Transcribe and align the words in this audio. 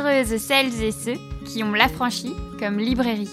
heureuses 0.00 0.36
celles 0.38 0.82
et 0.82 0.92
ceux 0.92 1.18
qui 1.44 1.62
ont 1.62 1.72
l'affranchi 1.72 2.32
comme 2.58 2.78
librairie. 2.78 3.28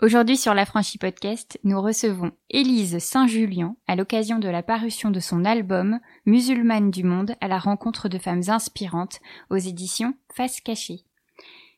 Aujourd'hui 0.00 0.36
sur 0.36 0.54
l'Affranchi 0.54 0.98
Podcast, 0.98 1.60
nous 1.62 1.80
recevons 1.80 2.32
Élise 2.50 2.98
Saint-Julien 2.98 3.76
à 3.86 3.94
l'occasion 3.94 4.40
de 4.40 4.48
la 4.48 4.64
parution 4.64 5.12
de 5.12 5.20
son 5.20 5.44
album 5.44 6.00
Musulmane 6.26 6.90
du 6.90 7.04
monde 7.04 7.36
à 7.40 7.46
la 7.46 7.58
rencontre 7.58 8.08
de 8.08 8.18
femmes 8.18 8.42
inspirantes 8.48 9.20
aux 9.48 9.56
éditions 9.56 10.14
Face 10.34 10.60
Cachée. 10.60 11.04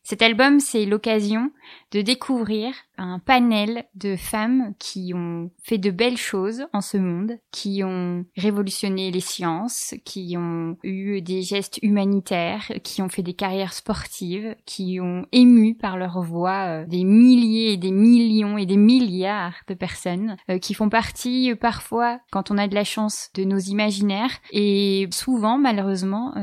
Cet 0.07 0.21
album, 0.21 0.61
c'est 0.61 0.85
l'occasion 0.85 1.51
de 1.91 2.03
découvrir 2.03 2.75
un 2.99 3.19
panel 3.19 3.87
de 3.95 4.17
femmes 4.17 4.75
qui 4.79 5.15
ont 5.15 5.51
fait 5.63 5.79
de 5.79 5.91
belles 5.91 6.19
choses 6.19 6.67
en 6.75 6.83
ce 6.83 6.99
monde, 6.99 7.39
qui 7.51 7.83
ont 7.83 8.27
révolutionné 8.37 9.11
les 9.11 9.21
sciences, 9.21 9.95
qui 10.05 10.37
ont 10.37 10.77
eu 10.83 11.23
des 11.23 11.41
gestes 11.41 11.79
humanitaires, 11.81 12.71
qui 12.83 13.01
ont 13.01 13.09
fait 13.09 13.23
des 13.23 13.33
carrières 13.33 13.73
sportives, 13.73 14.55
qui 14.67 15.01
ont 15.01 15.25
ému 15.33 15.75
par 15.75 15.97
leur 15.97 16.21
voix 16.21 16.67
euh, 16.67 16.87
des 16.87 17.05
milliers 17.05 17.73
et 17.73 17.79
des 17.79 17.91
millions 17.91 18.59
et 18.59 18.67
des 18.67 18.77
milliards 18.77 19.57
de 19.69 19.75
personnes, 19.75 20.37
euh, 20.51 20.59
qui 20.59 20.75
font 20.75 20.91
partie 20.91 21.53
euh, 21.53 21.57
parfois, 21.57 22.21
quand 22.31 22.51
on 22.51 22.59
a 22.59 22.69
de 22.69 22.75
la 22.75 22.85
chance, 22.85 23.31
de 23.33 23.45
nos 23.45 23.59
imaginaires 23.59 24.39
et 24.53 25.09
souvent, 25.13 25.57
malheureusement, 25.57 26.35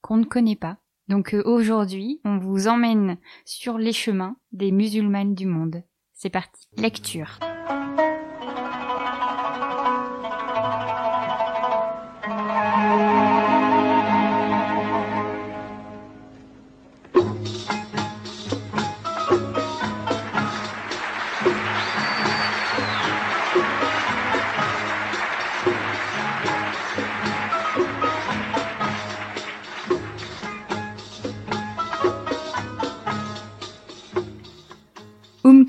qu'on 0.00 0.16
ne 0.16 0.24
connaît 0.24 0.56
pas. 0.56 0.78
Donc 1.08 1.34
euh, 1.34 1.42
aujourd'hui, 1.44 2.20
on 2.24 2.38
vous 2.38 2.68
emmène 2.68 3.18
sur 3.44 3.78
les 3.78 3.92
chemins 3.92 4.36
des 4.52 4.72
musulmanes 4.72 5.34
du 5.34 5.46
monde. 5.46 5.82
C'est 6.12 6.30
parti. 6.30 6.66
Lecture. 6.76 7.38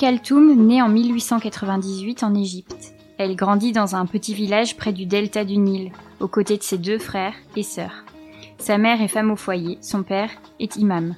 Kaltoum 0.05 0.67
naît 0.67 0.83
en 0.83 0.89
1898 0.89 2.21
en 2.21 2.35
Égypte. 2.35 2.93
Elle 3.17 3.35
grandit 3.35 3.71
dans 3.71 3.95
un 3.95 4.05
petit 4.05 4.35
village 4.35 4.77
près 4.77 4.93
du 4.93 5.07
delta 5.07 5.43
du 5.43 5.57
Nil, 5.57 5.91
aux 6.19 6.27
côtés 6.27 6.57
de 6.57 6.61
ses 6.61 6.77
deux 6.77 6.99
frères 6.99 7.33
et 7.55 7.63
sœurs. 7.63 8.05
Sa 8.59 8.77
mère 8.77 9.01
est 9.01 9.07
femme 9.07 9.31
au 9.31 9.35
foyer, 9.35 9.79
son 9.81 10.03
père 10.03 10.29
est 10.59 10.75
imam. 10.75 11.15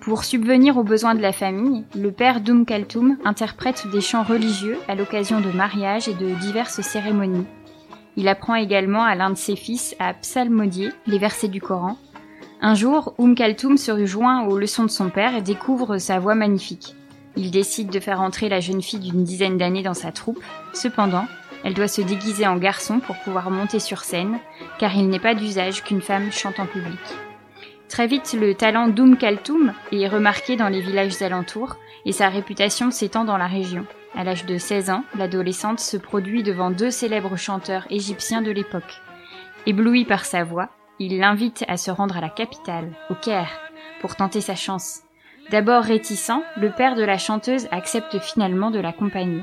Pour 0.00 0.24
subvenir 0.24 0.78
aux 0.78 0.82
besoins 0.82 1.14
de 1.14 1.20
la 1.20 1.32
famille, 1.32 1.84
le 1.94 2.10
père 2.10 2.40
d'Oum 2.40 2.64
Kaltoum 2.64 3.18
interprète 3.22 3.86
des 3.92 4.00
chants 4.00 4.22
religieux 4.22 4.78
à 4.88 4.94
l'occasion 4.94 5.42
de 5.42 5.50
mariages 5.50 6.08
et 6.08 6.14
de 6.14 6.40
diverses 6.40 6.80
cérémonies. 6.80 7.44
Il 8.16 8.28
apprend 8.28 8.54
également 8.54 9.04
à 9.04 9.14
l'un 9.14 9.28
de 9.28 9.36
ses 9.36 9.56
fils 9.56 9.94
à 9.98 10.14
psalmodier 10.14 10.88
les 11.06 11.18
versets 11.18 11.48
du 11.48 11.60
Coran. 11.60 11.98
Un 12.62 12.74
jour, 12.74 13.12
Oum 13.18 13.34
Kaltoum 13.34 13.76
se 13.76 14.06
joint 14.06 14.46
aux 14.46 14.58
leçons 14.58 14.84
de 14.84 14.88
son 14.88 15.10
père 15.10 15.36
et 15.36 15.42
découvre 15.42 15.98
sa 15.98 16.18
voix 16.18 16.34
magnifique. 16.34 16.96
Il 17.36 17.50
décide 17.50 17.90
de 17.90 18.00
faire 18.00 18.20
entrer 18.20 18.48
la 18.48 18.60
jeune 18.60 18.82
fille 18.82 19.00
d'une 19.00 19.24
dizaine 19.24 19.58
d'années 19.58 19.82
dans 19.82 19.94
sa 19.94 20.12
troupe. 20.12 20.42
Cependant, 20.72 21.26
elle 21.64 21.74
doit 21.74 21.88
se 21.88 22.02
déguiser 22.02 22.46
en 22.46 22.56
garçon 22.56 23.00
pour 23.00 23.16
pouvoir 23.20 23.50
monter 23.50 23.80
sur 23.80 24.04
scène, 24.04 24.38
car 24.78 24.94
il 24.94 25.08
n'est 25.08 25.18
pas 25.18 25.34
d'usage 25.34 25.82
qu'une 25.82 26.02
femme 26.02 26.30
chante 26.30 26.60
en 26.60 26.66
public. 26.66 27.00
Très 27.88 28.06
vite, 28.06 28.36
le 28.38 28.54
talent 28.54 28.88
d'Oum 28.88 29.16
Kaltoum 29.16 29.72
est 29.92 30.08
remarqué 30.08 30.56
dans 30.56 30.68
les 30.68 30.80
villages 30.80 31.22
alentours 31.22 31.76
et 32.04 32.12
sa 32.12 32.28
réputation 32.28 32.90
s'étend 32.90 33.24
dans 33.24 33.38
la 33.38 33.46
région. 33.46 33.86
À 34.16 34.24
l'âge 34.24 34.46
de 34.46 34.58
16 34.58 34.90
ans, 34.90 35.04
l'adolescente 35.16 35.80
se 35.80 35.96
produit 35.96 36.42
devant 36.42 36.70
deux 36.70 36.90
célèbres 36.90 37.36
chanteurs 37.36 37.86
égyptiens 37.90 38.42
de 38.42 38.50
l'époque. 38.50 39.00
Ébloui 39.66 40.04
par 40.04 40.24
sa 40.24 40.44
voix, 40.44 40.70
il 40.98 41.18
l'invite 41.18 41.64
à 41.66 41.76
se 41.76 41.90
rendre 41.90 42.16
à 42.16 42.20
la 42.20 42.28
capitale, 42.28 42.92
au 43.10 43.14
Caire, 43.14 43.50
pour 44.00 44.16
tenter 44.16 44.40
sa 44.40 44.54
chance. 44.54 45.03
D'abord 45.50 45.84
réticent, 45.84 46.42
le 46.56 46.70
père 46.70 46.94
de 46.94 47.02
la 47.02 47.18
chanteuse 47.18 47.68
accepte 47.70 48.18
finalement 48.18 48.70
de 48.70 48.80
l'accompagner. 48.80 49.42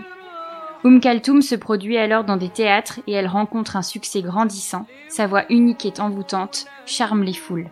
Oum 0.83 0.99
Kaltoum 0.99 1.43
se 1.43 1.55
produit 1.55 1.97
alors 1.97 2.23
dans 2.23 2.37
des 2.37 2.49
théâtres 2.49 2.99
et 3.05 3.11
elle 3.11 3.27
rencontre 3.27 3.75
un 3.75 3.83
succès 3.83 4.21
grandissant. 4.21 4.87
Sa 5.09 5.27
voix 5.27 5.43
unique 5.49 5.85
et 5.85 6.01
envoûtante 6.01 6.65
charme 6.87 7.23
les 7.23 7.33
foules. 7.33 7.69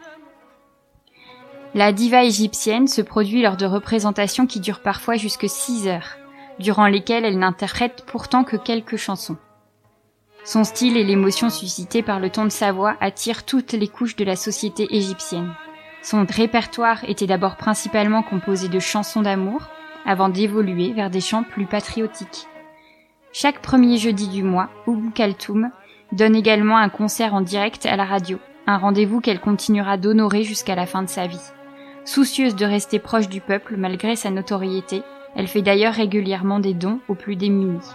La 1.73 1.91
diva 1.91 2.23
égyptienne 2.23 2.87
se 2.87 3.01
produit 3.01 3.41
lors 3.41 3.57
de 3.57 3.65
représentations 3.65 4.45
qui 4.45 4.59
durent 4.59 4.81
parfois 4.81 5.15
jusque 5.15 5.49
6 5.49 5.87
heures, 5.87 6.17
durant 6.59 6.87
lesquelles 6.87 7.25
elle 7.25 7.39
n'interprète 7.39 8.05
pourtant 8.05 8.43
que 8.43 8.57
quelques 8.57 8.97
chansons. 8.97 9.37
Son 10.43 10.63
style 10.63 10.97
et 10.97 11.03
l'émotion 11.03 11.49
suscitée 11.49 12.01
par 12.01 12.19
le 12.19 12.29
ton 12.29 12.45
de 12.45 12.49
sa 12.49 12.71
voix 12.71 12.95
attirent 13.01 13.45
toutes 13.45 13.73
les 13.73 13.87
couches 13.87 14.15
de 14.15 14.25
la 14.25 14.35
société 14.35 14.87
égyptienne. 14.95 15.53
Son 16.01 16.25
répertoire 16.25 17.03
était 17.07 17.27
d'abord 17.27 17.57
principalement 17.57 18.23
composé 18.23 18.69
de 18.69 18.79
chansons 18.79 19.21
d'amour, 19.21 19.69
avant 20.05 20.29
d'évoluer 20.29 20.93
vers 20.93 21.09
des 21.09 21.21
chants 21.21 21.43
plus 21.43 21.65
patriotiques. 21.65 22.47
Chaque 23.31 23.61
premier 23.61 23.97
jeudi 23.97 24.27
du 24.27 24.43
mois, 24.43 24.69
Oum 24.87 25.11
Kaltoum 25.11 25.71
donne 26.11 26.35
également 26.35 26.77
un 26.77 26.89
concert 26.89 27.33
en 27.33 27.41
direct 27.41 27.85
à 27.85 27.95
la 27.95 28.05
radio, 28.05 28.39
un 28.65 28.77
rendez-vous 28.77 29.19
qu'elle 29.19 29.39
continuera 29.39 29.97
d'honorer 29.97 30.43
jusqu'à 30.43 30.75
la 30.75 30.85
fin 30.85 31.03
de 31.03 31.09
sa 31.09 31.27
vie. 31.27 31.51
Soucieuse 32.05 32.55
de 32.55 32.65
rester 32.65 32.97
proche 32.97 33.29
du 33.29 33.41
peuple 33.41 33.75
malgré 33.77 34.15
sa 34.15 34.31
notoriété, 34.31 35.03
elle 35.35 35.47
fait 35.47 35.61
d'ailleurs 35.61 35.93
régulièrement 35.93 36.59
des 36.59 36.73
dons 36.73 36.99
aux 37.07 37.13
plus 37.15 37.35
démunis. 37.35 37.85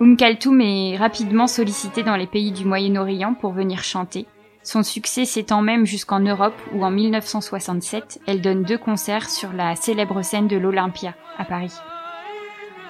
Oum 0.00 0.16
Kaltoum 0.16 0.60
est 0.60 0.96
rapidement 0.96 1.46
sollicitée 1.46 2.02
dans 2.02 2.16
les 2.16 2.26
pays 2.26 2.52
du 2.52 2.64
Moyen-Orient 2.64 3.34
pour 3.34 3.52
venir 3.52 3.82
chanter, 3.82 4.26
son 4.64 4.82
succès 4.82 5.26
s'étend 5.26 5.60
même 5.60 5.84
jusqu'en 5.84 6.20
Europe 6.20 6.58
où 6.72 6.84
en 6.84 6.90
1967, 6.90 8.20
elle 8.26 8.40
donne 8.40 8.62
deux 8.62 8.78
concerts 8.78 9.28
sur 9.28 9.52
la 9.52 9.76
célèbre 9.76 10.22
scène 10.22 10.48
de 10.48 10.56
l'Olympia, 10.56 11.14
à 11.36 11.44
Paris. 11.44 11.74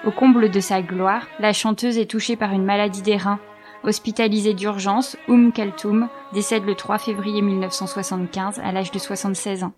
Au 0.05 0.11
comble 0.11 0.49
de 0.49 0.59
sa 0.61 0.81
gloire, 0.81 1.27
la 1.37 1.51
chanteuse 1.51 1.97
est 1.97 2.09
touchée 2.09 2.37
par 2.37 2.53
une 2.53 2.63
maladie 2.63 3.01
des 3.01 3.17
reins. 3.17 3.39
Hospitalisée 3.83 4.53
d'urgence, 4.53 5.17
Oum 5.27 5.51
Kaltoum 5.51 6.07
décède 6.33 6.63
le 6.63 6.75
3 6.75 6.97
février 6.97 7.41
1975 7.41 8.61
à 8.63 8.71
l'âge 8.71 8.91
de 8.91 8.99
76 8.99 9.65
ans. 9.65 9.73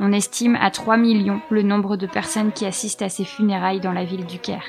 On 0.00 0.12
estime 0.12 0.56
à 0.60 0.70
3 0.70 0.98
millions 0.98 1.40
le 1.48 1.62
nombre 1.62 1.96
de 1.96 2.06
personnes 2.06 2.52
qui 2.52 2.66
assistent 2.66 3.02
à 3.02 3.08
ses 3.08 3.24
funérailles 3.24 3.80
dans 3.80 3.92
la 3.92 4.04
ville 4.04 4.26
du 4.26 4.38
Caire. 4.38 4.66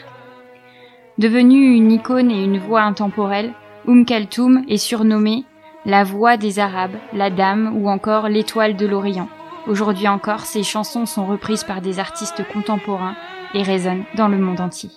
Devenue 1.18 1.76
une 1.76 1.92
icône 1.92 2.32
et 2.32 2.42
une 2.42 2.58
voix 2.58 2.84
intemporelle, 2.84 3.54
Oum 3.86 4.06
Kaltoum 4.06 4.64
est 4.70 4.78
surnommée 4.78 5.44
la 5.86 6.04
Voix 6.04 6.38
des 6.38 6.60
Arabes, 6.60 6.98
La 7.14 7.30
Dame 7.30 7.78
ou 7.78 7.90
encore 7.90 8.28
L'Étoile 8.28 8.76
de 8.76 8.86
l'Orient. 8.86 9.30
Aujourd'hui 9.68 10.08
encore, 10.08 10.42
ces 10.42 10.64
chansons 10.64 11.06
sont 11.06 11.26
reprises 11.26 11.64
par 11.64 11.82
des 11.82 12.00
artistes 12.00 12.44
contemporains 12.52 13.16
et 13.54 13.64
résonnent 13.64 14.06
dans 14.16 14.28
le 14.28 14.38
monde 14.38 14.60
entier. 14.60 14.90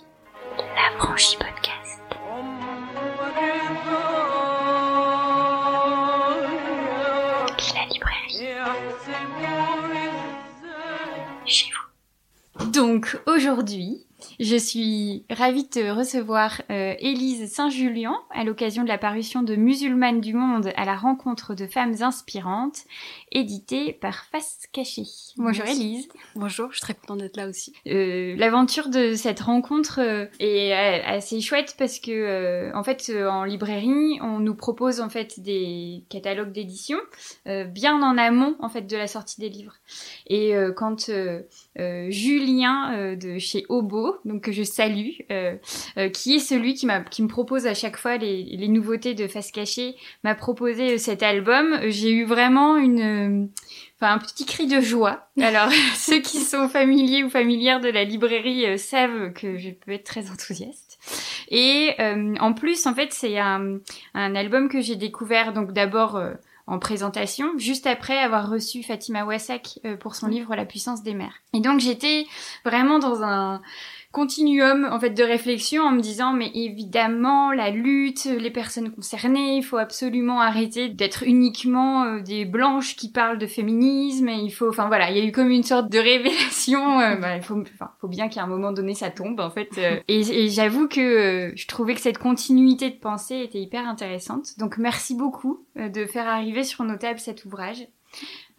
La 0.59 0.99
Franchie 0.99 1.37
Podcast. 1.37 2.03
La 7.75 7.85
librairie? 7.91 8.49
Chez 11.45 11.71
vous. 11.71 12.71
Donc 12.71 13.19
aujourd'hui, 13.27 14.07
je 14.41 14.57
suis 14.57 15.25
ravie 15.31 15.69
de 15.69 15.91
recevoir 15.91 16.63
euh, 16.71 16.95
Élise 16.99 17.53
Saint-Julien 17.53 18.15
à 18.31 18.45
l'occasion 18.45 18.83
de 18.83 18.89
la 18.89 18.99
parution 18.99 19.43
de 19.43 19.57
Musulmanes 19.57 20.21
du 20.21 20.35
Monde 20.35 20.73
à 20.77 20.85
la 20.85 20.97
rencontre 20.97 21.55
de 21.55 21.67
femmes 21.67 21.95
inspirantes, 22.01 22.85
éditée 23.33 23.93
par 23.93 24.25
Face 24.27 24.67
Cachée. 24.73 25.05
Bonjour 25.37 25.67
Élise. 25.67 26.09
Bonjour, 26.37 26.69
je 26.71 26.77
suis 26.77 26.83
très 26.83 26.95
contente 26.95 27.19
d'être 27.19 27.37
là 27.37 27.49
aussi. 27.49 27.73
Euh, 27.87 28.35
L'aventure 28.37 28.89
de 28.89 29.15
cette 29.15 29.41
rencontre 29.41 30.01
euh, 30.01 30.27
est 30.39 30.73
euh, 30.73 31.03
assez 31.05 31.41
chouette 31.41 31.75
parce 31.79 31.99
que 31.99 32.11
euh, 32.11 32.71
en 32.75 32.85
fait 32.85 33.11
en 33.11 33.45
librairie 33.45 34.19
on 34.21 34.39
nous 34.39 34.55
propose 34.55 35.01
en 35.01 35.09
fait 35.09 35.41
des 35.41 36.05
catalogues 36.09 36.53
d'édition 36.53 36.99
bien 37.47 38.01
en 38.03 38.19
amont 38.19 38.57
en 38.61 38.69
fait 38.69 38.83
de 38.83 38.97
la 38.97 39.07
sortie 39.07 39.41
des 39.41 39.49
livres. 39.49 39.75
Et 40.27 40.55
quand 40.77 41.11
Julien 41.77 43.17
de 43.17 43.39
chez 43.39 43.65
Obo 43.69 44.17
donc 44.25 44.43
que 44.43 44.53
je 44.53 44.63
salue, 44.63 45.11
euh, 45.31 45.57
euh, 45.97 46.09
qui 46.09 46.35
est 46.35 46.39
celui 46.39 46.75
qui, 46.75 46.87
m'a, 46.87 47.01
qui 47.01 47.23
me 47.23 47.29
propose 47.29 47.67
à 47.67 47.75
chaque 47.75 47.97
fois 47.97 48.17
les, 48.17 48.45
les 48.45 48.69
nouveautés 48.69 49.15
de 49.15 49.27
Face 49.27 49.51
Cachée, 49.51 49.97
m'a 50.25 50.35
proposé 50.35 50.99
cet 50.99 51.23
album. 51.23 51.79
J'ai 51.89 52.11
eu 52.11 52.25
vraiment 52.25 52.77
une, 52.77 53.22
enfin 53.97 54.15
un 54.15 54.19
petit 54.19 54.47
cri 54.47 54.67
de 54.67 54.81
joie. 54.81 55.29
Alors 55.41 55.71
ceux 55.97 56.21
qui 56.21 56.39
sont 56.39 56.69
familiers 56.69 57.25
ou 57.25 57.31
familières 57.31 57.81
de 57.81 57.89
la 57.89 58.05
librairie 58.05 58.67
euh, 58.67 58.77
savent 58.77 59.33
que 59.33 59.59
je 59.59 59.71
peux 59.71 59.93
être 59.93 60.05
très 60.05 60.31
enthousiaste. 60.31 60.99
Et 61.49 61.97
en 62.41 62.55
plus, 62.55 62.87
en 62.87 62.95
fait, 62.95 63.13
c'est 63.13 63.39
un, 63.39 63.79
un 64.15 64.35
album 64.35 64.69
que 64.71 64.81
j'ai 64.81 64.97
découvert 64.97 65.53
donc 65.53 65.73
d'abord 65.73 66.19
en 66.67 66.79
présentation, 66.79 67.59
juste 67.59 67.87
après 67.87 68.17
avoir 68.17 68.49
reçu 68.49 68.83
Fatima 68.83 69.25
Wassak 69.25 69.81
pour 70.01 70.15
son 70.15 70.29
livre 70.29 70.55
La 70.55 70.65
puissance 70.65 71.03
des 71.03 71.13
mers. 71.13 71.35
Et 71.53 71.61
donc 71.61 71.81
j'étais 71.81 72.27
vraiment 72.65 73.01
dans 73.01 73.23
un 73.23 73.61
continuum 74.13 74.87
en 74.91 75.01
fait 75.01 75.11
de 75.11 75.25
réflexion 75.25 75.85
en 75.85 75.91
me 75.91 76.01
disant 76.01 76.35
mais 76.35 76.51
évidemment 76.55 77.51
la 77.51 77.71
lutte, 77.71 78.27
les 78.27 78.51
personnes 78.51 78.93
concernées, 78.93 79.57
il 79.57 79.63
faut 79.63 79.79
absolument 79.79 80.41
arrêter 80.41 80.91
d'être 80.91 81.25
uniquement 81.25 82.05
euh, 82.05 82.21
des 82.21 82.45
blanches 82.45 82.95
qui 82.95 83.11
parlent 83.11 83.39
de 83.39 83.47
féminisme 83.47 84.29
et 84.29 84.37
il 84.37 84.51
faut 84.51 84.69
enfin 84.69 84.87
voilà, 84.87 85.11
il 85.11 85.17
y 85.17 85.21
a 85.21 85.25
eu 85.25 85.33
comme 85.33 85.51
une 85.51 85.63
sorte 85.63 85.91
de 85.91 85.99
révélation 85.99 87.01
euh, 87.01 87.17
bah, 87.17 87.37
il 87.37 87.43
faut 87.43 87.59
enfin, 87.61 87.91
faut 88.01 88.09
bien 88.09 88.29
qu'à 88.29 88.43
un 88.43 88.47
moment 88.47 88.73
donné 88.73 88.95
ça 88.95 89.11
tombe 89.11 89.41
en 89.41 89.51
fait 89.51 89.71
euh. 89.79 89.99
et, 90.09 90.49
j'avoue 90.49 90.89
que 90.89 91.53
je 91.55 91.67
trouvais 91.67 91.95
que 91.95 92.01
cette 92.01 92.19
continuité 92.19 92.91
de 92.91 92.97
pensée 92.97 93.41
était 93.41 93.61
hyper 93.61 93.89
intéressante. 93.89 94.59
Donc 94.59 94.77
merci 94.77 95.17
beaucoup 95.17 95.65
de 95.77 96.05
faire 96.05 96.29
arriver 96.29 96.65
sur 96.65 96.85
nos 96.85 96.97
tables 96.97 97.19
cet 97.19 97.45
ouvrage. 97.47 97.87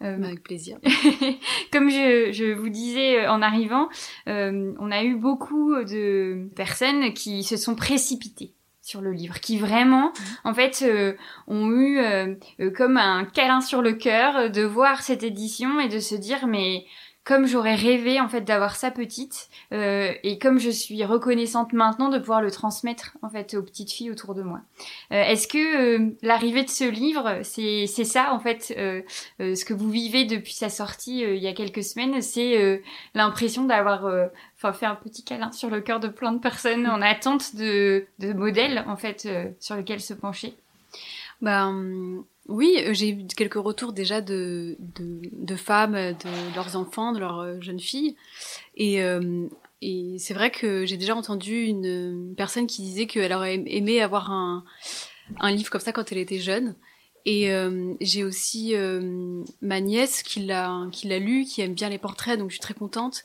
Euh, 0.02 0.22
Avec 0.22 0.42
plaisir. 0.42 0.78
comme 1.72 1.88
je, 1.88 2.30
je, 2.32 2.52
vous 2.52 2.68
disais 2.68 3.20
euh, 3.20 3.30
en 3.30 3.42
arrivant, 3.42 3.88
euh, 4.28 4.72
on 4.78 4.90
a 4.90 5.02
eu 5.02 5.14
beaucoup 5.14 5.74
de 5.82 6.48
personnes 6.56 7.14
qui 7.14 7.42
se 7.44 7.56
sont 7.56 7.74
précipitées 7.74 8.52
sur 8.82 9.00
le 9.00 9.12
livre, 9.12 9.40
qui 9.40 9.56
vraiment, 9.56 10.08
mmh. 10.08 10.48
en 10.48 10.52
fait, 10.52 10.84
ont 11.46 11.70
eu 11.70 11.98
comme 12.76 12.98
un 12.98 13.24
câlin 13.24 13.62
sur 13.62 13.80
le 13.80 13.94
cœur 13.94 14.50
de 14.50 14.62
voir 14.62 15.00
cette 15.00 15.22
édition 15.22 15.80
et 15.80 15.88
de 15.88 16.00
se 16.00 16.14
dire 16.14 16.46
mais 16.46 16.84
comme 17.24 17.46
j'aurais 17.46 17.74
rêvé 17.74 18.20
en 18.20 18.28
fait 18.28 18.42
d'avoir 18.42 18.76
ça 18.76 18.90
petite 18.90 19.48
euh, 19.72 20.12
et 20.22 20.38
comme 20.38 20.58
je 20.58 20.68
suis 20.68 21.04
reconnaissante 21.04 21.72
maintenant 21.72 22.10
de 22.10 22.18
pouvoir 22.18 22.42
le 22.42 22.50
transmettre 22.50 23.16
en 23.22 23.30
fait 23.30 23.54
aux 23.54 23.62
petites 23.62 23.90
filles 23.90 24.10
autour 24.10 24.34
de 24.34 24.42
moi. 24.42 24.60
Euh, 25.10 25.22
Est-ce 25.22 25.48
que 25.48 25.58
euh, 25.58 26.10
l'arrivée 26.22 26.64
de 26.64 26.68
ce 26.68 26.84
livre, 26.84 27.40
c'est 27.42 27.86
ça 27.86 28.34
en 28.34 28.40
fait 28.40 28.74
euh, 28.76 29.00
euh, 29.40 29.54
ce 29.54 29.64
que 29.64 29.72
vous 29.72 29.90
vivez 29.90 30.26
depuis 30.26 30.52
sa 30.52 30.68
sortie 30.68 31.20
il 31.20 31.42
y 31.42 31.48
a 31.48 31.54
quelques 31.54 31.82
semaines, 31.82 32.20
c'est 32.20 32.82
l'impression 33.14 33.64
d'avoir 33.64 34.04
enfin 34.56 34.72
fait 34.72 34.86
un 34.86 34.94
petit 34.94 35.24
câlin 35.24 35.50
sur 35.52 35.70
le 35.70 35.80
cœur 35.80 36.00
de 36.00 36.08
plein 36.08 36.32
de 36.32 36.38
personnes 36.38 36.86
en 36.86 37.00
attente 37.00 37.56
de 37.56 38.06
de 38.18 38.32
modèles 38.32 38.84
en 38.86 38.96
fait 38.96 39.28
sur 39.60 39.76
lesquels 39.76 40.00
se 40.00 40.14
pencher? 40.14 40.54
Ben 41.40 42.24
oui, 42.46 42.76
euh, 42.78 42.92
j'ai 42.92 43.10
eu 43.10 43.26
quelques 43.26 43.54
retours 43.54 43.92
déjà 43.92 44.20
de, 44.20 44.76
de, 44.78 45.56
femmes, 45.56 45.94
de 45.94 46.54
leurs 46.54 46.76
enfants, 46.76 47.12
de 47.12 47.18
leurs 47.18 47.40
euh, 47.40 47.60
jeunes 47.60 47.80
filles. 47.80 48.16
Et, 48.76 49.02
euh, 49.02 49.48
et 49.80 50.16
c'est 50.18 50.34
vrai 50.34 50.50
que 50.50 50.84
j'ai 50.84 50.96
déjà 50.96 51.16
entendu 51.16 51.62
une, 51.62 52.34
personne 52.36 52.66
qui 52.66 52.82
disait 52.82 53.06
qu'elle 53.06 53.32
aurait 53.32 53.62
aimé 53.66 54.02
avoir 54.02 54.30
un, 54.30 54.64
un 55.40 55.50
livre 55.52 55.70
comme 55.70 55.80
ça 55.80 55.92
quand 55.92 56.12
elle 56.12 56.18
était 56.18 56.38
jeune. 56.38 56.74
Et 57.26 57.50
j'ai 58.02 58.22
aussi 58.22 58.74
ma 59.62 59.80
nièce 59.80 60.22
qui 60.22 60.40
l'a 60.40 60.90
lu, 61.18 61.46
qui 61.46 61.62
aime 61.62 61.72
bien 61.72 61.88
les 61.88 61.96
portraits, 61.96 62.38
donc 62.38 62.50
je 62.50 62.56
suis 62.56 62.60
très 62.60 62.74
contente. 62.74 63.24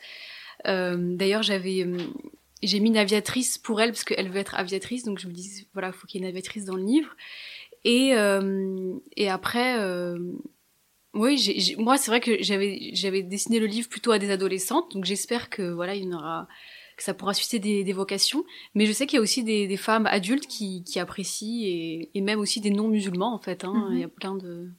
D'ailleurs, 0.63 1.43
j'avais 1.43 1.85
j'ai 2.63 2.79
mis 2.79 2.89
une 2.89 2.97
aviatrice 2.97 3.57
pour 3.57 3.81
elle 3.81 3.91
parce 3.91 4.05
qu'elle 4.05 4.29
veut 4.29 4.39
être 4.39 4.55
aviatrice, 4.55 5.03
donc 5.03 5.19
je 5.19 5.27
me 5.27 5.33
dis 5.33 5.67
voilà, 5.73 5.91
faut 5.91 6.07
qu'il 6.07 6.21
y 6.21 6.23
ait 6.23 6.27
une 6.27 6.29
aviatrice 6.29 6.65
dans 6.65 6.75
le 6.75 6.83
livre. 6.83 7.15
Et, 7.83 8.15
euh, 8.15 8.93
et 9.15 9.29
après, 9.29 9.79
euh, 9.79 10.17
oui, 11.13 11.75
moi 11.77 11.97
c'est 11.97 12.11
vrai 12.11 12.19
que 12.19 12.41
j'avais 12.41 12.91
j'avais 12.93 13.23
dessiné 13.23 13.59
le 13.59 13.65
livre 13.65 13.89
plutôt 13.89 14.11
à 14.11 14.19
des 14.19 14.29
adolescentes, 14.31 14.93
donc 14.93 15.05
j'espère 15.05 15.49
que 15.49 15.71
voilà 15.71 15.95
il 15.95 16.05
y 16.05 16.13
aura 16.13 16.47
que 16.97 17.03
ça 17.03 17.13
pourra 17.13 17.33
susciter 17.33 17.59
des, 17.59 17.83
des 17.83 17.93
vocations. 17.93 18.43
Mais 18.75 18.85
je 18.85 18.91
sais 18.91 19.07
qu'il 19.07 19.15
y 19.15 19.19
a 19.19 19.21
aussi 19.21 19.43
des, 19.43 19.67
des 19.67 19.77
femmes 19.77 20.05
adultes 20.07 20.47
qui, 20.47 20.83
qui 20.83 20.99
apprécient 20.99 21.65
et, 21.65 22.11
et, 22.13 22.21
même 22.21 22.39
aussi 22.39 22.59
des 22.59 22.71
non 22.71 22.89
musulmans 22.89 23.33
en 23.33 23.39
fait. 23.39 23.63
Hein, 23.63 23.73
mm-hmm. 23.73 23.93
Il 23.93 23.99
y 23.99 24.03
a 24.03 24.09
plein 24.09 24.35
de 24.35 24.69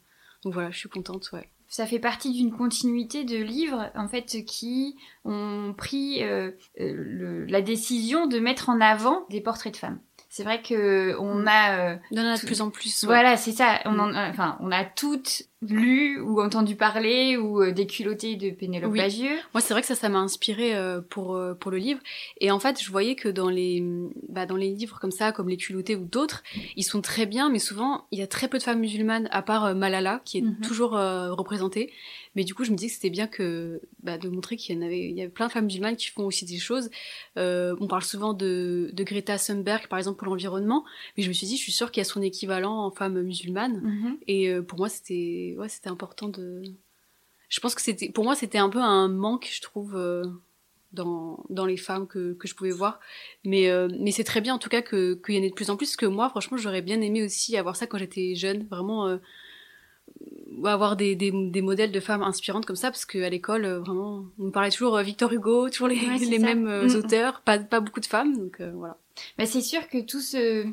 donc 0.44 0.55
voilà, 0.55 0.70
je 0.70 0.79
suis 0.79 0.88
contente, 0.88 1.31
ouais 1.32 1.49
ça 1.70 1.87
fait 1.87 2.00
partie 2.00 2.32
d'une 2.32 2.50
continuité 2.50 3.23
de 3.23 3.37
livres 3.37 3.91
en 3.94 4.08
fait 4.08 4.44
qui 4.44 4.97
ont 5.25 5.73
pris 5.76 6.23
euh, 6.25 6.50
euh 6.81 6.93
le, 6.93 7.44
la 7.47 7.62
décision 7.62 8.26
de 8.26 8.41
mettre 8.41 8.69
en 8.69 8.81
avant 8.81 9.25
des 9.31 9.41
portraits 9.41 9.73
de 9.73 9.79
femmes 9.79 10.00
c'est 10.31 10.44
vrai 10.44 10.62
que 10.62 11.17
on 11.19 11.35
mm. 11.35 11.49
a 11.49 11.79
euh, 11.79 11.97
en 12.12 12.25
a 12.25 12.38
de 12.38 12.47
plus 12.47 12.62
en 12.62 12.71
plus 12.71 13.05
voilà 13.05 13.37
c'est 13.37 13.53
ça 13.53 13.81
on 13.85 13.91
mm. 13.93 14.00
en, 14.00 14.31
enfin 14.31 14.56
on 14.61 14.73
a 14.73 14.85
toutes 14.85 15.43
lu 15.69 16.19
ou 16.21 16.41
entendu 16.41 16.75
parler 16.75 17.37
ou 17.37 17.62
euh, 17.62 17.73
des 17.73 17.87
culottés 17.87 18.37
de 18.37 18.51
Pénélope 18.51 18.93
oui. 18.93 18.99
Bagieux 18.99 19.37
moi 19.53 19.61
c'est 19.61 19.75
vrai 19.75 19.83
que 19.83 19.87
ça 19.87 19.95
ça 19.95 20.09
m'a 20.09 20.19
inspiré 20.19 20.75
euh, 20.75 21.03
pour 21.03 21.35
euh, 21.35 21.53
pour 21.53 21.71
le 21.71 21.77
livre 21.77 22.01
et 22.41 22.51
en 22.51 22.59
fait 22.59 22.83
je 22.83 22.91
voyais 22.91 23.15
que 23.15 23.29
dans 23.29 23.51
les 23.51 23.85
bah, 24.29 24.47
dans 24.47 24.57
les 24.57 24.71
livres 24.71 24.99
comme 25.01 25.11
ça 25.11 25.33
comme 25.33 25.51
les 25.51 25.59
culottés 25.59 25.97
ou 25.97 26.05
d'autres 26.07 26.43
ils 26.77 26.83
sont 26.83 27.03
très 27.03 27.27
bien 27.27 27.51
mais 27.51 27.59
souvent 27.59 28.07
il 28.11 28.19
y 28.19 28.23
a 28.23 28.27
très 28.27 28.49
peu 28.49 28.57
de 28.57 28.62
femmes 28.62 28.81
musulmanes 28.81 29.29
à 29.33 29.43
part 29.43 29.67
euh, 29.67 29.75
Malala 29.75 30.23
qui 30.25 30.39
est 30.39 30.43
mm 30.43 30.57
-hmm. 30.61 30.67
toujours 30.67 30.93
représentée 30.93 31.91
mais 32.37 32.45
du 32.45 32.55
coup, 32.55 32.65
je 32.65 32.71
me 32.71 32.77
dis 32.77 32.87
que 32.87 32.93
c'était 32.93 33.11
bien 33.11 33.27
que 33.27 33.81
bah, 34.03 34.17
de 34.17 34.29
montrer 34.29 34.57
qu'il 34.57 34.75
y 34.75 34.79
en 34.79 34.83
avait, 34.83 35.09
il 35.09 35.17
y 35.17 35.21
avait 35.21 35.31
plein 35.31 35.49
de 35.49 35.53
femmes 35.53 35.65
musulmanes 35.65 35.97
qui 35.97 36.09
font 36.11 36.25
aussi 36.25 36.45
des 36.45 36.59
choses. 36.59 36.91
Euh, 37.37 37.75
on 37.81 37.89
parle 37.89 38.05
souvent 38.05 38.35
de, 38.35 38.91
de 38.93 39.05
Greta 39.05 39.37
Thunberg, 39.39 39.89
par 39.89 39.99
exemple, 39.99 40.19
pour 40.19 40.29
l'environnement, 40.29 40.85
mais 41.17 41.25
je 41.25 41.29
me 41.29 41.33
suis 41.33 41.47
dit, 41.47 41.57
je 41.57 41.62
suis 41.62 41.73
sûre 41.73 41.91
qu'il 41.91 42.01
y 42.01 42.07
a 42.07 42.09
son 42.09 42.23
équivalent 42.23 42.85
en 42.85 42.91
femme 42.91 43.21
musulmane. 43.23 43.81
Mm 43.81 43.91
-hmm. 43.91 44.17
Et 44.29 44.49
euh, 44.49 44.62
pour 44.62 44.79
moi, 44.79 44.89
c'était, 44.89 45.50
ouais, 45.56 45.69
c'était 45.69 45.91
important 45.91 46.29
de. 46.29 46.62
Je 47.49 47.61
pense 47.61 47.75
que 47.75 47.82
c'était, 47.82 48.11
pour 48.11 48.25
moi, 48.25 48.35
c'était 48.35 48.58
un 48.58 48.69
peu 48.69 48.81
un 48.81 49.08
manque, 49.08 49.49
je 49.52 49.61
trouve. 49.61 49.97
Euh, 49.97 50.25
dans, 50.93 51.44
dans 51.50 51.67
les 51.67 51.76
femmes 51.76 52.06
que, 52.06 52.32
que 52.35 52.49
je 52.49 52.55
pouvais 52.55 52.70
voir. 52.70 53.00
Mais, 53.44 53.70
euh, 53.70 53.88
mais 54.00 54.11
c'est 54.11 54.25
très 54.25 54.41
bien 54.41 54.55
en 54.55 54.58
tout 54.58 54.69
cas 54.69 54.82
qu'il 54.82 55.20
y 55.29 55.38
en 55.38 55.43
ait 55.43 55.50
de 55.50 55.55
plus 55.55 55.70
en 55.70 55.76
plus, 55.76 55.87
parce 55.87 55.97
que 55.97 56.06
moi, 56.06 56.29
franchement, 56.29 56.56
j'aurais 56.56 56.82
bien 56.82 57.00
aimé 57.00 57.23
aussi 57.23 57.56
avoir 57.56 57.76
ça 57.76 57.87
quand 57.87 57.99
j'étais 57.99 58.35
jeune, 58.35 58.67
vraiment 58.67 59.06
euh, 59.06 59.19
avoir 60.64 60.97
des, 60.97 61.14
des, 61.14 61.31
des, 61.31 61.62
modèles 61.62 61.93
de 61.93 62.00
femmes 62.00 62.23
inspirantes 62.23 62.67
comme 62.67 62.76
ça 62.76 62.91
parce 62.91 63.05
qu'à 63.05 63.31
l'école 63.31 63.64
vraiment 63.67 64.26
on 64.38 64.44
nous 64.44 64.50
parlait 64.50 64.70
toujours 64.70 64.99
Victor 64.99 65.32
Hugo 65.32 65.70
toujours 65.70 65.87
les, 65.88 65.97
ouais, 65.97 66.19
les 66.19 66.38
mêmes 66.38 66.64
mm 66.64 66.87
-hmm. 66.87 66.97
auteurs 66.97 67.41
pas 67.43 67.58
pas 67.58 67.81
beaucoup 67.81 68.00
de 68.00 68.06
femmes 68.06 68.37
donc 68.37 68.61
voilà 68.61 68.99
bah 69.38 69.47
c'est 69.47 69.62
sûr 69.62 69.88
que 69.88 69.99
tout 70.05 70.20
ce 70.20 70.67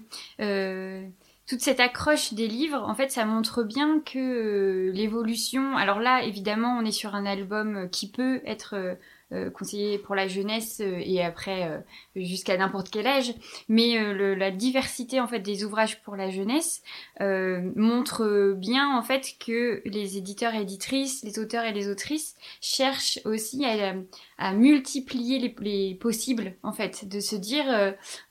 toute 1.47 1.61
cette 1.61 1.79
accroche 1.79 2.33
des 2.33 2.47
livres, 2.47 2.83
en 2.83 2.93
fait, 2.93 3.09
ça 3.09 3.25
montre 3.25 3.63
bien 3.63 4.01
que 4.01 4.91
l'évolution. 4.93 5.77
Alors 5.77 5.99
là, 5.99 6.23
évidemment, 6.23 6.77
on 6.77 6.85
est 6.85 6.91
sur 6.91 7.15
un 7.15 7.25
album 7.25 7.89
qui 7.89 8.11
peut 8.11 8.41
être 8.45 8.97
euh, 9.33 9.49
conseiller 9.49 9.97
pour 9.97 10.15
la 10.15 10.29
jeunesse 10.29 10.79
euh, 10.79 11.01
et 11.03 11.21
après 11.21 11.69
euh, 11.69 11.79
jusqu'à 12.15 12.55
n'importe 12.55 12.89
quel 12.89 13.05
âge. 13.07 13.33
Mais 13.67 13.97
euh, 13.97 14.13
le, 14.13 14.35
la 14.35 14.51
diversité 14.51 15.19
en 15.19 15.27
fait 15.27 15.39
des 15.39 15.65
ouvrages 15.65 16.01
pour 16.01 16.15
la 16.15 16.29
jeunesse 16.29 16.81
montre 17.19 18.53
bien 18.55 18.95
en 18.97 19.01
fait 19.01 19.33
que 19.45 19.81
les 19.85 20.17
éditeurs 20.17 20.53
et 20.53 20.61
éditrices, 20.61 21.23
les 21.23 21.39
auteurs 21.39 21.65
et 21.65 21.73
les 21.73 21.89
autrices 21.89 22.35
cherchent 22.61 23.19
aussi 23.25 23.65
à, 23.65 23.95
à 24.37 24.53
multiplier 24.53 25.39
les, 25.39 25.55
les, 25.59 25.95
possibles 25.95 26.53
en 26.63 26.71
fait, 26.71 27.07
de 27.07 27.19
se 27.19 27.35
dire 27.35 27.65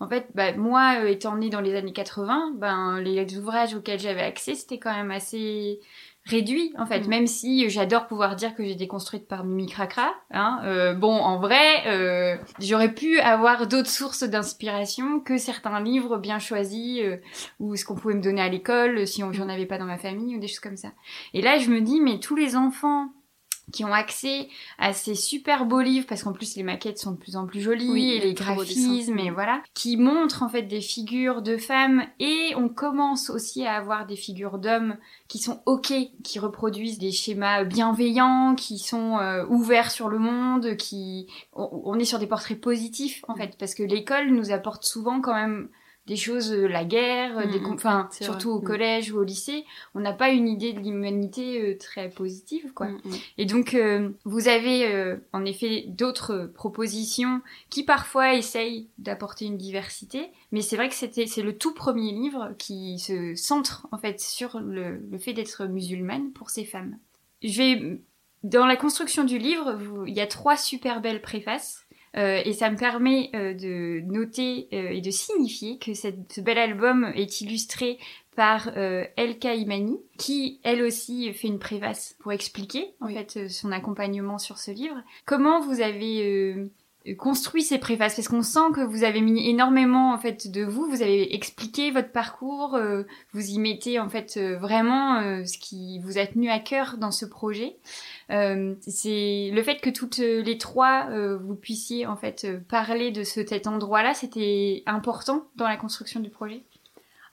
en 0.00 0.08
fait 0.08 0.28
bah, 0.34 0.52
moi 0.52 1.08
étant 1.10 1.36
né 1.36 1.50
dans 1.50 1.60
les 1.60 1.74
années 1.74 1.92
80, 1.92 2.54
ben 2.56 3.00
les 3.00 3.36
ouvrages 3.36 3.74
auxquels 3.74 4.00
j'avais 4.00 4.22
accès 4.22 4.54
c'était 4.54 4.78
quand 4.78 4.94
même 4.94 5.10
assez 5.10 5.80
réduit 6.26 6.74
en 6.76 6.86
fait, 6.86 7.00
mmh. 7.00 7.08
même 7.08 7.26
si 7.26 7.70
j'adore 7.70 8.06
pouvoir 8.06 8.36
dire 8.36 8.54
que 8.54 8.64
j'ai 8.64 8.72
été 8.72 8.88
construite 8.88 9.28
par 9.28 9.44
Mimi 9.44 9.66
Cracra. 9.66 10.14
Hein, 10.32 10.60
euh, 10.64 10.94
bon, 10.94 11.12
en 11.12 11.38
vrai, 11.38 11.86
euh, 11.86 12.36
j'aurais 12.58 12.92
pu 12.92 13.18
avoir 13.20 13.66
d'autres 13.66 13.90
sources 13.90 14.24
d'inspiration 14.24 15.20
que 15.20 15.38
certains 15.38 15.80
livres 15.80 16.18
bien 16.18 16.38
choisis 16.38 17.00
euh, 17.00 17.16
ou 17.60 17.76
ce 17.76 17.84
qu'on 17.84 17.94
pouvait 17.94 18.14
me 18.14 18.22
donner 18.22 18.42
à 18.42 18.48
l'école 18.48 19.06
si 19.06 19.22
j'en 19.32 19.48
avais 19.48 19.66
pas 19.66 19.78
dans 19.78 19.84
ma 19.84 19.98
famille 19.98 20.36
ou 20.36 20.40
des 20.40 20.48
choses 20.48 20.60
comme 20.60 20.76
ça. 20.76 20.88
Et 21.32 21.42
là, 21.42 21.58
je 21.58 21.70
me 21.70 21.80
dis, 21.80 22.00
mais 22.00 22.18
tous 22.18 22.36
les 22.36 22.56
enfants 22.56 23.10
qui 23.72 23.84
ont 23.84 23.92
accès 23.92 24.48
à 24.78 24.92
ces 24.92 25.14
super 25.14 25.66
beaux 25.66 25.80
livres 25.80 26.06
parce 26.08 26.22
qu'en 26.22 26.32
plus 26.32 26.56
les 26.56 26.62
maquettes 26.62 26.98
sont 26.98 27.12
de 27.12 27.16
plus 27.16 27.36
en 27.36 27.46
plus 27.46 27.60
jolies 27.60 27.90
oui, 27.90 28.10
et 28.12 28.20
les 28.20 28.34
graphismes 28.34 29.18
et 29.18 29.30
voilà 29.30 29.62
qui 29.74 29.96
montrent 29.96 30.42
en 30.42 30.48
fait 30.48 30.62
des 30.62 30.80
figures 30.80 31.42
de 31.42 31.56
femmes. 31.56 32.04
Et 32.20 32.52
on 32.56 32.68
commence 32.68 33.30
aussi 33.30 33.66
à 33.66 33.74
avoir 33.74 34.06
des 34.06 34.16
figures 34.16 34.58
d'hommes 34.58 34.96
qui 35.28 35.38
sont 35.38 35.62
ok 35.66 35.92
qui 36.22 36.38
reproduisent 36.38 36.98
des 36.98 37.12
schémas 37.12 37.64
bienveillants 37.64 38.54
qui 38.54 38.78
sont 38.78 39.18
euh, 39.18 39.44
ouverts 39.48 39.90
sur 39.90 40.08
le 40.08 40.18
monde 40.18 40.76
qui 40.76 41.26
on, 41.52 41.68
on 41.84 41.98
est 41.98 42.04
sur 42.04 42.18
des 42.18 42.26
portraits 42.26 42.60
positifs 42.60 43.24
en 43.28 43.34
fait 43.34 43.56
parce 43.58 43.74
que 43.74 43.82
l'école 43.82 44.30
nous 44.30 44.52
apporte 44.52 44.84
souvent 44.84 45.20
quand 45.20 45.34
même 45.34 45.68
des 46.06 46.16
choses, 46.16 46.52
euh, 46.52 46.66
la 46.66 46.84
guerre, 46.84 47.46
mmh, 47.46 47.50
des, 47.50 47.60
enfin 47.64 48.08
surtout 48.12 48.50
vrai. 48.50 48.58
au 48.58 48.60
mmh. 48.60 48.64
collège 48.64 49.12
ou 49.12 49.18
au 49.18 49.24
lycée, 49.24 49.64
on 49.94 50.00
n'a 50.00 50.12
pas 50.12 50.30
une 50.30 50.48
idée 50.48 50.72
de 50.72 50.80
l'humanité 50.80 51.60
euh, 51.60 51.78
très 51.78 52.08
positive, 52.08 52.72
quoi. 52.74 52.86
Mmh, 52.86 53.00
Et 53.38 53.44
donc 53.44 53.74
euh, 53.74 54.10
vous 54.24 54.48
avez 54.48 54.86
euh, 54.86 55.16
en 55.32 55.44
effet 55.44 55.84
d'autres 55.88 56.50
propositions 56.54 57.40
qui 57.70 57.82
parfois 57.82 58.34
essayent 58.34 58.88
d'apporter 58.98 59.46
une 59.46 59.58
diversité, 59.58 60.30
mais 60.52 60.62
c'est 60.62 60.76
vrai 60.76 60.88
que 60.88 60.94
c'était 60.94 61.26
c'est 61.26 61.42
le 61.42 61.56
tout 61.56 61.74
premier 61.74 62.12
livre 62.12 62.54
qui 62.58 62.98
se 62.98 63.34
centre 63.34 63.88
en 63.92 63.98
fait 63.98 64.20
sur 64.20 64.60
le, 64.60 64.98
le 65.10 65.18
fait 65.18 65.32
d'être 65.32 65.66
musulmane 65.66 66.30
pour 66.32 66.50
ces 66.50 66.64
femmes. 66.64 66.98
Je 67.42 67.58
vais 67.58 68.00
dans 68.42 68.66
la 68.66 68.76
construction 68.76 69.24
du 69.24 69.38
livre, 69.38 69.74
vous, 69.74 70.06
il 70.06 70.14
y 70.14 70.20
a 70.20 70.26
trois 70.26 70.56
super 70.56 71.00
belles 71.00 71.22
préfaces 71.22 71.85
et 72.16 72.52
ça 72.52 72.70
me 72.70 72.76
permet 72.76 73.30
de 73.32 74.00
noter 74.00 74.68
et 74.70 75.00
de 75.00 75.10
signifier 75.10 75.78
que 75.78 75.94
cette, 75.94 76.32
ce 76.32 76.40
bel 76.40 76.58
album 76.58 77.12
est 77.14 77.40
illustré 77.40 77.98
par 78.34 78.70
Elka 79.16 79.54
Imani, 79.54 79.98
qui 80.18 80.60
elle 80.62 80.82
aussi 80.82 81.32
fait 81.34 81.48
une 81.48 81.58
préface 81.58 82.16
pour 82.20 82.32
expliquer 82.32 82.94
en 83.00 83.08
fait 83.08 83.48
son 83.48 83.72
accompagnement 83.72 84.38
sur 84.38 84.58
ce 84.58 84.70
livre. 84.70 84.96
Comment 85.24 85.60
vous 85.60 85.80
avez 85.80 86.68
construit 87.14 87.62
ces 87.62 87.78
préfaces 87.78 88.16
parce 88.16 88.28
qu'on 88.28 88.42
sent 88.42 88.72
que 88.74 88.80
vous 88.80 89.04
avez 89.04 89.20
mis 89.20 89.48
énormément 89.48 90.12
en 90.12 90.18
fait 90.18 90.50
de 90.50 90.64
vous, 90.64 90.86
vous 90.86 91.02
avez 91.02 91.34
expliqué 91.34 91.90
votre 91.90 92.10
parcours, 92.10 92.74
euh, 92.74 93.04
vous 93.32 93.50
y 93.50 93.58
mettez 93.58 94.00
en 94.00 94.08
fait 94.08 94.36
euh, 94.36 94.56
vraiment 94.58 95.20
euh, 95.20 95.44
ce 95.44 95.58
qui 95.58 96.00
vous 96.00 96.18
a 96.18 96.26
tenu 96.26 96.50
à 96.50 96.58
cœur 96.58 96.96
dans 96.98 97.12
ce 97.12 97.24
projet. 97.24 97.76
c'est 98.28 99.50
le 99.52 99.62
fait 99.62 99.80
que 99.80 99.90
toutes 99.90 100.18
les 100.18 100.58
trois 100.58 101.08
vous 101.36 101.54
puissiez 101.54 102.06
en 102.06 102.16
fait 102.16 102.46
parler 102.68 103.10
de 103.10 103.22
cet 103.22 103.66
endroit-là, 103.66 104.14
c'était 104.14 104.82
important 104.86 105.46
dans 105.56 105.68
la 105.68 105.76
construction 105.76 106.20
du 106.20 106.30
projet? 106.30 106.64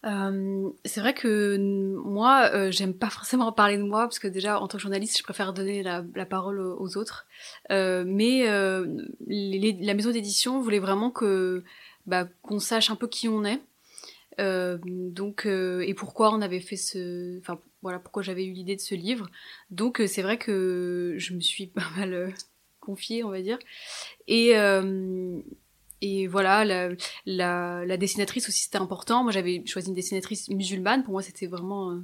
Euh, 0.06 0.70
c'est 0.84 1.00
vrai 1.00 1.14
que 1.14 1.58
moi, 2.04 2.50
euh, 2.54 2.72
j'aime 2.72 2.94
pas 2.94 3.10
forcément 3.10 3.52
parler 3.52 3.78
de 3.78 3.84
moi 3.84 4.02
parce 4.02 4.20
que 4.20 4.28
déjà, 4.28 4.60
en 4.60 4.68
tant 4.68 4.78
que 4.78 4.82
journaliste, 4.82 5.18
je 5.18 5.24
préfère 5.24 5.54
donner 5.54 5.82
la, 5.84 6.04
parole 6.26 6.60
aux 6.60 6.98
autres. 6.98 7.26
Euh, 7.72 8.04
mais 8.06 8.50
euh, 8.50 8.86
les, 9.28 9.78
la 9.80 9.94
maison 9.94 10.12
d'édition 10.12 10.60
voulait 10.60 10.80
vraiment 10.80 11.12
que 11.12 11.64
bah, 12.06 12.28
qu'on 12.42 12.60
sache 12.60 12.90
un 12.90 12.96
peu 12.96 13.08
qui 13.08 13.28
on 13.30 13.46
est. 13.46 13.62
Donc 14.40 15.46
et 15.46 15.94
pourquoi 15.94 16.34
on 16.34 16.42
avait 16.42 16.60
fait 16.60 16.76
ce, 16.76 17.38
enfin 17.40 17.60
voilà 17.84 18.00
pourquoi 18.00 18.24
j'avais 18.24 18.44
eu 18.44 18.52
l'idée 18.52 18.76
de 18.76 18.82
ce 18.82 18.96
livre. 18.96 19.30
Donc 19.70 20.02
c'est 20.08 20.24
vrai 20.24 20.38
que 20.38 21.14
je 21.18 21.34
me 21.34 21.40
suis 21.40 21.68
pas 21.68 21.88
mal 21.98 22.34
confiée, 22.80 23.24
on 23.24 23.30
va 23.30 23.42
dire. 23.42 23.60
Et 24.28 24.54
et 26.04 26.28
voilà, 26.28 26.66
la, 26.66 26.90
la, 27.26 27.86
la 27.86 27.98
dessinatrice 27.98 28.50
aussi 28.50 28.64
c'était 28.64 28.78
important. 28.78 29.24
Moi 29.24 29.32
j'avais 29.32 29.64
choisi 29.66 29.88
une 29.88 29.94
dessinatrice 29.94 30.50
musulmane, 30.50 31.02
pour 31.04 31.14
moi 31.14 31.22
c'était 31.22 31.48
vraiment 31.48 31.92
euh, 31.92 32.00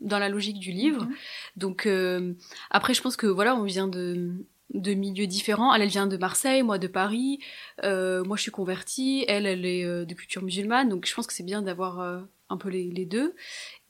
dans 0.00 0.20
la 0.20 0.28
logique 0.28 0.60
du 0.60 0.70
livre. 0.70 1.06
Mhm. 1.06 1.14
Donc 1.56 1.86
euh, 1.86 2.34
après 2.70 2.94
je 2.94 3.02
pense 3.02 3.16
que 3.16 3.26
voilà, 3.26 3.56
on 3.56 3.64
vient 3.64 3.88
de, 3.88 4.32
de 4.74 4.94
milieux 4.94 5.26
différents. 5.26 5.74
Elle, 5.74 5.82
elle 5.82 5.88
vient 5.88 6.06
de 6.06 6.16
Marseille, 6.16 6.62
moi 6.62 6.78
de 6.78 6.86
Paris. 6.86 7.40
Euh, 7.82 8.22
moi 8.22 8.36
je 8.36 8.42
suis 8.42 8.52
convertie, 8.52 9.24
elle, 9.26 9.46
elle 9.46 9.66
est 9.66 9.84
euh, 9.84 10.04
de 10.04 10.14
culture 10.14 10.44
musulmane. 10.44 10.88
Donc 10.88 11.04
je 11.06 11.12
pense 11.12 11.26
que 11.26 11.32
c'est 11.32 11.42
bien 11.42 11.62
d'avoir 11.62 12.24
un 12.48 12.56
peu 12.56 12.68
les, 12.68 12.92
les 12.92 13.06
deux. 13.06 13.34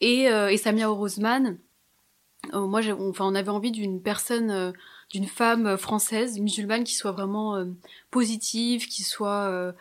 Et, 0.00 0.22
et 0.22 0.56
Samia 0.56 0.90
Orozman, 0.90 1.58
moi 2.54 2.80
enfin, 3.00 3.26
on 3.26 3.34
avait 3.34 3.50
envie 3.50 3.70
d'une 3.70 4.00
personne 4.02 4.72
d'une 5.12 5.26
femme 5.26 5.76
française 5.76 6.40
musulmane 6.40 6.84
qui 6.84 6.94
soit 6.94 7.12
vraiment 7.12 7.56
euh, 7.56 7.66
positive, 8.10 8.88
qui 8.88 9.02
soit 9.02 9.48
euh, 9.50 9.72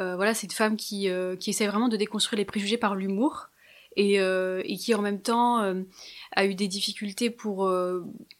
euh, 0.00 0.14
voilà, 0.16 0.34
c'est 0.34 0.46
une 0.46 0.52
femme 0.52 0.76
qui 0.76 1.08
qui 1.40 1.50
essaie 1.50 1.66
vraiment 1.66 1.88
de 1.88 1.96
déconstruire 1.96 2.38
les 2.38 2.44
préjugés 2.44 2.78
par 2.78 2.94
l'humour 2.94 3.48
et, 3.96 4.14
et 4.14 4.76
qui 4.76 4.94
en 4.94 5.02
même 5.02 5.20
temps 5.20 5.74
a 6.36 6.46
eu 6.46 6.54
des 6.54 6.68
difficultés 6.68 7.30
pour 7.30 7.68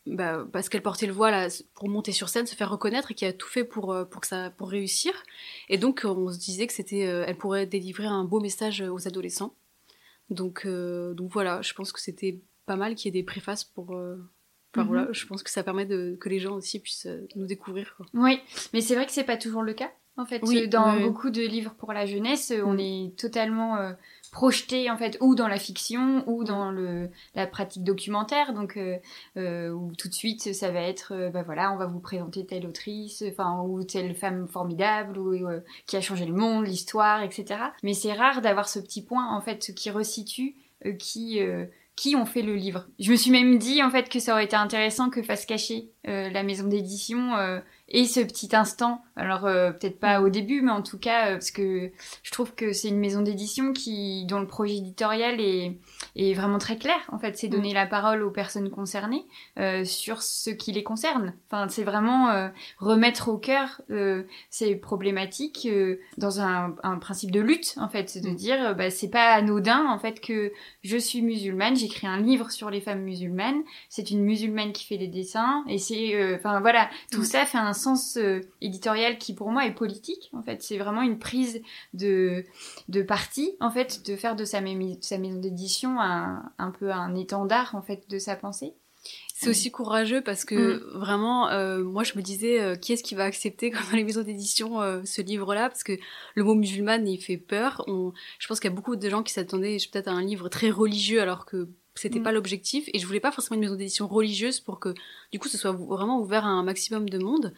bah, 0.07 0.47
parce 0.53 0.69
qu'elle 0.69 0.83
portait 0.83 1.07
le 1.07 1.13
voile 1.13 1.49
pour 1.75 1.89
monter 1.89 2.13
sur 2.13 2.29
scène, 2.29 2.47
se 2.47 2.55
faire 2.55 2.71
reconnaître 2.71 3.11
et 3.11 3.15
qui 3.15 3.25
a 3.25 3.33
tout 3.33 3.49
fait 3.49 3.65
pour 3.65 3.97
pour 4.09 4.21
que 4.21 4.29
ça 4.29 4.51
pour 4.51 4.69
réussir. 4.71 5.13
Et 5.69 5.79
donc 5.79 6.03
on 6.05 6.31
se 6.31 6.39
disait 6.39 6.69
que 6.69 6.73
c'était 6.73 7.01
elle 7.01 7.37
pourrait 7.37 7.67
délivrer 7.67 8.07
un 8.07 8.23
beau 8.23 8.39
message 8.39 8.83
aux 8.83 9.09
adolescents. 9.09 9.55
Donc 10.31 10.65
donc 10.65 11.33
voilà, 11.33 11.61
je 11.63 11.73
pense 11.73 11.91
que 11.91 12.01
c'était 12.01 12.41
pas 12.67 12.77
mal 12.77 12.95
qu'il 12.95 13.07
y 13.07 13.09
ait 13.09 13.21
des 13.21 13.27
préfaces 13.27 13.65
pour 13.65 13.99
Mhm. 14.77 15.09
je 15.13 15.27
pense 15.27 15.43
que 15.43 15.51
ça 15.51 15.63
permet 15.63 15.87
de, 15.87 16.17
que 16.21 16.29
les 16.29 16.41
gens 16.41 16.55
aussi 16.55 16.79
puissent 16.79 17.07
euh, 17.07 17.27
nous 17.37 17.47
découvrir. 17.47 17.97
Oui, 18.15 18.41
mais 18.73 18.81
c'est 18.81 18.95
vrai 18.95 19.07
que 19.07 19.13
c'est 19.13 19.25
pas 19.25 19.37
toujours 19.37 19.63
le 19.63 19.73
cas. 19.73 19.91
En 20.17 20.27
fait, 20.27 20.41
dans 20.69 20.99
beaucoup 20.99 21.31
de 21.31 21.43
livres 21.43 21.75
pour 21.79 21.93
la 21.93 22.05
jeunesse, 22.05 22.53
on 22.65 22.75
mm. 22.75 22.81
est 22.81 23.17
totalement 23.17 23.77
euh, 23.77 23.93
projeté 24.33 24.91
en 24.91 24.97
fait 24.97 25.17
ou 25.21 25.37
dans 25.37 25.47
la 25.47 25.61
fiction 25.61 26.25
ou 26.27 26.43
dans 26.43 26.73
le 26.73 27.09
la 27.37 27.47
pratique 27.47 27.85
documentaire. 27.85 28.53
Donc, 28.53 28.77
euh, 29.37 29.71
où 29.71 29.93
tout 29.95 30.09
de 30.09 30.15
suite, 30.15 30.53
ça 30.53 30.73
va 30.73 30.81
être, 30.81 31.31
bah 31.33 31.45
voilà, 31.45 31.73
on 31.73 31.77
va 31.77 31.87
vous 31.87 32.01
présenter 32.01 32.45
telle 32.45 32.67
autrice, 32.67 33.23
enfin 33.31 33.63
ou 33.63 33.85
telle 33.85 34.13
femme 34.17 34.49
formidable 34.49 35.19
ou 35.19 35.47
qui 35.87 35.97
a 35.97 36.01
changé 36.01 36.27
le 36.27 36.35
monde, 36.35 36.67
l'histoire, 36.67 37.23
etc. 37.23 37.61
Mais 37.85 37.95
c'est 37.95 38.13
rare 38.13 38.43
d'avoir 38.43 38.69
ce 38.69 38.81
petit 38.81 39.05
point 39.05 39.33
en 39.33 39.41
fait 39.41 39.73
qui 39.73 39.89
resitue, 39.89 40.57
qui 40.99 41.41
qui 41.99 42.15
ont 42.15 42.27
fait 42.27 42.43
le 42.43 42.55
livre. 42.55 42.87
Je 43.01 43.11
me 43.11 43.17
suis 43.17 43.33
même 43.33 43.59
dit 43.59 43.83
en 43.83 43.91
fait 43.91 44.09
que 44.09 44.21
ça 44.21 44.33
aurait 44.33 44.45
été 44.45 44.55
intéressant 44.55 45.11
que 45.11 45.21
fasse 45.21 45.45
cacher 45.45 45.91
euh, 46.07 46.31
la 46.31 46.45
maison 46.45 46.69
d'édition 46.69 47.35
euh, 47.35 47.59
et 47.89 48.05
ce 48.05 48.21
petit 48.21 48.55
instant. 48.55 49.03
Alors 49.17 49.47
euh, 49.47 49.73
peut-être 49.73 49.99
pas 49.99 50.21
au 50.21 50.29
début, 50.29 50.63
mais 50.63 50.71
en 50.71 50.83
tout 50.83 50.99
cas 50.99 51.33
parce 51.33 51.51
que 51.51 51.91
je 52.23 52.31
trouve 52.31 52.55
que 52.55 52.73
c'est 52.73 52.89
une 52.89 52.99
maison 52.99 53.23
d'édition 53.23 53.73
qui 53.73 54.25
dont 54.27 54.41
le 54.41 54.47
projet 54.47 54.77
éditorial 54.77 55.41
est, 55.41 55.79
est 56.17 56.35
vraiment 56.35 56.59
très 56.59 56.77
clair. 56.77 56.99
En 57.11 57.19
fait, 57.19 57.37
c'est 57.37 57.49
donner 57.49 57.73
mm. 57.73 57.75
la 57.75 57.87
parole 57.87 58.23
aux 58.23 58.31
personnes 58.31 58.71
concernées 58.71 59.27
sur 59.85 60.23
ce 60.23 60.51
qui 60.51 60.73
les 60.73 60.83
concerne. 60.83 61.35
Enfin, 61.51 61.69
c'est 61.69 61.85
vraiment 61.85 62.51
remettre 62.79 63.29
au 63.29 63.39
cœur 63.39 63.81
ces 64.51 64.77
problématiques 64.77 65.69
dans 66.17 66.41
un, 66.41 66.77
un, 66.83 66.99
principe 66.99 67.31
de 67.31 67.41
lutte. 67.41 67.75
En 67.79 67.89
fait, 67.89 68.09
c'est 68.09 68.21
de 68.21 68.31
mm. 68.31 68.37
dire 68.37 68.75
bah, 68.77 68.91
c'est 68.91 69.11
pas 69.11 69.33
anodin 69.33 69.87
en 69.87 69.99
fait 69.99 70.21
que 70.21 70.53
je 70.83 70.97
suis 70.97 71.23
musulmane, 71.23 71.77
j'écris 71.77 72.07
un 72.07 72.21
livre 72.21 72.51
sur 72.51 72.71
les 72.71 72.81
femmes 72.81 73.03
musulmanes. 73.03 73.63
C'est 73.89 74.11
une 74.11 74.23
musulmane 74.23 74.73
qui 74.73 74.87
fait 74.87 74.99
des 74.99 75.09
dessins 75.09 75.65
et 75.69 75.79
c'est 75.79 76.15
euh, 76.15 76.37
enfin 76.37 76.61
voilà, 76.61 76.89
tout 77.11 77.23
mm. 77.23 77.25
ça 77.25 77.47
fait 77.47 77.59
un 77.59 77.75
sens 77.79 78.19
euh, 78.19 78.41
éditorial 78.61 79.17
qui 79.17 79.35
pour 79.35 79.51
moi 79.51 79.65
est 79.67 79.75
politique. 79.75 80.31
En 80.35 80.43
fait, 80.43 80.63
c'est 80.63 80.77
vraiment 80.77 81.03
une 81.03 81.19
prise 81.19 81.63
de 81.95 82.45
de 82.89 83.03
parti, 83.03 83.57
en 83.61 83.71
fait, 83.71 84.07
de 84.07 84.17
faire 84.17 84.37
de 84.37 84.45
sa, 84.45 84.61
sa 85.01 85.19
maison 85.19 85.41
d'édition 85.41 86.01
un, 86.01 86.43
un 86.59 86.71
peu 86.71 86.93
un 86.93 87.15
étendard 87.15 87.75
en 87.75 87.83
fait 87.83 88.09
de 88.11 88.19
sa 88.19 88.37
pensée. 88.37 88.75
C'est 89.35 89.49
aussi 89.49 89.71
courageux 89.71 90.21
parce 90.21 90.45
que 90.45 90.79
mm. 90.79 90.99
vraiment, 90.99 91.49
euh, 91.49 91.83
moi 91.83 92.03
je 92.03 92.15
me 92.17 92.23
disais, 92.23 92.77
qui 92.81 92.93
est-ce 92.93 93.05
qui 93.05 93.15
va 93.15 93.25
accepter 93.25 93.71
comme 93.71 93.87
dans 93.91 93.97
les 93.97 94.05
maisons 94.05 94.23
d'édition 94.23 94.81
ce 95.05 95.23
livre-là? 95.23 95.71
Parce 95.71 95.85
que 95.85 95.97
le 96.35 96.45
mot 96.45 96.55
musulmane, 96.55 97.09
il 97.09 97.19
fait 97.19 97.39
peur. 97.39 97.85
On... 97.87 98.13
Je 98.39 98.49
pense 98.49 98.61
qu'il 98.61 98.69
y 98.69 98.73
a 98.73 98.77
beaucoup 98.77 98.97
de 98.97 99.09
gens 99.09 99.23
qui 99.23 99.33
s'attendaient 99.33 99.79
peut-être 99.91 100.09
à 100.09 100.13
un 100.13 100.23
livre 100.23 100.49
très 100.49 100.71
religieux 100.71 101.23
alors 101.23 101.47
que 101.47 101.69
c'était 101.99 102.21
mm. 102.21 102.23
pas 102.23 102.33
l'objectif 102.33 102.89
et 102.93 102.99
je 102.99 103.07
voulais 103.07 103.21
pas 103.21 103.33
forcément 103.33 103.55
une 103.55 103.63
maison 103.63 103.75
d'édition 103.75 104.07
religieuse 104.07 104.61
pour 104.61 104.81
que 104.81 104.95
du 105.33 105.39
coup 105.39 105.49
ce 105.49 105.59
soit 105.59 105.73
vraiment 105.73 106.21
ouvert 106.21 106.45
à 106.45 106.49
un 106.49 106.63
maximum 106.63 107.09
de 107.09 107.19
monde 107.19 107.55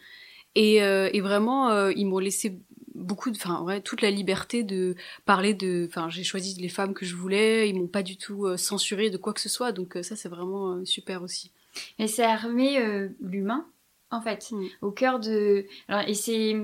et, 0.55 0.83
euh, 0.83 1.09
et 1.13 1.21
vraiment 1.21 1.69
euh, 1.69 1.91
ils 1.95 2.05
m'ont 2.05 2.19
laissé 2.19 2.59
beaucoup 2.93 3.31
de 3.31 3.37
enfin 3.37 3.61
ouais 3.61 3.81
toute 3.81 4.01
la 4.01 4.11
liberté 4.11 4.63
de 4.63 4.95
parler 5.25 5.53
de 5.53 5.87
enfin 5.87 6.09
j'ai 6.09 6.23
choisi 6.23 6.59
les 6.59 6.69
femmes 6.69 6.93
que 6.93 7.05
je 7.05 7.15
voulais 7.15 7.69
ils 7.69 7.79
m'ont 7.79 7.87
pas 7.87 8.03
du 8.03 8.17
tout 8.17 8.45
euh, 8.45 8.57
censuré 8.57 9.09
de 9.09 9.17
quoi 9.17 9.33
que 9.33 9.41
ce 9.41 9.49
soit 9.49 9.71
donc 9.71 9.97
ça 10.01 10.15
c'est 10.15 10.29
vraiment 10.29 10.83
super 10.85 11.23
aussi 11.23 11.51
mais 11.99 12.07
c'est 12.07 12.25
armé 12.25 13.09
l'humain 13.21 13.65
en 14.09 14.21
fait 14.21 14.51
mm. 14.51 14.65
au 14.81 14.91
cœur 14.91 15.19
de 15.19 15.65
alors 15.87 16.07
et 16.07 16.13
c'est 16.13 16.57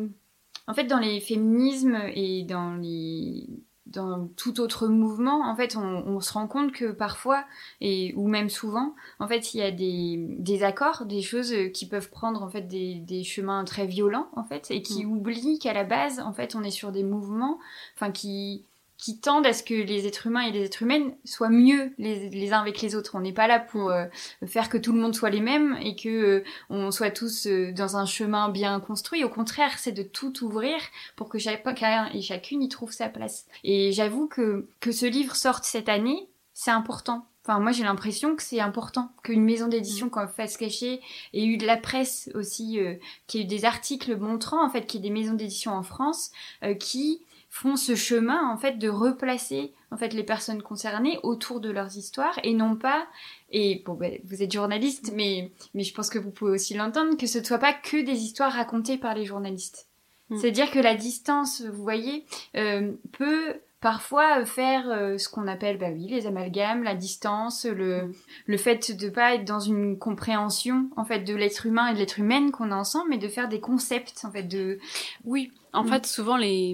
en 0.68 0.74
fait 0.74 0.84
dans 0.84 1.00
les 1.00 1.22
féminismes 1.22 2.02
et 2.14 2.44
dans 2.44 2.76
les 2.76 3.48
dans 3.92 4.28
tout 4.36 4.60
autre 4.60 4.88
mouvement, 4.88 5.50
en 5.50 5.56
fait, 5.56 5.76
on, 5.76 5.82
on, 5.82 6.20
se 6.20 6.34
rend 6.34 6.48
compte 6.48 6.72
que 6.72 6.92
parfois, 6.92 7.46
et 7.82 8.14
ou 8.16 8.28
même 8.28 8.50
souvent, 8.50 8.96
en 9.20 9.28
fait, 9.28 9.54
il 9.54 9.58
y 9.58 9.64
a 9.64 9.72
des, 9.72 10.26
des 10.40 10.64
accords, 10.64 11.06
des 11.06 11.22
choses 11.22 11.54
qui 11.74 11.88
peuvent 11.88 12.10
prendre 12.10 12.44
en 12.44 12.50
fait 12.50 12.64
des, 12.64 12.96
des 12.96 13.24
chemins 13.24 13.64
très 13.64 13.86
violents, 13.86 14.28
en 14.36 14.44
fait, 14.44 14.68
et 14.70 14.82
qui 14.82 15.06
mm. 15.06 15.12
oublient 15.12 15.60
qu'à 15.60 15.74
la 15.74 15.84
base, 15.84 16.20
en 16.20 16.34
fait, 16.34 16.56
on 16.56 16.64
est 16.64 16.72
sur 16.72 16.92
des 16.92 17.04
mouvements, 17.04 17.60
enfin, 17.96 18.12
qui 18.12 18.66
qui 18.98 19.20
tendent 19.20 19.46
à 19.46 19.54
ce 19.54 19.64
que 19.64 19.76
les 19.76 20.08
êtres 20.08 20.28
humains 20.28 20.42
et 20.42 20.52
les 20.52 20.66
êtres 20.66 20.82
humaines 20.82 21.16
soient 21.24 21.50
mieux 21.50 21.94
les, 21.98 22.52
uns 22.52 22.60
avec 22.60 22.82
les 22.82 22.96
autres. 22.96 23.12
On 23.14 23.20
n'est 23.20 23.34
pas 23.34 23.48
là 23.48 23.60
pour 23.60 23.92
euh, 23.92 24.06
faire 24.46 24.70
que 24.70 24.78
tout 24.78 24.92
le 24.92 25.00
monde 25.00 25.16
soit 25.16 25.30
les 25.30 25.40
mêmes 25.40 25.78
et 25.82 25.96
que 25.96 26.10
euh, 26.10 26.44
on 26.70 26.90
soit 26.90 27.12
tous 27.12 27.46
euh, 27.46 27.72
dans 27.72 27.98
un 27.98 28.06
chemin 28.06 28.50
bien 28.50 28.80
construit. 28.80 29.24
Au 29.24 29.30
contraire, 29.30 29.78
c'est 29.78 29.92
de 29.92 30.04
tout 30.04 30.44
ouvrir 30.44 30.78
pour 31.16 31.30
que 31.30 31.38
chacun 31.38 32.10
et 32.14 32.22
chacune 32.22 32.64
y 32.64 32.70
trouve 32.70 32.92
sa 32.92 33.10
place. 33.10 33.46
Et 33.64 33.92
j'avoue 33.92 34.28
que 34.28 34.68
que 34.80 34.92
ce 34.92 35.06
livre 35.06 35.36
sorte 35.36 35.64
cette 35.64 35.90
année, 35.90 36.28
c'est 36.54 36.72
important. 36.72 37.28
Enfin, 37.44 37.60
moi, 37.60 37.72
j'ai 37.72 37.84
l'impression 37.84 38.36
que 38.36 38.44
c'est 38.44 38.60
important 38.60 39.12
qu'une 39.24 39.44
maison 39.44 39.68
d'édition 39.68 40.10
comme 40.10 40.28
Face 40.28 40.58
Cachée 40.58 41.02
ait 41.34 41.46
eu 41.46 41.56
de 41.56 41.66
la 41.66 41.78
presse 41.78 42.30
aussi, 42.36 42.80
qui 43.26 43.38
ait 43.38 43.42
eu 43.44 43.46
des 43.46 43.64
articles 43.64 44.18
montrant 44.18 44.66
en 44.66 44.70
fait 44.70 44.86
qu'il 44.86 45.00
y 45.00 45.04
a 45.04 45.08
des 45.08 45.14
maisons 45.14 45.34
d'édition 45.34 45.72
en 45.72 45.84
France 45.84 46.32
qui 46.80 47.22
font 47.50 47.76
ce 47.76 47.96
chemin 47.96 48.50
en 48.50 48.58
fait 48.58 48.78
de 48.78 48.90
replacer 48.90 49.74
en 49.92 49.98
fait 49.98 50.14
les 50.14 50.24
personnes 50.24 50.62
concernées 50.62 51.18
autour 51.24 51.60
de 51.60 51.70
leurs 51.70 51.98
histoires 51.98 52.40
et 52.44 52.54
non 52.54 52.76
pas 52.76 53.08
et 53.52 53.82
bon 53.86 53.94
ben, 53.94 54.20
vous 54.26 54.44
êtes 54.44 54.52
journaliste 54.52 55.12
mais 55.16 55.52
mais 55.74 55.84
je 55.84 55.94
pense 55.94 56.10
que 56.10 56.20
vous 56.20 56.32
pouvez 56.32 56.52
aussi 56.52 56.74
l'entendre 56.74 57.18
que 57.18 57.28
ce 57.28 57.40
ne 57.40 57.44
soit 57.44 57.58
pas 57.58 57.74
que 57.74 58.02
des 58.04 58.24
histoires 58.24 58.52
racontées 58.52 58.98
par 58.98 59.16
les 59.16 59.26
journalistes. 59.26 59.88
Mm. 60.30 60.38
C'est-à-dire 60.38 60.72
que 60.72 60.80
la 60.80 60.96
distance, 60.96 61.62
vous 61.62 61.84
voyez, 61.84 62.26
euh, 62.56 62.92
peut 63.12 63.56
parfois 63.80 64.44
faire 64.46 64.86
ce 65.20 65.30
qu'on 65.30 65.48
appelle 65.48 65.78
bah 65.78 65.90
oui 65.92 66.08
les 66.08 66.26
amalgames 66.26 66.84
la 66.84 66.96
distance 66.96 67.66
le, 67.66 68.12
le 68.46 68.58
fait 68.58 68.92
de 68.92 69.10
pas 69.10 69.36
être 69.36 69.46
dans 69.46 69.60
une 69.60 70.00
compréhension 70.00 70.90
en 70.96 71.06
fait 71.06 71.20
de 71.20 71.36
l'être 71.36 71.66
humain 71.66 71.90
et 71.90 71.94
de 71.94 72.00
l'être 72.00 72.20
humaine 72.20 72.52
qu'on 72.52 72.72
a 72.72 72.76
ensemble 72.76 73.10
mais 73.12 73.18
de 73.20 73.28
faire 73.28 73.48
des 73.48 73.60
concepts 73.60 74.26
en 74.26 74.32
fait 74.32 74.44
de 74.44 74.80
oui 75.26 75.52
en 75.78 75.84
mm. 75.84 75.90
fait, 75.90 76.06
souvent, 76.08 76.38
les... 76.38 76.74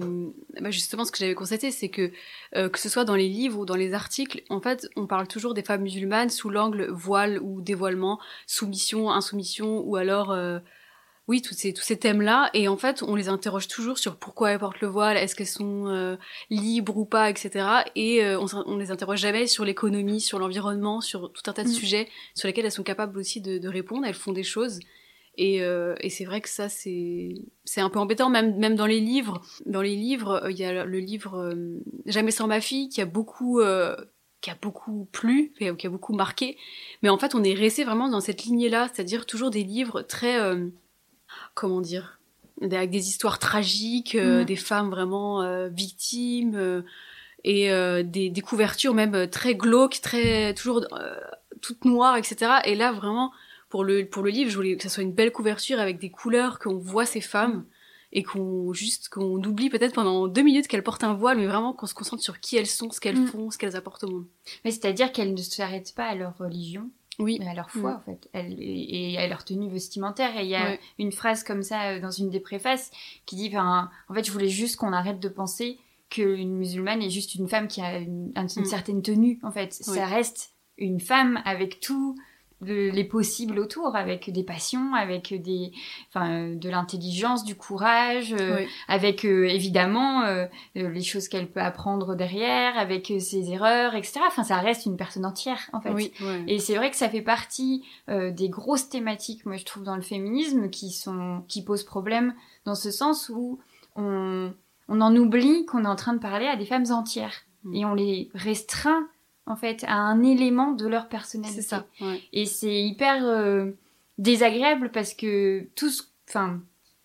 Bah, 0.60 0.70
justement, 0.70 1.04
ce 1.04 1.12
que 1.12 1.18
j'avais 1.18 1.34
constaté, 1.34 1.70
c'est 1.70 1.90
que, 1.90 2.10
euh, 2.56 2.68
que 2.70 2.78
ce 2.78 2.88
soit 2.88 3.04
dans 3.04 3.14
les 3.16 3.28
livres 3.28 3.58
ou 3.58 3.66
dans 3.66 3.76
les 3.76 3.92
articles, 3.92 4.42
en 4.48 4.60
fait, 4.60 4.88
on 4.96 5.06
parle 5.06 5.28
toujours 5.28 5.52
des 5.52 5.62
femmes 5.62 5.82
musulmanes 5.82 6.30
sous 6.30 6.48
l'angle 6.48 6.90
voile 6.90 7.38
ou 7.42 7.60
dévoilement, 7.60 8.18
soumission, 8.46 9.10
insoumission, 9.10 9.80
ou 9.80 9.96
alors, 9.96 10.30
euh, 10.30 10.58
oui, 11.28 11.42
tous 11.42 11.54
ces, 11.54 11.72
tous 11.72 11.82
ces 11.82 11.98
thèmes-là. 11.98 12.50
Et 12.54 12.68
en 12.68 12.76
fait, 12.76 13.02
on 13.02 13.14
les 13.14 13.28
interroge 13.28 13.68
toujours 13.68 13.98
sur 13.98 14.16
pourquoi 14.16 14.50
elles 14.50 14.58
portent 14.58 14.80
le 14.80 14.88
voile, 14.88 15.16
est-ce 15.16 15.34
qu'elles 15.34 15.46
sont 15.46 15.88
euh, 15.88 16.16
libres 16.50 16.96
ou 16.96 17.04
pas, 17.04 17.30
etc. 17.30 17.66
Et 17.96 18.24
on, 18.36 18.46
on 18.66 18.76
les 18.76 18.90
interroge 18.90 19.20
jamais 19.20 19.46
sur 19.46 19.64
l'économie, 19.64 20.20
sur 20.20 20.38
l'environnement, 20.38 21.00
sur 21.00 21.32
tout 21.32 21.42
un 21.46 21.52
tas 21.52 21.64
de 21.64 21.68
mm. 21.68 21.72
sujets 21.72 22.08
sur 22.34 22.46
lesquels 22.46 22.64
elles 22.64 22.72
sont 22.72 22.82
capables 22.82 23.18
aussi 23.18 23.40
de, 23.40 23.58
de 23.58 23.68
répondre. 23.68 24.06
Elles 24.06 24.14
font 24.14 24.32
des 24.32 24.42
choses. 24.42 24.80
Et, 25.36 25.62
euh, 25.62 25.94
et 26.00 26.10
c'est 26.10 26.24
vrai 26.24 26.40
que 26.40 26.48
ça, 26.48 26.68
c'est 26.68 27.34
c'est 27.64 27.80
un 27.80 27.90
peu 27.90 27.98
embêtant, 27.98 28.30
même 28.30 28.56
même 28.56 28.76
dans 28.76 28.86
les 28.86 29.00
livres. 29.00 29.40
Dans 29.66 29.82
les 29.82 29.96
livres, 29.96 30.44
euh, 30.44 30.50
il 30.52 30.58
y 30.58 30.64
a 30.64 30.84
le 30.84 30.98
livre 30.98 31.38
euh, 31.38 31.80
Jamais 32.06 32.30
sans 32.30 32.46
ma 32.46 32.60
fille 32.60 32.88
qui 32.88 33.00
a 33.00 33.06
beaucoup 33.06 33.60
qui 34.40 34.50
a 34.50 34.56
beaucoup 34.60 35.08
plu, 35.10 35.52
qui 35.56 35.86
a 35.86 35.90
beaucoup 35.90 36.12
marqué. 36.12 36.56
Mais 37.02 37.08
en 37.08 37.18
fait, 37.18 37.34
on 37.34 37.42
est 37.42 37.54
resté 37.54 37.82
vraiment 37.84 38.08
dans 38.08 38.20
cette 38.20 38.44
lignée-là, 38.44 38.90
c'est-à-dire 38.92 39.26
toujours 39.26 39.50
des 39.50 39.64
livres 39.64 40.02
très 40.02 40.38
comment 41.54 41.80
dire, 41.80 42.20
avec 42.62 42.90
des 42.90 43.08
histoires 43.08 43.38
tragiques, 43.38 44.14
mm. 44.14 44.44
des 44.44 44.56
femmes 44.56 44.90
vraiment 44.90 45.68
victimes 45.68 46.84
et 47.44 47.68
des, 48.04 48.30
des 48.30 48.40
couvertures 48.40 48.94
même 48.94 49.28
très 49.28 49.54
glauques, 49.54 50.00
très 50.00 50.54
toujours 50.54 50.86
toutes 51.60 51.84
noires, 51.84 52.16
etc. 52.16 52.52
Et 52.64 52.74
là, 52.74 52.92
vraiment 52.92 53.32
pour 53.68 53.82
le, 53.82 54.06
pour 54.06 54.22
le 54.22 54.30
livre, 54.30 54.50
je 54.50 54.56
voulais 54.56 54.76
que 54.76 54.82
ça 54.82 54.88
soit 54.88 55.02
une 55.02 55.12
belle 55.12 55.32
couverture 55.32 55.80
avec 55.80 55.98
des 55.98 56.10
couleurs, 56.10 56.58
qu'on 56.58 56.76
voit 56.76 57.06
ces 57.06 57.20
femmes 57.20 57.64
et 58.12 58.22
qu'on 58.22 58.72
juste 58.72 59.08
qu'on 59.08 59.42
oublie 59.42 59.68
peut-être 59.68 59.94
pendant 59.94 60.28
deux 60.28 60.42
minutes 60.42 60.68
qu'elles 60.68 60.84
portent 60.84 61.02
un 61.02 61.14
voile, 61.14 61.38
mais 61.38 61.46
vraiment 61.46 61.72
qu'on 61.72 61.86
se 61.86 61.94
concentre 61.94 62.22
sur 62.22 62.38
qui 62.38 62.56
elles 62.56 62.68
sont, 62.68 62.90
ce 62.92 63.00
qu'elles 63.00 63.20
mm. 63.20 63.26
font, 63.26 63.50
ce 63.50 63.58
qu'elles 63.58 63.74
apportent 63.74 64.04
au 64.04 64.10
monde. 64.10 64.26
Mais 64.64 64.70
c'est-à-dire 64.70 65.10
qu'elles 65.10 65.34
ne 65.34 65.42
s'arrêtent 65.42 65.94
pas 65.96 66.04
à 66.04 66.14
leur 66.14 66.38
religion, 66.38 66.90
oui. 67.18 67.38
mais 67.40 67.48
à 67.48 67.54
leur 67.54 67.70
foi 67.70 67.92
mm. 67.92 67.96
en 67.96 68.00
fait, 68.00 68.30
et 68.34 69.18
à 69.18 69.26
leur 69.26 69.44
tenue 69.44 69.70
vestimentaire. 69.70 70.36
Et 70.38 70.44
il 70.44 70.48
y 70.48 70.54
a 70.54 70.78
une 70.98 71.12
phrase 71.12 71.44
comme 71.44 71.62
ça 71.62 71.90
euh, 71.90 72.00
dans 72.00 72.10
une 72.10 72.30
des 72.30 72.40
préfaces 72.40 72.90
qui 73.26 73.36
dit, 73.36 73.56
en 73.56 73.88
fait, 74.14 74.24
je 74.24 74.32
voulais 74.32 74.48
juste 74.48 74.76
qu'on 74.76 74.92
arrête 74.92 75.20
de 75.20 75.28
penser 75.28 75.78
qu'une 76.10 76.56
musulmane 76.56 77.02
est 77.02 77.10
juste 77.10 77.34
une 77.34 77.48
femme 77.48 77.68
qui 77.68 77.80
a 77.80 77.98
une, 77.98 78.32
mm. 78.36 78.64
certaine 78.64 79.02
tenue. 79.02 79.38
En 79.42 79.50
fait, 79.50 79.72
ça 79.72 80.06
reste 80.06 80.52
une 80.76 81.00
femme 81.00 81.40
avec 81.44 81.80
tout 81.80 82.16
les 82.60 83.04
possibles 83.04 83.58
autour, 83.58 83.96
avec 83.96 84.30
des 84.30 84.42
passions, 84.42 84.94
avec 84.94 85.34
des, 85.42 85.72
enfin, 86.08 86.50
de 86.50 86.68
l'intelligence, 86.68 87.44
du 87.44 87.56
courage, 87.56 88.34
euh, 88.38 88.64
avec 88.88 89.24
euh, 89.24 89.46
évidemment 89.46 90.22
euh, 90.22 90.46
les 90.74 91.02
choses 91.02 91.28
qu'elle 91.28 91.50
peut 91.50 91.60
apprendre 91.60 92.14
derrière, 92.14 92.78
avec 92.78 93.12
ses 93.18 93.50
erreurs, 93.50 93.94
etc. 93.94 94.20
Enfin, 94.26 94.44
ça 94.44 94.58
reste 94.58 94.86
une 94.86 94.96
personne 94.96 95.26
entière 95.26 95.68
en 95.72 95.80
fait. 95.80 96.12
Et 96.46 96.58
c'est 96.58 96.76
vrai 96.76 96.90
que 96.90 96.96
ça 96.96 97.08
fait 97.08 97.22
partie 97.22 97.84
des 98.08 98.48
grosses 98.48 98.88
thématiques, 98.88 99.46
moi 99.46 99.56
je 99.56 99.64
trouve, 99.64 99.82
dans 99.82 99.96
le 99.96 100.02
féminisme 100.02 100.70
qui 100.70 100.90
sont, 100.90 101.42
qui 101.48 101.62
posent 101.62 101.84
problème 101.84 102.34
dans 102.64 102.74
ce 102.74 102.90
sens 102.90 103.28
où 103.28 103.58
on, 103.96 104.52
on 104.88 105.00
en 105.00 105.14
oublie 105.16 105.66
qu'on 105.66 105.84
est 105.84 105.88
en 105.88 105.96
train 105.96 106.14
de 106.14 106.18
parler 106.18 106.46
à 106.46 106.56
des 106.56 106.66
femmes 106.66 106.90
entières 106.90 107.44
mm. 107.64 107.74
et 107.74 107.84
on 107.84 107.94
les 107.94 108.30
restreint 108.34 109.08
en 109.46 109.56
fait, 109.56 109.84
à 109.86 109.96
un 109.96 110.22
élément 110.22 110.72
de 110.72 110.86
leur 110.86 111.08
personnalité. 111.08 111.62
C'est 111.62 111.68
ça. 111.68 111.86
Et 112.32 112.46
c'est 112.46 112.82
hyper 112.82 113.24
euh, 113.26 113.72
désagréable 114.18 114.90
parce 114.92 115.14
que 115.14 115.68
tout 115.76 115.90
ce... 115.90 116.02
Enfin, 116.28 116.60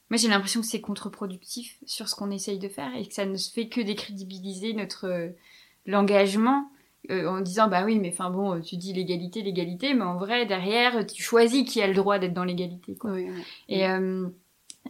moi 0.09 0.17
j'ai 0.17 0.27
l'impression 0.29 0.61
que 0.61 0.67
c'est 0.67 0.81
contre-productif 0.81 1.77
sur 1.85 2.07
ce 2.07 2.15
qu'on 2.15 2.31
essaye 2.31 2.59
de 2.59 2.69
faire 2.69 2.95
et 2.95 3.05
que 3.05 3.13
ça 3.13 3.25
ne 3.25 3.35
se 3.35 3.51
fait 3.51 3.67
que 3.67 3.81
décrédibiliser 3.81 4.73
notre 4.73 5.05
euh, 5.05 5.29
l'engagement 5.85 6.69
euh, 7.11 7.27
en 7.27 7.41
disant 7.41 7.67
bah 7.67 7.83
oui 7.85 7.99
mais 7.99 8.09
enfin 8.11 8.29
bon 8.29 8.61
tu 8.61 8.77
dis 8.77 8.93
l'égalité 8.93 9.41
l'égalité 9.41 9.93
mais 9.93 10.03
en 10.03 10.17
vrai 10.17 10.45
derrière 10.45 11.05
tu 11.05 11.21
choisis 11.21 11.69
qui 11.69 11.81
a 11.81 11.87
le 11.87 11.93
droit 11.93 12.17
d'être 12.17 12.33
dans 12.33 12.43
l'égalité 12.45 12.95
quoi. 12.95 13.11
Et 13.67 13.85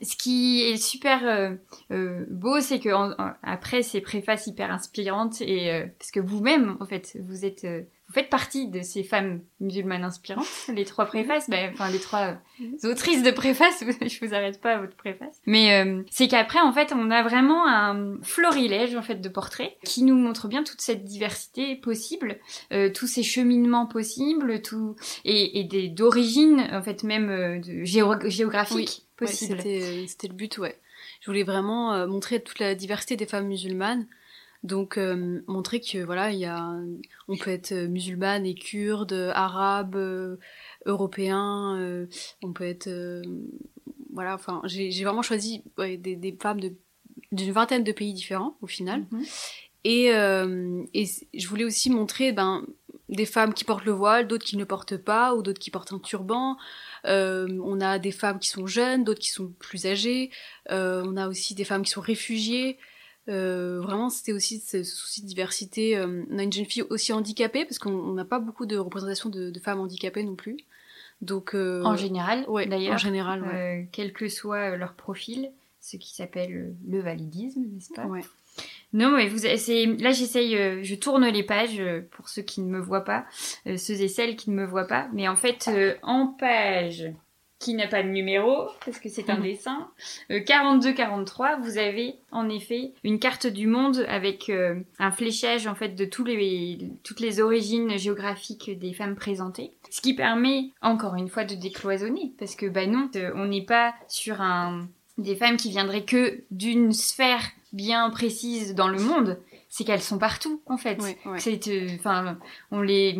ce 0.01 0.15
qui 0.15 0.62
est 0.62 0.77
super 0.77 1.25
euh, 1.25 1.55
euh, 1.91 2.25
beau, 2.29 2.59
c'est 2.62 2.79
que 2.79 2.89
après 3.43 3.81
ces 3.81 4.01
préfaces 4.01 4.47
hyper 4.47 4.71
inspirantes 4.71 5.41
et 5.41 5.71
euh, 5.71 5.85
parce 5.97 6.12
que 6.12 6.19
vous-même, 6.19 6.77
en 6.79 6.85
fait, 6.85 7.17
vous 7.21 7.45
êtes, 7.45 7.65
vous 7.65 8.13
faites 8.13 8.29
partie 8.29 8.67
de 8.67 8.81
ces 8.81 9.03
femmes 9.03 9.41
musulmanes 9.59 10.03
inspirantes. 10.03 10.47
Les 10.73 10.85
trois 10.85 11.05
préfaces, 11.05 11.49
ben, 11.49 11.71
enfin 11.73 11.89
les 11.89 11.99
trois 11.99 12.35
autrices 12.83 13.23
de 13.23 13.31
préfaces, 13.31 13.83
je 14.01 14.25
vous 14.25 14.33
arrête 14.33 14.62
pas 14.62 14.75
à 14.75 14.79
votre 14.79 14.95
préface. 14.95 15.41
Mais 15.45 15.85
c'est 16.09 16.27
qu'après, 16.27 16.59
en 16.59 16.71
fait, 16.71 16.93
on 16.95 17.12
a 17.12 17.21
vraiment 17.23 17.67
un 17.67 18.21
florilège 18.21 18.95
en 18.95 19.01
fait 19.01 19.15
de 19.15 19.29
portraits 19.29 19.75
qui 19.83 20.03
nous 20.03 20.15
montre 20.15 20.47
bien 20.47 20.63
toute 20.63 20.81
cette 20.81 21.03
diversité 21.03 21.75
possible, 21.75 22.39
tous 22.93 23.07
ces 23.07 23.23
cheminements 23.23 23.85
possibles, 23.85 24.62
tout 24.62 24.95
et, 25.25 25.59
et 25.59 25.89
d'origine 25.89 26.67
en 26.71 26.81
fait 26.81 27.03
même 27.03 27.62
de 27.62 27.83
géographique. 29.25 29.65
Euh, 29.65 30.05
c'était 30.08 30.27
le 30.27 30.34
but, 30.34 30.58
ouais. 30.58 30.79
Je 31.21 31.27
voulais 31.27 31.43
vraiment 31.43 31.93
euh, 31.93 32.08
montrer 32.08 32.41
toute 32.41 32.60
la 32.60 32.75
diversité 32.75 33.15
des 33.15 33.25
femmes 33.25 33.47
musulmanes. 33.47 34.08
Donc 34.63 34.97
euh, 34.97 35.41
montrer 35.47 35.79
que 35.79 35.99
voilà, 36.03 36.32
il 36.32 36.39
y 36.39 36.45
a, 36.45 36.75
on 37.29 37.38
peut 37.38 37.51
être 37.51 37.73
musulmane 37.73 38.45
et 38.45 38.55
kurde, 38.55 39.32
arabe, 39.34 40.38
européen, 40.86 42.05
on 42.43 42.51
peut 42.51 42.65
être, 42.65 42.89
voilà, 44.12 44.36
enfin, 44.36 44.62
j'ai 44.65 45.03
vraiment 45.05 45.21
choisi 45.21 45.63
des, 45.77 46.38
femmes 46.41 46.60
d'une 47.32 47.51
vingtaine 47.53 47.86
de 47.86 47.91
pays 47.93 48.12
différents 48.12 48.58
au 48.62 48.67
final. 48.67 49.05
Mhm. 49.12 49.23
Et, 49.86 50.08
et 50.08 51.05
je 51.34 51.47
voulais 51.47 51.63
aussi 51.63 51.89
montrer 51.89 52.34
ben, 52.34 52.65
des 53.10 53.25
femmes 53.25 53.53
qui 53.53 53.63
portent 53.63 53.86
le 53.86 53.91
voile, 53.91 54.27
d'autres 54.27 54.45
qui 54.45 54.58
ne 54.58 54.63
portent 54.63 54.97
pas, 54.97 55.36
ou 55.36 55.41
d'autres 55.41 55.60
qui 55.60 55.71
portent 55.71 55.93
un 55.93 55.99
turban, 55.99 56.51
euh, 56.51 56.55
on 57.05 57.81
a 57.81 57.99
des 57.99 58.12
femmes 58.12 58.39
qui 58.39 58.49
sont 58.49 58.67
jeunes, 58.67 59.03
d'autres 59.03 59.19
qui 59.19 59.29
sont 59.29 59.53
plus 59.59 59.85
âgées. 59.85 60.31
Euh, 60.71 61.03
on 61.05 61.17
a 61.17 61.27
aussi 61.27 61.55
des 61.55 61.63
femmes 61.63 61.83
qui 61.83 61.91
sont 61.91 62.01
réfugiées. 62.01 62.77
Euh, 63.27 63.79
vraiment, 63.81 64.09
c'était 64.09 64.33
aussi 64.33 64.59
ce 64.59 64.83
souci 64.83 65.21
de 65.21 65.27
diversité. 65.27 65.99
on 65.99 66.38
a 66.38 66.43
une 66.43 66.51
jeune 66.51 66.65
fille 66.65 66.83
aussi 66.89 67.13
handicapée 67.13 67.65
parce 67.65 67.79
qu'on 67.79 68.13
n'a 68.13 68.25
pas 68.25 68.39
beaucoup 68.39 68.65
de 68.65 68.77
représentation 68.77 69.29
de, 69.29 69.59
femmes 69.59 69.79
handicapées 69.79 70.23
non 70.23 70.35
plus. 70.35 70.57
Donc 71.21 71.53
en 71.53 71.95
général, 71.95 72.45
ouais, 72.47 72.65
d'ailleurs, 72.65 72.93
en 72.95 72.97
général, 72.97 73.88
quel 73.91 74.13
que 74.13 74.29
soit 74.29 74.77
leur 74.77 74.93
profil, 74.93 75.51
ce 75.81 75.97
qui 75.97 76.15
s'appelle 76.15 76.75
le 76.88 76.99
validisme, 77.01 77.62
n'est-ce 77.62 77.93
pas? 77.93 78.07
Non, 78.91 79.12
mais 79.12 79.28
vous, 79.28 79.43
là 79.43 80.12
j'essaye, 80.12 80.56
euh, 80.56 80.80
je 80.82 80.95
tourne 80.95 81.28
les 81.28 81.43
pages 81.43 81.80
euh, 81.80 82.02
pour 82.12 82.28
ceux 82.28 82.41
qui 82.41 82.62
ne 82.62 82.69
me 82.69 82.80
voient 82.80 83.04
pas, 83.04 83.25
euh, 83.67 83.78
ceux 83.78 84.02
et 84.02 84.08
celles 84.08 84.36
qui 84.36 84.49
ne 84.49 84.56
me 84.56 84.65
voient 84.65 84.88
pas. 84.88 85.08
Mais 85.13 85.28
en 85.28 85.36
fait, 85.36 85.69
en 86.02 86.28
page 86.28 87.12
qui 87.60 87.73
n'a 87.73 87.88
pas 87.88 88.02
de 88.02 88.08
numéro 88.08 88.69
parce 88.86 88.99
que 88.99 89.10
c'est 89.10 89.30
un 89.30 89.41
dessin, 89.41 89.89
42-43, 90.30 91.62
vous 91.62 91.78
avez 91.78 92.15
en 92.32 92.47
effet 92.47 92.93
une 93.04 93.19
carte 93.19 93.47
du 93.47 93.67
monde 93.67 94.06
avec 94.08 94.49
un 94.97 95.12
fléchage 95.12 95.67
en 95.67 95.75
fait 95.75 95.89
de 95.89 96.06
tous 96.06 96.23
les, 96.23 96.80
toutes 97.04 97.19
les 97.19 97.41
origines 97.41 97.97
géographiques 97.97 98.80
des 98.80 98.93
femmes 98.93 99.17
présentées, 99.17 99.73
ce 99.89 99.99
qui 99.99 100.13
permet 100.13 100.69
encore 100.82 101.15
une 101.15 101.28
fois 101.28 101.43
de 101.43 101.56
décloisonner 101.56 102.32
parce 102.39 102.56
que 102.56 102.65
bah 102.65 102.88
non, 102.88 103.10
on 103.36 103.47
n'est 103.47 103.65
pas 103.65 103.93
sur 104.08 104.39
un 104.39 104.88
des 105.17 105.36
femmes 105.36 105.58
qui 105.58 105.69
viendraient 105.69 106.06
que 106.06 106.45
d'une 106.52 106.93
sphère 106.93 107.43
bien 107.73 108.10
précise 108.10 108.75
dans 108.75 108.88
le 108.88 108.99
monde, 108.99 109.39
c'est 109.69 109.84
qu'elles 109.84 110.01
sont 110.01 110.17
partout 110.17 110.62
en 110.65 110.77
fait. 110.77 110.99
C'est, 111.38 111.67
euh, 111.67 111.88
enfin, 111.95 112.38
on 112.71 112.82
les, 112.82 113.19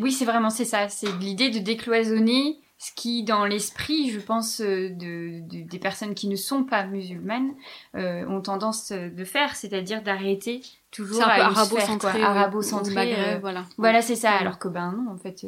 oui, 0.00 0.12
c'est 0.12 0.24
vraiment 0.24 0.50
c'est 0.50 0.64
ça, 0.64 0.88
c'est 0.88 1.12
l'idée 1.18 1.50
de 1.50 1.58
décloisonner 1.58 2.58
ce 2.78 2.92
qui, 2.94 3.24
dans 3.24 3.44
l'esprit, 3.44 4.10
je 4.10 4.20
pense, 4.20 4.62
euh, 4.62 4.88
de, 4.88 5.40
des 5.46 5.78
personnes 5.78 6.14
qui 6.14 6.28
ne 6.28 6.36
sont 6.36 6.64
pas 6.64 6.84
musulmanes, 6.86 7.52
euh, 7.94 8.26
ont 8.26 8.40
tendance 8.40 8.90
de 8.90 9.24
faire, 9.24 9.54
c'est-à-dire 9.54 10.02
d'arrêter 10.02 10.62
toujours 10.90 11.22
à 11.22 11.34
arabo-centré, 11.34 12.22
arabo-centré, 12.22 13.38
voilà. 13.40 13.66
Voilà, 13.76 14.00
c'est 14.00 14.16
ça. 14.16 14.30
Alors 14.32 14.58
que 14.58 14.68
ben 14.68 14.92
non, 14.92 15.12
en 15.12 15.18
fait, 15.18 15.44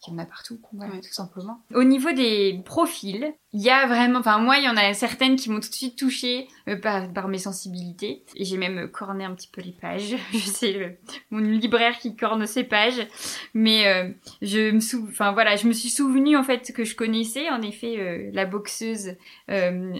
qu'il 0.00 0.12
y 0.12 0.16
en 0.16 0.20
a 0.20 0.26
partout, 0.26 0.60
tout 0.70 1.12
simplement. 1.12 1.62
Au 1.74 1.84
niveau 1.84 2.12
des 2.12 2.60
profils, 2.64 3.34
il 3.52 3.60
y 3.60 3.70
a 3.70 3.86
vraiment, 3.86 4.20
enfin 4.20 4.38
moi, 4.38 4.58
il 4.58 4.64
y 4.64 4.68
en 4.68 4.76
a 4.76 4.94
certaines 4.94 5.36
qui 5.36 5.50
m'ont 5.50 5.60
tout 5.60 5.68
de 5.68 5.74
suite 5.74 5.98
touchée 5.98 6.48
euh, 6.68 6.76
par, 6.76 7.12
par, 7.12 7.28
mes 7.28 7.38
sensibilités. 7.38 8.24
Et 8.36 8.44
j'ai 8.44 8.58
même 8.58 8.88
corné 8.90 9.24
un 9.24 9.34
petit 9.34 9.48
peu 9.48 9.60
les 9.60 9.72
pages. 9.72 10.16
C'est 10.32 11.00
mon 11.30 11.38
libraire 11.38 11.98
qui 11.98 12.14
corne 12.14 12.46
ses 12.46 12.64
pages. 12.64 13.06
Mais 13.54 13.86
euh, 13.88 14.10
je 14.42 14.70
me 14.70 14.80
sou... 14.80 15.06
enfin 15.08 15.32
voilà, 15.32 15.56
je 15.56 15.66
me 15.66 15.72
suis 15.72 15.90
souvenue 15.90 16.36
en 16.36 16.44
fait 16.44 16.72
que 16.72 16.84
je 16.84 16.94
connaissais 16.94 17.48
en 17.50 17.62
effet 17.62 17.98
euh, 17.98 18.30
la 18.32 18.46
boxeuse 18.46 19.16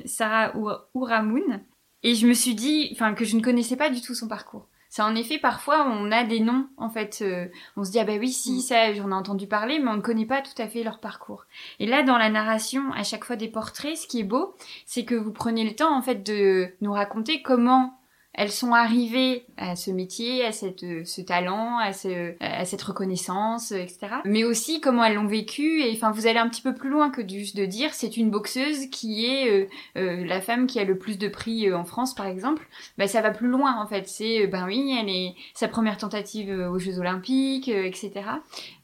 Sarah 0.05 0.55
Ouramoun 0.95 1.63
et 2.03 2.15
je 2.15 2.27
me 2.27 2.33
suis 2.33 2.55
dit, 2.55 2.91
enfin, 2.93 3.15
que 3.15 3.25
je 3.25 3.37
ne 3.37 3.43
connaissais 3.43 3.77
pas 3.77 3.91
du 3.91 4.01
tout 4.01 4.15
son 4.15 4.29
parcours. 4.29 4.69
C'est 4.89 5.03
en 5.03 5.15
effet 5.15 5.39
parfois 5.39 5.87
on 5.87 6.11
a 6.11 6.25
des 6.25 6.41
noms 6.41 6.69
en 6.77 6.89
fait, 6.89 7.19
euh, 7.23 7.47
on 7.77 7.85
se 7.85 7.91
dit 7.91 7.99
ah 7.99 8.05
bah 8.05 8.17
oui 8.19 8.31
si 8.31 8.59
mm. 8.59 8.61
ça 8.61 8.93
j'en 8.95 9.11
ai 9.11 9.15
entendu 9.15 9.47
parler 9.47 9.79
mais 9.79 9.91
on 9.91 9.97
ne 9.97 10.03
connaît 10.03 10.27
pas 10.27 10.43
tout 10.43 10.61
à 10.61 10.69
fait 10.69 10.83
leur 10.83 11.01
parcours. 11.01 11.45
Et 11.79 11.87
là 11.87 12.03
dans 12.03 12.19
la 12.19 12.31
narration 12.31 12.93
à 12.93 13.03
chaque 13.03 13.25
fois 13.25 13.37
des 13.37 13.49
portraits, 13.49 13.97
ce 13.97 14.07
qui 14.07 14.21
est 14.21 14.25
beau, 14.25 14.55
c'est 14.87 15.05
que 15.05 15.15
vous 15.15 15.33
prenez 15.33 15.65
le 15.65 15.75
temps 15.75 15.97
en 15.97 16.03
fait 16.03 16.23
de 16.23 16.69
nous 16.81 16.93
raconter 16.93 17.43
comment 17.43 17.99
elles 18.33 18.53
sont 18.53 18.73
arrivées 18.73 19.47
à 19.59 19.77
ce 19.77 19.91
métier, 19.91 20.45
à 20.45 20.53
cette, 20.53 20.85
ce 21.05 21.21
talent, 21.21 21.79
à, 21.79 21.93
ce, 21.93 22.35
à 22.41 22.65
cette 22.65 22.83
reconnaissance, 22.83 23.73
etc. 23.73 23.99
Mais 24.25 24.45
aussi 24.45 24.81
comment 24.81 25.05
elles 25.05 25.15
l'ont 25.15 25.27
vécu. 25.27 25.83
Et 25.83 25.93
enfin, 25.93 26.11
vous 26.11 26.27
allez 26.27 26.39
un 26.39 26.49
petit 26.49 26.63
peu 26.63 26.75
plus 26.75 26.91
loin 26.91 27.11
que 27.11 27.27
juste 27.27 27.57
de 27.57 27.67
dire 27.67 27.95
c'est 27.95 28.17
une 28.17 28.31
boxeuse 28.31 28.87
qui 28.91 29.27
est 29.27 29.51
euh, 29.51 29.67
euh, 29.97 30.25
la 30.25 30.41
femme 30.41 30.67
qui 30.67 30.81
a 30.81 30.85
le 30.85 30.99
plus 30.99 31.19
de 31.19 31.29
prix 31.29 31.69
euh, 31.69 31.77
en 31.77 31.85
France, 31.85 32.15
par 32.15 32.27
exemple. 32.27 32.67
Bah, 32.97 33.07
ça 33.07 33.21
va 33.21 33.31
plus 33.31 33.49
loin 33.49 33.81
en 33.81 33.87
fait. 33.87 34.09
C'est 34.09 34.47
ben 34.47 34.67
oui, 34.67 34.97
elle 34.99 35.09
est 35.09 35.35
sa 35.55 35.69
première 35.69 35.99
tentative 35.99 36.51
aux 36.51 36.79
Jeux 36.79 36.99
Olympiques, 36.99 37.69
etc. 37.69 38.13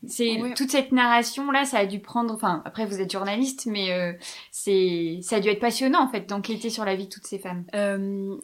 C'est 0.07 0.39
toute 0.57 0.71
cette 0.71 0.93
narration 0.93 1.51
là, 1.51 1.65
ça 1.65 1.79
a 1.79 1.87
dû 1.87 1.99
prendre. 2.01 2.35
Enfin, 2.35 2.63
après 2.65 2.87
vous 2.87 3.01
êtes 3.01 3.11
journaliste, 3.11 3.67
mais 3.67 4.17
c'est 4.51 5.21
ça 5.23 5.37
a 5.37 5.41
dû 5.41 5.49
être 5.49 5.61
passionnant 5.61 6.03
en 6.03 6.09
fait 6.09 6.29
d'enquêter 6.29 6.71
sur 6.71 6.85
la 6.85 6.95
vie 6.95 7.05
de 7.05 7.11
toutes 7.11 7.27
ces 7.27 7.39
femmes. 7.39 7.65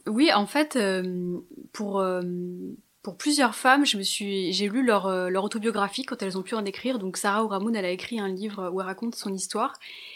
oui, 0.07 0.31
en 0.33 0.45
fait 0.45 0.77
euh, 1.01 1.39
pour 1.73 1.99
euh, 1.99 2.20
pour 3.03 3.17
plusieurs 3.17 3.55
femmes, 3.55 3.83
je 3.83 3.97
me 3.97 4.03
suis, 4.03 4.53
j'ai 4.53 4.69
lu 4.69 4.85
leur, 4.85 5.07
euh, 5.07 5.29
leur 5.29 5.43
autobiographie 5.43 6.03
quand 6.03 6.21
elles 6.21 6.37
ont 6.37 6.43
pu 6.43 6.53
en 6.53 6.65
écrire. 6.65 6.99
Donc 6.99 7.17
Sarah 7.17 7.43
Ouramoun, 7.43 7.75
elle 7.75 7.85
a 7.85 7.89
écrit 7.89 8.19
un 8.19 8.27
livre 8.27 8.69
où 8.71 8.79
elle 8.79 8.85
raconte 8.85 9.15
son 9.15 9.33
histoire. 9.33 9.73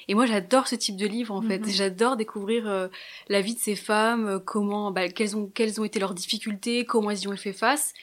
Et 0.07 0.13
moi, 0.13 0.27
j'adore 0.27 0.67
ce 0.67 0.75
type 0.75 0.95
de 0.95 1.07
livre 1.07 1.33
en 1.33 1.41
fait. 1.41 1.59
Mhm. 1.59 1.69
J'adore 1.69 2.15
découvrir 2.15 2.89
la 3.27 3.41
vie 3.41 3.55
de 3.55 3.59
ces 3.59 3.75
femmes, 3.75 4.39
comment, 4.45 4.91
bah, 4.91 5.09
quelles 5.09 5.35
ont 5.35 5.47
quelles 5.47 5.81
ont 5.81 5.83
été 5.83 5.99
leurs 5.99 6.13
difficultés, 6.13 6.85
comment 6.85 7.09
elles 7.09 7.21
y 7.23 7.27
ont 7.27 7.35
fait 7.35 7.53
face. 7.53 7.93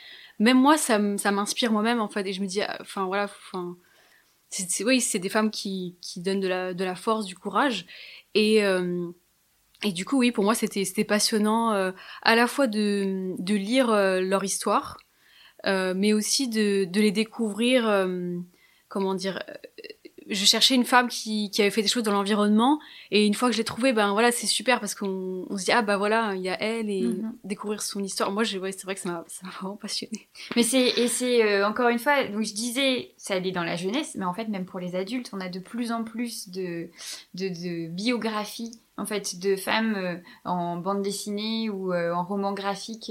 Même 0.41 0.59
moi, 0.59 0.77
ça, 0.77 0.99
m'inspire 0.99 1.71
moi-même 1.71 2.01
en 2.01 2.09
fait. 2.09 2.27
Et 2.27 2.33
je 2.33 2.41
me 2.41 2.47
dis, 2.47 2.63
ah, 2.63 2.77
enfin 2.81 3.07
voilà, 3.07 3.25
enfin, 3.25 3.77
c'est, 4.51 4.85
oui, 4.85 5.01
c'est 5.01 5.21
des 5.21 5.29
femmes 5.29 5.53
qui 5.53 5.97
qui 6.01 6.21
donnent 6.21 6.41
de 6.41 6.49
la 6.49 6.75
de 6.75 6.85
la 6.85 6.97
force, 6.97 7.27
du 7.27 7.37
courage. 7.37 7.87
Et 8.35 8.63
et 9.83 9.93
du 9.93 10.05
coup, 10.05 10.19
oui, 10.19 10.33
pour 10.33 10.45
moi, 10.45 10.55
c'était 10.55 10.85
c'était 10.85 11.05
passionnant 11.05 11.73
euh, 11.73 11.93
à 12.23 12.37
la 12.37 12.47
fois 12.47 12.67
de, 12.67 13.35
de 13.39 13.55
lire 13.55 13.91
euh, 13.91 14.21
leur 14.21 14.45
histoire, 14.45 14.99
euh, 15.67 15.95
mais 15.97 16.13
aussi 16.13 16.49
de, 16.49 16.85
de 16.85 17.01
les 17.01 17.13
découvrir, 17.13 18.07
comment 18.89 19.15
dire, 19.15 19.43
je 20.29 20.45
cherchais 20.45 20.75
une 20.75 20.85
femme 20.85 21.09
qui, 21.09 21.51
qui 21.51 21.63
avait 21.63 21.71
fait 21.71 21.83
des 21.83 21.89
choses 21.89 22.03
dans 22.03 22.13
l'environnement 22.13 22.79
et 23.11 23.27
une 23.27 23.35
fois 23.35 23.49
que 23.49 23.55
je 23.55 23.59
l'ai 23.59 23.65
trouvée 23.65 23.93
ben 23.93 24.13
voilà 24.13 24.31
c'est 24.31 24.47
super 24.47 24.81
parce 24.81 24.95
qu'on 24.95 25.47
on 25.49 25.59
se 25.59 25.65
dit 25.65 25.73
ah 25.73 25.83
bah 25.83 25.97
voilà 25.97 26.35
il 26.35 26.43
y 26.43 26.49
a 26.49 26.61
elle 26.63 26.91
et 26.91 27.03
mhm. 27.03 27.35
découvrir 27.45 27.83
son 27.83 28.03
histoire 28.03 28.31
moi 28.31 28.45
je 28.45 28.59
ouais, 28.59 28.73
c'est 28.73 28.85
vrai 28.85 28.95
que 28.95 29.01
ça 29.01 29.11
m'a 29.11 29.25
ça 29.27 29.45
m'a 29.45 29.53
vraiment 29.53 29.77
passionné 29.77 30.29
mais 30.57 30.63
c'est 30.63 30.89
et 30.89 31.09
c'est 31.09 31.65
encore 31.65 31.89
une 31.89 31.99
fois 31.99 32.25
donc 32.25 32.43
je 32.43 32.55
disais 32.55 33.13
ça 33.17 33.35
allait 33.35 33.53
dans 33.53 33.65
la 33.65 33.77
jeunesse 33.77 34.15
mais 34.17 34.25
en 34.25 34.35
fait 34.35 34.49
même 34.49 34.65
pour 34.65 34.81
les 34.81 34.95
adultes 34.95 35.31
on 35.33 35.41
a 35.41 35.49
de 35.49 35.59
plus 35.59 35.93
en 35.93 36.05
plus 36.05 36.49
de 36.51 36.89
de, 37.35 37.49
de 37.49 37.89
biographies 37.89 38.73
en 38.99 39.07
fait 39.07 39.39
de 39.39 39.57
femmes 39.57 39.95
euh, 39.97 40.17
en 40.45 40.77
bande 40.77 41.03
dessinée 41.03 41.71
ou 41.71 41.93
euh, 41.93 42.13
en 42.13 42.25
roman 42.25 42.53
graphique 42.53 43.11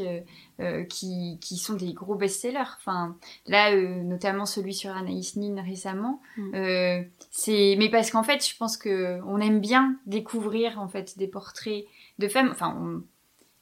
euh, 0.59 0.83
qui, 0.83 1.39
qui, 1.41 1.57
sont 1.57 1.73
des 1.73 1.93
gros 1.93 2.15
best-sellers. 2.15 2.75
Enfin, 2.77 3.17
là, 3.47 3.75
notamment 3.75 4.45
celui 4.45 4.73
sur 4.73 4.91
Anaïs 4.91 5.35
Nin 5.35 5.61
récemment. 5.61 6.21
Mm. 6.37 7.05
C'est, 7.31 7.75
mais 7.79 7.89
parce 7.89 8.11
qu'en 8.11 8.23
fait, 8.23 8.47
je 8.47 8.55
pense 8.55 8.77
que 8.77 9.19
on 9.25 9.39
aime 9.39 9.59
bien 9.59 9.97
découvrir 10.05 10.79
en 10.79 10.87
fait 10.87 11.17
des 11.17 11.27
portraits 11.27 11.85
de 12.19 12.27
femmes. 12.27 12.49
Enfin, 12.51 13.01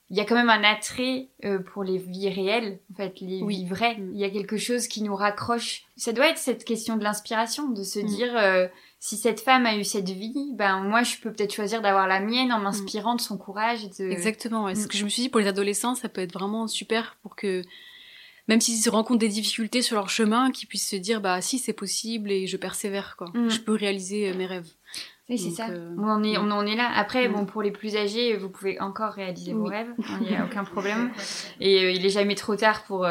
il 0.10 0.18
y 0.18 0.20
a 0.20 0.26
quand 0.26 0.36
même 0.36 0.50
un 0.50 0.64
attrait 0.64 1.30
pour 1.72 1.84
les 1.84 2.00
vies 2.00 2.30
réelles, 2.30 2.80
en 2.92 2.96
fait, 2.96 3.22
les 3.22 3.46
vies 3.46 3.66
vraies. 3.66 3.96
Mm. 3.96 4.12
Il 4.14 4.20
y 4.20 4.26
a 4.26 4.30
quelque 4.30 4.58
chose 4.58 4.90
qui 4.90 5.02
nous 5.02 5.16
raccroche. 5.16 5.84
Ça 5.96 6.12
doit 6.12 6.28
être 6.28 6.38
cette 6.38 6.66
question 6.66 6.98
de 6.98 7.04
l'inspiration, 7.04 7.70
de 7.70 7.84
se 7.84 8.00
mm. 8.00 8.06
dire 8.06 8.70
si 9.00 9.16
cette 9.16 9.40
femme 9.40 9.66
a 9.66 9.78
eu 9.78 9.86
cette 9.86 10.10
vie, 10.10 10.52
ben 10.56 10.82
moi 10.82 11.04
je 11.04 11.16
peux 11.18 11.32
peut-être 11.32 11.54
choisir 11.54 11.82
d'avoir 11.82 12.06
la 12.06 12.20
mienne 12.20 12.52
en 12.52 12.60
m'inspirant 12.60 13.16
de 13.16 13.22
son 13.22 13.38
courage. 13.38 13.86
Et 13.86 14.04
de... 14.04 14.12
Exactement. 14.12 14.66
Ouais. 14.66 14.76
Ce 14.76 14.88
que 14.88 14.98
je 14.98 15.06
me 15.06 15.10
suis 15.10 15.24
dit 15.24 15.30
pour 15.30 15.40
les 15.40 15.48
adolescents, 15.48 15.96
ça 15.96 16.10
peut 16.10 16.22
être 16.22 16.34
vraiment 16.34 16.68
super 16.68 17.18
pour 17.24 17.38
que 17.38 17.64
même 18.50 18.60
s'ils 18.60 18.78
se 18.78 18.90
rencontrent 18.90 19.20
des 19.20 19.30
difficultés 19.30 19.82
sur 19.82 19.96
leur 19.96 20.10
chemin, 20.10 20.52
qu'ils 20.52 20.68
puissent 20.68 20.90
se 20.90 20.98
dire 20.98 21.22
bah 21.22 21.40
si 21.40 21.60
c'est 21.60 21.74
possible 21.74 22.30
et 22.30 22.46
je 22.46 22.58
persévère 22.58 23.16
quoi. 23.18 23.30
Mm. 23.34 23.50
Je 23.50 23.60
peux 23.62 23.74
réaliser 23.74 24.30
euh, 24.30 24.36
mes 24.36 24.46
rêves. 24.46 24.68
Oui, 25.30 25.38
c'est 25.38 25.52
ça. 25.52 25.70
Euh, 25.70 25.96
on, 25.98 26.10
en 26.10 26.24
est, 26.24 26.38
on 26.38 26.52
en 26.52 26.66
est 26.66 26.76
là. 26.76 26.92
Après, 26.94 27.30
mm. 27.30 27.32
bon, 27.32 27.46
pour 27.46 27.62
les 27.62 27.72
plus 27.72 27.96
âgés, 27.96 28.36
vous 28.36 28.50
pouvez 28.50 28.82
encore 28.82 29.14
réaliser 29.14 29.54
vos 29.54 29.66
rêves. 29.66 29.94
Il 30.22 30.28
n'y 30.28 30.36
a 30.36 30.44
aucun 30.44 30.64
problème. 30.66 31.12
Et 31.62 31.86
euh, 31.86 31.92
il 31.92 32.06
est 32.06 32.10
jamais 32.10 32.36
trop 32.36 32.58
tard 32.58 32.84
pour 32.84 33.08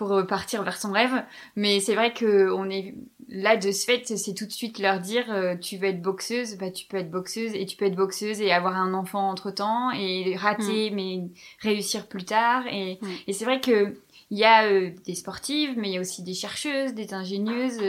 pour 0.00 0.26
partir 0.26 0.62
vers 0.62 0.78
son 0.78 0.92
rêve. 0.92 1.12
Mais 1.56 1.78
c'est 1.78 1.94
vrai 1.94 2.14
que 2.14 2.50
on 2.52 2.70
est 2.70 2.94
là 3.28 3.58
de 3.58 3.70
ce 3.70 3.84
fait, 3.84 4.06
c'est 4.06 4.32
tout 4.32 4.46
de 4.46 4.50
suite 4.50 4.78
leur 4.78 4.98
dire 4.98 5.26
euh, 5.28 5.56
tu 5.56 5.76
veux 5.76 5.88
être 5.88 6.00
boxeuse, 6.00 6.56
bah 6.56 6.70
tu 6.70 6.86
peux 6.86 6.96
être 6.96 7.10
boxeuse 7.10 7.54
et 7.54 7.66
tu 7.66 7.76
peux 7.76 7.84
être 7.84 7.96
boxeuse 7.96 8.40
et 8.40 8.50
avoir 8.50 8.78
un 8.78 8.94
enfant 8.94 9.28
entre 9.28 9.50
temps 9.50 9.90
et 9.90 10.36
rater 10.36 10.90
mm. 10.90 10.94
mais 10.94 11.20
réussir 11.60 12.06
plus 12.06 12.24
tard. 12.24 12.64
Et, 12.70 12.98
mm. 13.02 13.08
et 13.26 13.32
c'est 13.34 13.44
vrai 13.44 13.60
que 13.60 13.94
il 14.30 14.38
y 14.38 14.44
a 14.44 14.64
euh, 14.64 14.90
des 15.04 15.14
sportives, 15.14 15.74
mais 15.76 15.90
il 15.90 15.94
y 15.96 15.98
a 15.98 16.00
aussi 16.00 16.22
des 16.22 16.32
chercheuses, 16.32 16.94
des 16.94 17.12
ingénieuses, 17.12 17.80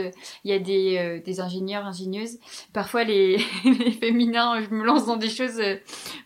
il 0.44 0.50
y 0.50 0.52
a 0.52 0.58
des, 0.58 0.98
euh, 0.98 1.20
des 1.24 1.40
ingénieurs, 1.40 1.86
ingénieuses. 1.86 2.38
Parfois, 2.74 3.04
les, 3.04 3.38
les, 3.64 3.92
féminins, 3.92 4.60
je 4.60 4.74
me 4.74 4.84
lance 4.84 5.06
dans 5.06 5.16
des 5.16 5.30
choses, 5.30 5.62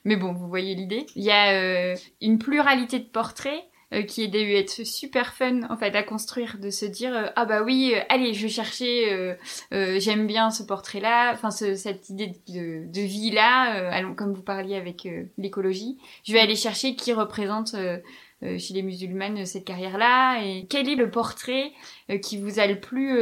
mais 0.05 0.17
bon, 0.17 0.33
vous 0.33 0.49
voyez 0.49 0.75
l'idée. 0.75 1.07
Il 1.15 1.23
y 1.23 1.31
a 1.31 1.95
une 2.21 2.39
pluralité 2.39 2.99
de 2.99 3.05
portraits 3.05 3.63
euh, 3.95 4.03
qui 4.03 4.25
est 4.25 4.29
dû 4.29 4.39
être 4.39 4.85
super 4.85 5.33
fun 5.33 5.63
en 5.71 5.77
fait 5.77 5.95
à 5.95 6.03
construire 6.03 6.59
de 6.59 6.71
se 6.71 6.85
dire 6.85 7.15
euh, 7.15 7.27
ah 7.37 7.45
bah 7.45 7.63
oui 7.63 7.93
euh, 7.95 8.01
allez 8.09 8.35
je 8.35 8.43
vais 8.43 8.49
chercher 8.49 9.37
j'aime 9.71 10.27
bien 10.27 10.51
ce 10.51 10.65
portrait 10.65 10.99
là 10.99 11.33
enfin 11.33 11.53
cette 11.53 12.09
idée 12.09 12.33
de, 12.49 12.91
de 12.93 13.01
vie 13.01 13.31
là 13.31 14.03
comme 14.17 14.35
vous 14.35 14.43
parliez 14.43 14.75
avec 14.75 15.07
l'écologie. 15.39 15.99
Je 16.25 16.33
vais 16.33 16.41
aller 16.41 16.57
chercher 16.57 16.97
qui 16.97 17.13
représente 17.13 17.77
chez 18.43 18.75
les 18.75 18.83
musulmanes 18.83 19.47
cette 19.47 19.65
carrière 19.65 19.99
là 19.99 20.41
et 20.41 20.67
quel 20.69 20.89
est 20.89 20.97
le 20.97 21.11
portrait 21.11 21.73
qui 22.23 22.39
vous 22.39 22.59
a 22.59 22.67
le 22.67 22.81
plus 22.81 23.21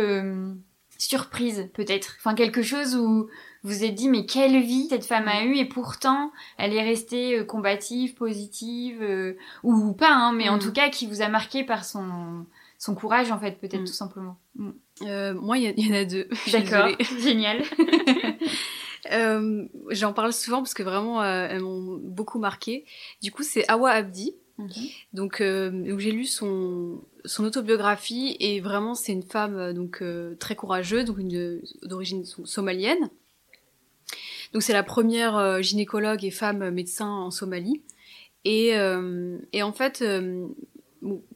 surprise 0.96 1.68
peut-être? 1.74 2.16
Enfin 2.18 2.34
quelque 2.34 2.62
chose 2.62 2.96
où 2.96 3.28
vous 3.64 3.82
êtes 3.82 3.94
dit 3.94 4.08
mais 4.08 4.26
quelle 4.26 4.60
vie 4.60 4.86
cette 4.88 5.06
femme 5.06 5.26
a 5.26 5.42
eue 5.42 5.56
et 5.56 5.64
pourtant 5.64 6.30
elle 6.58 6.74
est 6.74 6.82
restée 6.82 7.38
euh, 7.38 7.44
combative, 7.44 8.14
positive 8.14 9.02
euh, 9.02 9.36
ou 9.64 9.92
pas 9.92 10.14
hein, 10.14 10.32
mais 10.32 10.48
en 10.48 10.56
mm. 10.56 10.60
tout 10.60 10.72
cas 10.72 10.90
qui 10.90 11.06
vous 11.06 11.22
a 11.22 11.28
marqué 11.28 11.64
par 11.64 11.84
son 11.84 12.46
son 12.78 12.94
courage 12.94 13.32
en 13.32 13.38
fait 13.40 13.58
peut-être 13.58 13.80
mm. 13.80 13.86
tout 13.86 13.92
simplement. 13.92 14.36
Mm. 14.56 14.70
Euh, 15.02 15.34
moi 15.34 15.58
il 15.58 15.74
y, 15.76 15.90
en 15.90 15.96
a 15.96 16.04
deux. 16.04 16.28
D'accord, 16.52 16.88
génial. 17.18 17.62
J'en 19.90 20.12
parle 20.12 20.32
souvent 20.32 20.58
parce 20.58 20.74
que 20.74 20.82
vraiment 20.82 21.24
elles 21.24 21.60
m'ont 21.60 21.98
beaucoup 22.02 22.38
marqué. 22.38 22.84
Du 23.22 23.32
coup 23.32 23.42
c'est 23.42 23.68
Awa 23.68 23.90
Abdi. 23.90 24.34
Mm-hmm. 24.56 24.92
Donc, 25.14 25.38
j'ai 25.40 26.12
lu 26.12 26.26
son, 26.26 27.02
son 27.24 27.44
autobiographie 27.44 28.36
et 28.38 28.60
vraiment 28.60 28.94
c'est 28.94 29.12
une 29.12 29.24
femme 29.24 29.72
donc 29.72 30.02
très 30.38 30.54
courageuse, 30.54 31.04
donc 31.04 31.18
d'origine 31.82 32.24
somalienne, 32.24 33.10
donc 34.54 34.62
c'est 34.62 34.72
la 34.72 34.84
première 34.84 35.36
euh, 35.36 35.60
gynécologue 35.60 36.24
et 36.24 36.30
femme 36.30 36.70
médecin 36.70 37.08
en 37.08 37.32
Somalie. 37.32 37.82
Et, 38.44 38.76
euh, 38.76 39.36
en 39.60 39.72
fait, 39.72 40.00
euh, 40.00 40.46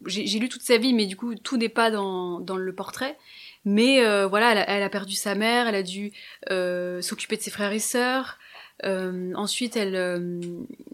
j'ai 0.07 0.39
lu 0.39 0.49
toute 0.49 0.63
sa 0.63 0.79
vie, 0.79 0.95
mais 0.95 1.07
du 1.07 1.17
coup 1.17 1.35
tout 1.35 1.57
n'est 1.57 1.69
pas 1.69 1.91
dans, 1.91 2.39
dans 2.39 2.57
le 2.57 2.75
portrait. 2.75 3.19
Mais 3.65 4.01
voilà, 4.27 4.65
elle 4.67 4.83
a, 4.83 4.89
perdu 4.89 5.15
sa 5.15 5.35
mère, 5.35 5.67
elle 5.67 5.75
a 5.75 5.83
dû 5.83 6.13
s'occuper 7.03 7.37
de 7.37 7.43
ses 7.43 7.51
frères 7.51 7.73
et 7.73 7.81
sœurs. 7.81 8.39
ensuite, 8.83 9.77
elle, 9.77 9.95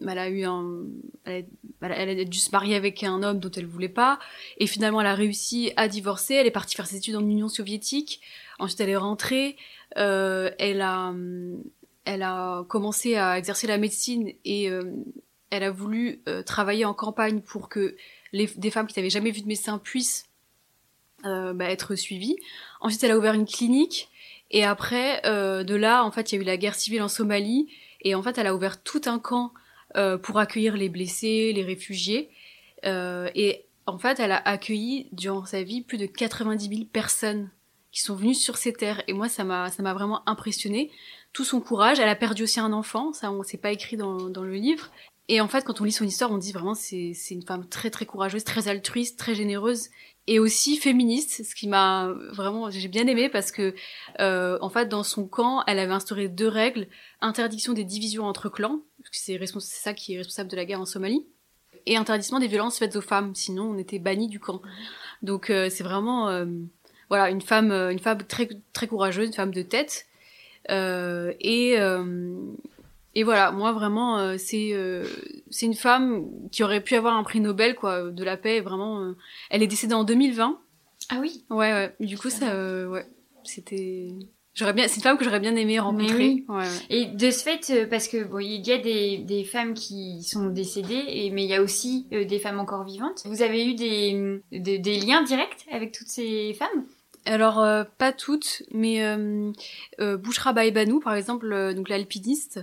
elle 0.03 0.19
a 0.19 0.29
eu 0.29 0.45
elle 1.25 1.47
a, 1.83 2.25
dû 2.25 2.39
se 2.39 2.51
marier 2.51 2.75
avec 2.75 3.05
un 3.05 3.23
homme 3.23 3.39
dont 3.39 3.51
elle 3.51 3.67
voulait 3.67 3.89
pas, 3.89 4.19
et 4.59 4.67
finalement 4.67 5.03
elle 5.03 5.07
a 5.07 5.15
réussi 5.15 5.73
à 5.77 5.87
divorcer. 5.87 6.35
Elle 6.35 6.49
est 6.49 6.51
partie 6.51 6.75
faire 6.75 6.89
ses 6.89 6.97
études 6.97 7.15
en 7.15 7.29
Union 7.29 7.49
soviétique. 7.49 8.21
Ensuite, 8.59 8.81
elle 8.81 8.91
est 8.91 8.97
rentrée. 8.97 9.57
elle 9.95 10.81
a, 10.81 11.15
elle 12.05 12.23
a 12.23 12.65
commencé 12.69 13.17
à 13.17 13.39
exercer 13.39 13.67
la 13.67 13.79
médecine 13.79 14.33
et 14.45 14.69
euh, 14.69 14.83
elle 15.51 15.63
a 15.63 15.71
voulu 15.71 16.23
euh, 16.29 16.43
travailler 16.43 16.85
en 16.85 16.95
campagne 16.95 17.41
pour 17.41 17.69
que 17.69 17.97
les, 18.33 18.47
des 18.57 18.71
femmes 18.71 18.87
qui 18.87 18.99
n'avaient 18.99 19.11
jamais 19.11 19.31
vu 19.31 19.41
de 19.41 19.47
médecin 19.47 19.79
puissent 19.79 20.27
euh, 21.25 21.53
bah, 21.55 21.71
être 21.71 21.95
suivies. 21.95 22.37
Ensuite, 22.81 23.03
elle 23.05 23.13
a 23.13 23.19
ouvert 23.19 23.35
une 23.35 23.47
clinique 23.47 24.11
et 24.51 24.65
après, 24.65 25.21
de 25.25 25.75
là, 25.75 26.05
en 26.05 26.13
fait, 26.13 26.31
il 26.31 26.37
y 26.37 26.39
a 26.39 26.43
eu 26.43 26.45
la 26.45 26.57
guerre 26.57 26.77
civile 26.77 27.03
en 27.03 27.09
Somalie 27.09 27.69
et 28.03 28.15
en 28.15 28.23
fait, 28.23 28.39
elle 28.39 28.47
a 28.47 28.55
ouvert 28.55 28.81
tout 28.83 29.01
un 29.07 29.19
camp 29.19 29.53
pour 30.23 30.39
accueillir 30.39 30.77
les 30.77 30.89
blessés, 30.89 31.53
les 31.53 31.65
réfugiés. 31.65 32.31
et 32.85 33.65
en 33.87 33.99
fait, 33.99 34.21
elle 34.21 34.31
a 34.31 34.37
accueilli 34.37 35.09
durant 35.11 35.45
sa 35.45 35.63
vie 35.65 35.83
plus 35.83 35.99
de 35.99 36.07
90 36.07 36.69
000 36.69 36.83
personnes 36.85 37.51
qui 37.91 38.01
sont 38.01 38.15
venues 38.15 38.35
sur 38.35 38.57
ces 38.57 38.73
terres. 38.73 39.03
Et 39.09 39.13
moi, 39.13 39.29
ça 39.29 39.43
m'a, 39.43 39.71
ça 39.71 39.83
m'a 39.83 39.95
vraiment 39.95 40.29
impressionné 40.29 40.91
tout 41.35 41.45
son 41.45 41.61
courage. 41.61 42.01
Elle 42.01 42.09
a 42.09 42.17
perdu 42.17 42.45
aussi 42.45 42.61
un 42.61 42.73
enfant, 42.73 43.13
ça 43.13 43.31
on 43.31 43.43
s'est 43.43 43.59
pas 43.59 43.73
écrit 43.73 43.99
dans, 43.99 44.31
dans, 44.31 44.45
le 44.45 44.55
livre. 44.55 44.91
Et 45.29 45.43
en 45.43 45.49
fait, 45.49 45.65
quand 45.65 45.83
on 45.83 45.85
lit 45.85 45.93
son 45.93 46.07
histoire, 46.07 46.31
on 46.31 46.39
dit 46.39 46.53
vraiment 46.53 46.75
c'est 46.75 47.13
c'est 47.15 47.35
une 47.35 47.45
femme 47.45 47.69
très 47.69 47.91
très 47.91 48.07
courageuse, 48.07 48.45
très 48.45 48.69
altruiste, 48.69 49.19
très 49.19 49.35
généreuse 49.35 49.91
et 50.27 50.39
aussi 50.39 50.79
féministe, 50.79 51.45
ce 51.45 51.55
qui 51.55 51.69
m'a 51.69 52.15
vraiment 52.33 52.71
j'ai 52.71 52.89
bien 52.89 53.07
aimé 53.07 53.29
parce 53.29 53.53
que 53.53 53.75
euh, 54.21 54.57
en 54.63 54.71
fait 54.71 54.89
dans 54.89 55.03
son 55.03 55.27
camp, 55.27 55.63
elle 55.67 55.79
avait 55.79 55.93
instauré 55.93 56.29
deux 56.29 56.49
règles 56.49 56.87
interdiction 57.21 57.75
des 57.75 57.85
divisions 57.85 58.25
entre 58.25 58.49
clans, 58.49 58.81
c'est 59.13 59.39
c'est 59.39 59.61
ça 59.61 59.93
qui 59.93 60.15
est 60.15 60.19
responsable 60.19 60.51
de 60.51 60.57
la 60.57 60.65
guerre 60.65 60.81
en 60.81 60.87
Somalie, 60.87 61.27
et 61.85 61.97
interdiction 61.97 62.39
des 62.39 62.47
violences 62.47 62.79
faites 62.79 62.97
aux 62.97 63.03
femmes, 63.03 63.35
sinon 63.35 63.65
on 63.65 63.79
était 63.79 63.99
banni 63.99 64.29
du 64.29 64.41
camp. 64.41 64.63
Donc 65.23 65.51
euh, 65.51 65.69
c'est 65.71 65.85
vraiment 65.85 66.31
euh, 66.31 66.47
voilà 67.11 67.29
une 67.29 67.43
femme 67.43 67.71
une 67.71 67.99
femme 67.99 68.23
très 68.23 68.49
très 68.73 68.87
courageuse, 68.87 69.27
une 69.27 69.35
femme 69.35 69.53
de 69.53 69.63
tête. 69.63 70.07
Euh, 70.71 71.33
et 71.41 71.79
et 73.17 73.23
voilà, 73.23 73.53
moi 73.53 73.73
vraiment, 73.73 74.19
euh, 74.19 74.37
c'est 74.39 74.71
euh, 74.73 75.05
c'est 75.51 75.67
une 75.67 75.75
femme 75.75 76.25
qui 76.51 76.65
aurait 76.65 76.83
pu 76.83 76.95
avoir 76.97 77.17
un 77.17 77.23
prix 77.23 77.41
Nobel 77.41 77.77
quoi 77.77 78.11
de 78.11 78.25
la 78.25 78.37
paix. 78.37 78.61
Vraiment, 78.61 79.03
euh, 79.03 79.17
elle 79.51 79.63
est 79.63 79.69
décédée 79.69 79.95
en 79.95 80.05
2020. 80.05 80.59
Ah 81.11 81.19
oui. 81.21 81.45
Ouais, 81.51 81.73
ouais. 81.73 81.95
Du 82.01 82.19
coup, 82.19 82.31
ça, 82.31 82.89
ouais, 82.89 83.07
c'était. 83.45 84.09
J'aurais 84.55 84.73
bien, 84.73 84.87
c'est 84.87 84.97
une 84.97 85.03
femme 85.03 85.19
que 85.19 85.25
j'aurais 85.25 85.41
bien 85.41 85.55
aimé 85.57 85.79
rencontrer. 85.81 86.17
Oui. 86.17 86.45
Ouais, 86.49 86.57
ouais. 86.59 86.69
Et 86.89 87.07
de 87.07 87.31
ce 87.31 87.43
fait, 87.43 87.89
parce 87.91 88.07
que 88.09 88.23
bon, 88.25 88.39
il 88.39 88.65
y 88.67 88.73
a 88.73 88.79
des, 88.79 89.19
des 89.19 89.43
femmes 89.45 89.75
qui 89.75 90.23
sont 90.23 90.49
décédées, 90.49 91.05
et, 91.09 91.31
mais 91.31 91.43
il 91.45 91.51
y 91.51 91.55
a 91.55 91.63
aussi 91.63 92.07
euh, 92.13 92.25
des 92.25 92.39
femmes 92.39 92.61
encore 92.61 92.85
vivantes. 92.85 93.23
Vous 93.27 93.43
avez 93.43 93.67
eu 93.67 93.75
des, 93.75 94.41
des, 94.53 94.79
des 94.79 95.01
liens 95.01 95.23
directs 95.23 95.67
avec 95.71 95.93
toutes 95.93 96.07
ces 96.09 96.55
femmes? 96.55 96.85
Alors 97.27 97.61
euh, 97.61 97.85
pas 97.99 98.13
toutes, 98.13 98.63
mais 98.71 99.03
euh, 99.03 99.51
euh, 100.01 100.17
Bouchra 100.19 100.53
par 100.53 101.15
exemple, 101.15 101.51
euh, 101.53 101.73
donc 101.73 101.89
l'alpiniste 101.89 102.61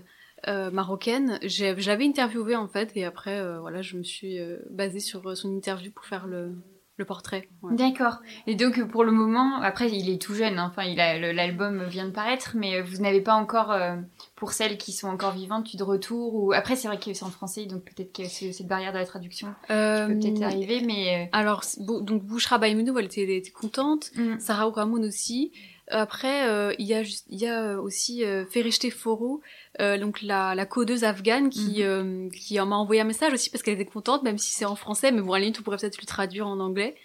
euh, 0.47 0.69
marocaine, 0.69 1.39
j'avais 1.43 2.05
interviewé 2.05 2.55
en 2.55 2.67
fait, 2.67 2.91
et 2.95 3.03
après 3.03 3.39
euh, 3.39 3.59
voilà, 3.59 3.81
je 3.81 3.97
me 3.97 4.03
suis 4.03 4.39
basée 4.69 4.99
sur 4.99 5.35
son 5.35 5.55
interview 5.55 5.91
pour 5.91 6.05
faire 6.05 6.27
le, 6.27 6.55
le 7.01 7.05
portrait. 7.05 7.49
ouais. 7.63 7.75
D'accord. 7.75 8.21
Et 8.47 8.55
donc 8.55 8.77
euh, 8.79 8.85
pour 8.85 9.03
le 9.03 9.11
moment, 9.11 9.61
après 9.61 9.91
il 9.91 10.09
est 10.09 10.21
tout 10.21 10.33
jeune, 10.33 10.57
hein, 10.57 10.69
enfin 10.71 10.83
il 10.87 10.99
a 11.01 11.17
l'album 11.33 11.83
vient 11.85 12.05
de 12.05 12.11
paraître, 12.11 12.51
mais 12.55 12.77
euh, 12.77 12.83
vous 12.83 13.01
n'avez 13.01 13.19
pas 13.21 13.33
encore, 13.33 13.71
euh, 13.71 13.95
pour 14.35 14.53
celles 14.53 14.77
qui 14.77 14.91
sont 14.93 15.09
encore 15.09 15.31
vivantes, 15.33 15.73
eu 15.73 15.77
de 15.77 15.83
retour 15.83 16.33
ou 16.35 16.53
après 16.53 16.75
c'est 16.77 16.87
vrai 16.87 16.97
que 16.99 17.13
c'est 17.13 17.25
en 17.25 17.29
français, 17.29 17.65
donc 17.65 17.83
peut-être 17.83 18.13
que 18.15 18.23
c'est- 18.25 18.53
cette 18.53 18.67
barrière 18.67 18.93
de 18.93 18.97
la 18.99 19.05
traduction 19.05 19.53
Euh, 19.69 20.07
peut 20.07 20.13
peut-être 20.19 20.41
arriver, 20.43 20.81
mais 20.85 21.29
Alors, 21.33 21.63
donc 21.79 22.23
Bouchra 22.23 22.57
Baïmounou, 22.57 22.97
elle 22.97 23.05
était, 23.05 23.41
contente. 23.53 24.11
mm. 24.15 24.39
Sarah 24.39 24.69
Ramon 24.69 25.01
aussi. 25.03 25.51
Après, 25.91 26.49
euh, 26.49 26.73
il 26.79 26.87
y 26.87 26.93
a 26.93 27.03
y 27.29 27.45
a 27.47 27.79
aussi 27.79 28.23
euh, 28.25 28.45
Ferishte 28.45 28.89
Foro, 28.91 29.41
euh, 29.79 29.97
donc 29.97 30.21
la, 30.21 30.55
la 30.55 30.65
codeuse 30.65 31.03
afghane 31.03 31.49
qui, 31.49 31.83
euh, 31.83 32.29
qui 32.29 32.55
m'a 32.59 32.75
envoyé 32.77 33.01
un 33.01 33.05
message 33.05 33.33
aussi 33.33 33.49
parce 33.49 33.61
qu'elle 33.63 33.75
était 33.75 33.85
contente, 33.85 34.23
même 34.23 34.37
si 34.37 34.51
c'est 34.53 34.65
en 34.65 34.75
français. 34.75 35.11
Mais 35.11 35.21
bon, 35.21 35.33
à 35.33 35.37
la 35.39 35.45
limite, 35.45 35.59
on 35.59 35.63
pourrait 35.63 35.77
peut-être 35.77 35.99
le 36.01 36.05
traduire 36.07 36.47
en 36.47 36.59
anglais. 36.59 36.95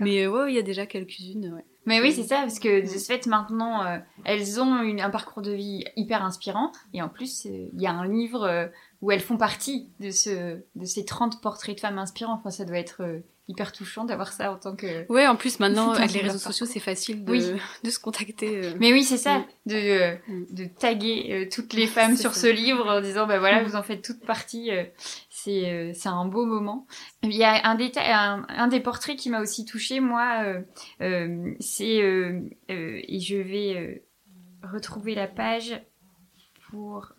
Mais 0.00 0.24
euh, 0.24 0.30
ouais, 0.30 0.52
il 0.52 0.54
y 0.56 0.58
a 0.58 0.62
déjà 0.62 0.86
quelques-unes. 0.86 1.54
Ouais. 1.54 1.64
Mais 1.86 2.00
oui, 2.00 2.12
c'est 2.12 2.22
ça, 2.22 2.36
parce 2.40 2.58
que 2.58 2.80
de 2.80 2.86
ce 2.86 2.98
fait, 2.98 3.26
maintenant, 3.26 3.84
euh, 3.84 3.98
elles 4.24 4.58
ont 4.60 4.80
une- 4.82 5.00
un 5.02 5.10
parcours 5.10 5.42
de 5.42 5.52
vie 5.52 5.84
hyper 5.96 6.24
inspirant. 6.24 6.72
Et 6.94 7.02
en 7.02 7.08
plus, 7.10 7.44
euh, 7.46 7.68
il 7.74 7.80
y 7.82 7.86
a 7.86 7.92
un 7.92 8.06
livre 8.08 8.42
euh, 8.44 8.66
où 9.02 9.10
elles 9.10 9.20
font 9.20 9.36
partie 9.36 9.90
de, 10.00 10.10
ce, 10.10 10.60
de 10.76 10.84
ces 10.86 11.04
30 11.04 11.42
portraits 11.42 11.74
de 11.74 11.80
femmes 11.80 11.98
inspirants. 11.98 12.34
Enfin, 12.40 12.50
ça 12.50 12.64
doit 12.64 12.78
être 12.78 13.02
euh, 13.02 13.18
hyper 13.48 13.72
touchant 13.72 14.04
d'avoir 14.04 14.32
ça 14.32 14.50
en 14.52 14.56
tant 14.56 14.74
que... 14.74 15.04
Ouais, 15.12 15.26
en 15.26 15.36
plus 15.36 15.60
maintenant 15.60 15.90
avec 15.92 16.12
les 16.12 16.20
réseaux 16.22 16.38
sociaux, 16.38 16.64
c'est 16.66 16.80
facile 16.80 17.24
de, 17.24 17.30
Oui. 17.30 17.44
de 17.82 17.90
se 17.90 17.98
contacter. 17.98 18.64
euh. 18.64 18.72
Mais 18.80 18.92
oui, 18.92 19.02
c'est 19.04 19.18
ça, 19.18 19.44
de, 19.66 19.74
euh, 19.74 20.16
Mm. 20.28 20.44
de 20.54 20.64
taguer 20.64 21.28
euh, 21.30 21.48
toutes 21.52 21.74
les 21.74 21.86
femmes 21.96 22.16
sur 22.16 22.34
ça. 22.34 22.40
ce 22.42 22.46
livre 22.46 22.86
en 22.88 23.00
disant, 23.02 23.26
bah 23.26 23.38
voilà, 23.38 23.62
Mm. 23.62 23.66
vous 23.66 23.76
en 23.76 23.82
faites 23.82 24.02
toute 24.02 24.24
partie. 24.24 24.70
euh, 24.70 24.84
c'est 25.28 25.70
euh, 25.70 25.92
c'est 25.94 26.08
un 26.08 26.24
beau 26.24 26.46
moment. 26.46 26.86
Il 27.22 27.34
y 27.34 27.44
a 27.44 27.66
un 27.68 27.74
détail, 27.74 28.10
un, 28.10 28.46
un 28.48 28.68
des 28.68 28.80
portraits 28.80 29.16
qui 29.18 29.28
m'a 29.28 29.40
aussi 29.42 29.66
touchée, 29.66 30.00
moi, 30.00 30.42
euh, 30.44 30.62
euh, 31.02 31.52
c'est 31.60 32.00
euh, 32.00 32.40
euh, 32.70 32.98
et 33.06 33.20
je 33.20 33.36
vais 33.36 33.76
euh, 33.76 34.68
retrouver 34.72 35.14
la 35.14 35.26
page 35.28 35.78
pour 36.70 37.12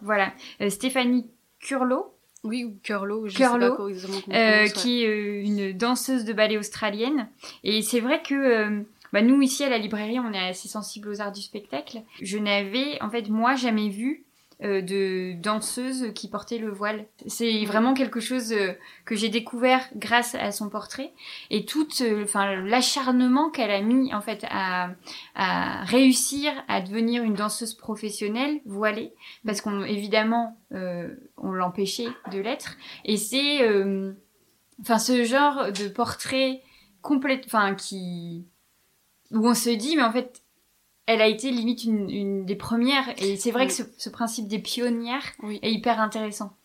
voilà 0.00 0.32
Stéphanie 0.70 1.30
Curlo 1.60 2.13
Oui, 2.44 2.64
ou 2.64 2.76
Curlo, 2.82 3.26
je 3.26 3.36
Curlo, 3.36 3.70
sais 3.70 3.76
pas 3.76 3.88
exactement 3.88 4.20
comment 4.24 4.36
euh, 4.36 4.68
qui 4.68 5.02
est 5.02 5.08
euh, 5.08 5.42
une 5.42 5.72
danseuse 5.72 6.24
de 6.24 6.32
ballet 6.32 6.58
australienne. 6.58 7.28
Et 7.64 7.82
c'est 7.82 8.00
vrai 8.00 8.22
que 8.22 8.34
euh, 8.34 8.82
bah, 9.12 9.22
nous, 9.22 9.40
ici, 9.40 9.64
à 9.64 9.70
la 9.70 9.78
librairie, 9.78 10.20
on 10.20 10.32
est 10.32 10.48
assez 10.50 10.68
sensible 10.68 11.08
aux 11.08 11.20
arts 11.20 11.32
du 11.32 11.40
spectacle. 11.40 12.02
Je 12.20 12.38
n'avais, 12.38 13.00
en 13.02 13.10
fait, 13.10 13.28
moi, 13.30 13.54
jamais 13.54 13.88
vu 13.88 14.24
de 14.60 15.34
danseuse 15.40 16.12
qui 16.14 16.28
portait 16.28 16.58
le 16.58 16.70
voile. 16.70 17.06
C'est 17.26 17.64
vraiment 17.64 17.94
quelque 17.94 18.20
chose 18.20 18.52
euh, 18.52 18.72
que 19.04 19.14
j'ai 19.14 19.28
découvert 19.28 19.86
grâce 19.96 20.34
à 20.34 20.50
son 20.52 20.68
portrait 20.68 21.12
et 21.50 21.64
tout 21.64 21.86
euh, 22.00 22.24
l'acharnement 22.62 23.50
qu'elle 23.50 23.70
a 23.70 23.80
mis 23.80 24.14
en 24.14 24.20
fait 24.20 24.44
à, 24.50 24.94
réussir 25.84 26.52
à 26.68 26.80
devenir 26.80 27.22
une 27.22 27.34
danseuse 27.34 27.74
professionnelle 27.74 28.60
voilée 28.64 29.12
parce 29.44 29.60
qu'on 29.60 29.84
évidemment 29.84 30.58
euh, 30.72 31.14
on 31.36 31.52
l'empêchait 31.52 32.08
de 32.32 32.38
l'être 32.38 32.76
et 33.04 33.16
c'est 33.16 33.62
euh, 33.62 34.12
enfin 34.80 34.98
ce 34.98 35.24
genre 35.24 35.72
de 35.72 35.88
portrait 35.88 36.62
complète 37.02 37.44
enfin 37.46 37.74
qui 37.74 38.46
où 39.30 39.46
on 39.46 39.54
se 39.54 39.70
dit 39.70 39.96
mais 39.96 40.02
en 40.02 40.12
fait 40.12 40.42
elle 41.06 41.20
a 41.20 41.26
été 41.26 41.50
limite 41.50 41.84
une, 41.84 42.08
une 42.10 42.46
des 42.46 42.56
premières 42.56 43.08
et 43.22 43.36
c'est 43.36 43.50
vrai 43.50 43.62
Oui. 43.64 43.68
que 43.68 43.74
ce, 43.74 43.82
ce 43.98 44.08
principe 44.10 44.48
des 44.48 44.58
pionnières 44.58 45.32
Oui. 45.42 45.58
est 45.62 45.72
hyper 45.72 46.00
intéressant 46.00 46.56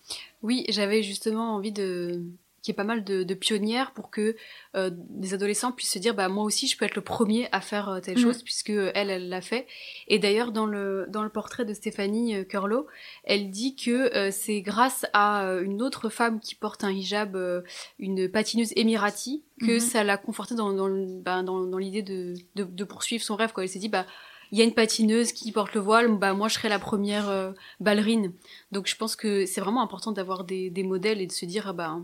Oui, 0.44 0.66
j'avais 0.70 1.04
justement 1.04 1.56
envie 1.56 1.72
de 1.72 2.22
qu'il 2.62 2.74
y 2.74 2.76
ait 2.76 2.76
pas 2.76 2.84
mal 2.84 3.06
de, 3.06 3.24
de 3.24 3.34
pionnières 3.36 3.94
pour 3.94 4.10
que 4.12 4.36
euh, 4.76 4.90
des 4.94 5.34
adolescents 5.34 5.72
puissent 5.72 5.94
se 5.94 5.98
dire 6.00 6.14
bah 6.14 6.28
moi 6.28 6.44
aussi 6.44 6.68
je 6.68 6.78
peux 6.78 6.84
être 6.84 6.96
le 6.98 7.02
premier 7.02 7.48
à 7.54 7.62
faire 7.62 7.88
euh, 7.88 8.00
telle 8.02 8.18
Mhm. 8.18 8.24
chose 8.24 8.44
puisque 8.44 8.70
elle 8.72 9.10
elle 9.10 9.30
l'a 9.30 9.40
fait 9.40 9.66
et 10.10 10.20
d'ailleurs 10.20 10.52
dans 10.52 10.66
le 10.66 11.06
dans 11.08 11.24
le 11.24 11.30
portrait 11.30 11.64
de 11.64 11.74
Stéphanie 11.74 12.36
euh, 12.36 12.44
Curlo 12.44 12.86
elle 13.24 13.50
dit 13.50 13.78
que 13.78 14.14
euh, 14.14 14.30
c'est 14.30 14.60
grâce 14.60 15.06
à 15.14 15.44
une 15.64 15.82
autre 15.82 16.10
femme 16.10 16.42
qui 16.42 16.54
porte 16.56 16.84
un 16.84 16.92
hijab 16.92 17.38
euh, 17.38 17.62
une 17.98 18.28
patineuse 18.30 18.74
émirati 18.76 19.42
que 19.62 19.76
Mhm. 19.76 19.80
ça 19.80 20.04
l'a 20.04 20.18
confortée 20.18 20.56
dans 20.56 20.74
dans 20.74 20.90
bah, 21.22 21.44
dans, 21.44 21.62
dans 21.66 21.78
l'idée 21.78 22.02
de, 22.04 22.34
de 22.56 22.66
de 22.66 22.84
poursuivre 22.84 23.24
son 23.24 23.38
rêve 23.38 23.54
quoi 23.54 23.64
elle 23.64 23.70
s'est 23.70 23.80
dit 23.80 23.88
bah 23.88 24.06
il 24.52 24.58
y 24.58 24.62
a 24.62 24.66
une 24.66 24.74
patineuse 24.74 25.32
qui 25.32 25.52
porte 25.52 25.74
le 25.76 25.82
voile, 25.82 26.08
bah 26.18 26.34
moi 26.34 26.48
je 26.48 26.56
serai 26.56 26.70
la 26.70 26.80
première 26.80 27.30
euh, 27.30 27.52
ballerine. 27.80 28.34
Donc 28.72 28.88
je 28.88 28.96
pense 28.96 29.16
que 29.16 29.46
c'est 29.46 29.62
vraiment 29.62 29.82
important 29.84 30.12
d'avoir 30.12 30.44
des, 30.44 30.70
des 30.70 30.84
modèles 30.84 31.22
et 31.22 31.28
de 31.28 31.32
se 31.32 31.46
dire 31.46 31.68
ah 31.68 31.74
bah 31.74 31.98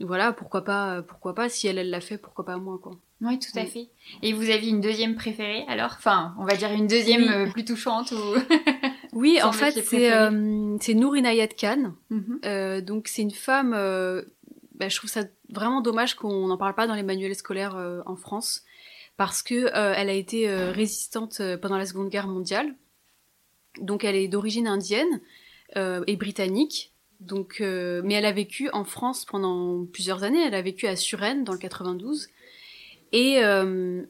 voilà 0.00 0.32
pourquoi 0.32 0.64
pas 0.64 1.02
pourquoi 1.02 1.34
pas 1.34 1.48
si 1.48 1.66
elle 1.68 1.78
elle 1.78 1.90
l'a 1.90 2.00
fait 2.00 2.18
pourquoi 2.18 2.44
pas 2.44 2.56
moi 2.56 2.78
quoi. 2.82 2.92
oui 3.20 3.38
tout 3.38 3.56
à 3.58 3.62
Oui. 3.62 3.68
fait 3.68 3.88
et 4.22 4.32
vous 4.32 4.48
avez 4.50 4.66
une 4.68 4.80
deuxième 4.80 5.14
préférée 5.14 5.64
alors? 5.68 5.94
Enfin 5.98 6.34
on 6.38 6.44
va 6.44 6.56
dire 6.56 6.72
une 6.72 6.86
deuxième 6.86 7.22
Oui. 7.22 7.28
euh, 7.28 7.46
plus 7.50 7.64
touchante 7.64 8.10
ou 8.12 8.16
Oui 9.12 9.38
en 9.42 9.52
fait 9.52 9.72
c'est 9.84 10.12
euh, 10.12 10.76
c'est 10.80 10.94
Nour 10.94 11.16
Inayat 11.18 11.48
Khan. 11.48 11.92
Mhm. 12.10 12.40
Euh, 12.46 12.80
donc 12.80 13.06
c'est 13.08 13.22
une 13.22 13.30
femme 13.30 13.72
bah, 14.74 14.88
je 14.88 14.96
trouve 14.96 15.10
ça 15.10 15.24
vraiment 15.50 15.82
dommage 15.82 16.14
qu'on 16.14 16.46
n'en 16.48 16.56
parle 16.56 16.74
pas 16.74 16.86
dans 16.86 16.94
les 16.94 17.02
manuels 17.02 17.34
scolaires 17.36 17.76
en 18.06 18.16
France 18.16 18.62
parce 19.16 19.42
que 19.42 19.54
euh, 19.54 19.94
elle 19.96 20.08
a 20.08 20.14
été 20.14 20.48
euh, 20.48 20.72
résistante 20.72 21.40
euh, 21.40 21.56
pendant 21.56 21.76
la 21.76 21.86
Seconde 21.86 22.08
Guerre 22.08 22.28
mondiale. 22.28 22.74
Donc 23.80 24.04
elle 24.04 24.16
est 24.16 24.28
d'origine 24.28 24.66
indienne 24.66 25.20
euh, 25.76 26.04
et 26.06 26.16
britannique. 26.16 26.92
Donc, 27.20 27.60
euh, 27.60 28.02
mais 28.04 28.14
elle 28.14 28.24
a 28.24 28.32
vécu 28.32 28.68
en 28.72 28.84
France 28.84 29.24
pendant 29.24 29.86
plusieurs 29.86 30.24
années. 30.24 30.44
Elle 30.44 30.54
a 30.54 30.62
vécu 30.62 30.86
à 30.86 30.96
Suresnes 30.96 31.44
dans 31.44 31.52
le 31.52 31.58
92. 31.58 32.28
Et, 33.14 33.40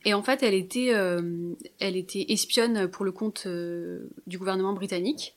et 0.05 0.15
en 0.15 0.23
fait, 0.23 0.45
elle 0.45 0.55
était, 0.55 0.95
elle 1.81 1.97
était 1.97 2.27
espionne 2.29 2.87
pour 2.87 3.05
le 3.05 3.11
compte 3.11 3.49
du 3.49 4.39
gouvernement 4.39 4.75
britannique, 4.75 5.35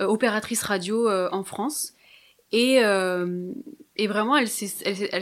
opératrice 0.00 0.64
radio 0.64 1.08
en 1.08 1.44
France. 1.44 1.94
Et, 2.52 2.84
euh, 2.84 3.52
et 3.96 4.06
vraiment, 4.06 4.36
elle 4.36 4.48
s'est 4.48 4.66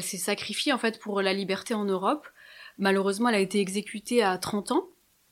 sacrifiée 0.03 0.73
en 0.73 0.79
fait 0.79 0.99
pour 1.01 1.23
la 1.23 1.33
liberté 1.33 1.75
en 1.75 1.85
Europe. 1.85 2.27
Malheureusement, 2.79 3.29
elle 3.29 3.37
a 3.37 3.41
été 3.41 3.61
exécutée 3.61 4.23
à 4.23 4.37
30 4.39 4.73
ans 4.73 4.89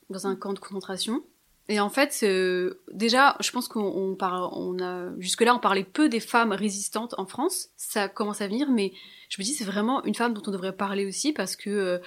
dans 0.09 0.27
un 0.27 0.35
camp 0.35 0.53
de 0.53 0.59
concentration. 0.59 1.23
Et 1.69 1.79
en 1.79 1.89
fait, 1.89 2.19
euh, 2.23 2.81
déjà, 2.91 3.37
je 3.39 3.51
pense 3.51 3.67
qu'on 3.67 3.85
on 3.85 4.15
parle, 4.15 4.49
on 4.51 4.79
a 4.79 5.11
jusque-là, 5.19 5.55
on 5.55 5.59
parlait 5.59 5.85
peu 5.85 6.09
des 6.09 6.19
femmes 6.19 6.51
résistantes 6.51 7.15
en 7.17 7.25
France. 7.25 7.69
Ça 7.77 8.09
commence 8.09 8.41
à 8.41 8.47
venir, 8.47 8.69
mais 8.69 8.91
je 9.29 9.41
me 9.41 9.45
dis 9.45 9.53
c'est 9.53 9.63
vraiment 9.63 10.03
une 10.03 10.15
femme 10.15 10.33
dont 10.33 10.41
on 10.45 10.51
devrait 10.51 10.75
parler 10.75 11.05
aussi 11.05 11.31
parce 11.31 11.55
que 11.55 11.69
euh, 11.69 11.99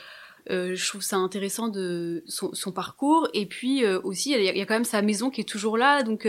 euh, 0.51 0.75
je 0.75 0.87
trouve 0.87 1.01
ça 1.01 1.17
intéressant 1.17 1.69
de 1.69 2.23
son, 2.27 2.73
parcours. 2.73 3.29
Et 3.33 3.47
puis 3.47 3.87
aussi, 3.87 4.33
il 4.33 4.41
y, 4.41 4.59
y 4.59 4.63
a 4.63 4.67
quand 4.67 4.75
même 4.75 4.85
sa 4.85 5.01
maison 5.01 5.31
qui 5.31 5.41
est 5.41 5.45
toujours 5.45 5.79
là. 5.79 6.03
Donc, 6.03 6.29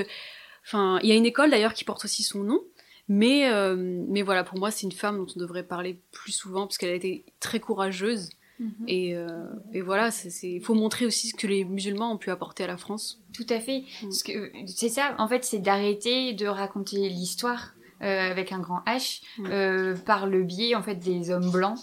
enfin, 0.65 0.99
il 1.03 1.09
y 1.09 1.11
a 1.11 1.15
une 1.15 1.25
école 1.25 1.51
d'ailleurs 1.51 1.73
qui 1.73 1.83
porte 1.83 2.05
aussi 2.05 2.23
son 2.23 2.43
nom. 2.43 2.61
Mais, 3.09 3.49
mais 3.75 4.21
voilà, 4.21 4.43
pour 4.43 4.57
moi, 4.57 4.71
c'est 4.71 4.83
une 4.83 4.91
femme 4.91 5.17
dont 5.17 5.31
on 5.35 5.39
devrait 5.39 5.63
parler 5.63 6.01
plus 6.11 6.31
souvent 6.31 6.65
parce 6.65 6.77
qu'elle 6.77 6.89
a 6.89 6.95
été 6.95 7.25
très 7.39 7.59
courageuse. 7.59 8.29
Mhm. 8.59 8.71
Et, 8.87 9.15
euh, 9.15 9.27
et 9.73 9.81
voilà, 9.81 10.09
il 10.43 10.61
faut 10.61 10.73
montrer 10.73 11.05
aussi 11.05 11.27
ce 11.29 11.35
que 11.35 11.47
les 11.47 11.63
musulmans 11.63 12.11
ont 12.13 12.17
pu 12.17 12.31
apporter 12.31 12.63
à 12.63 12.67
la 12.67 12.77
France. 12.77 13.21
Tout 13.33 13.45
à 13.49 13.59
fait. 13.59 13.83
Mm. 14.03 14.09
C'est 14.67 14.89
ça, 14.89 15.15
en 15.19 15.27
fait, 15.27 15.43
c'est 15.45 15.59
d'arrêter 15.59 16.33
de 16.33 16.47
raconter 16.47 17.07
l'histoire 17.09 17.73
euh, 18.03 18.31
avec 18.31 18.51
un 18.51 18.59
grand 18.59 18.81
H, 18.85 19.21
Mm. 19.39 19.45
euh, 19.49 19.95
par 19.95 20.27
le 20.27 20.43
biais 20.43 20.75
en 20.75 20.83
fait 20.83 20.95
des 20.95 21.31
hommes 21.31 21.49
blancs 21.51 21.79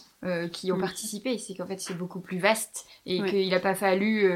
qui 0.52 0.72
ont 0.72 0.76
Mm. 0.78 0.80
participé. 0.80 1.38
C'est 1.38 1.54
qu'en 1.54 1.66
fait 1.66 1.80
c'est 1.80 1.98
beaucoup 1.98 2.20
plus 2.20 2.38
vaste 2.38 2.86
et 3.04 3.20
Ouais. 3.20 3.28
qu'il 3.28 3.50
n'a 3.50 3.60
pas 3.60 3.74
fallu, 3.74 4.30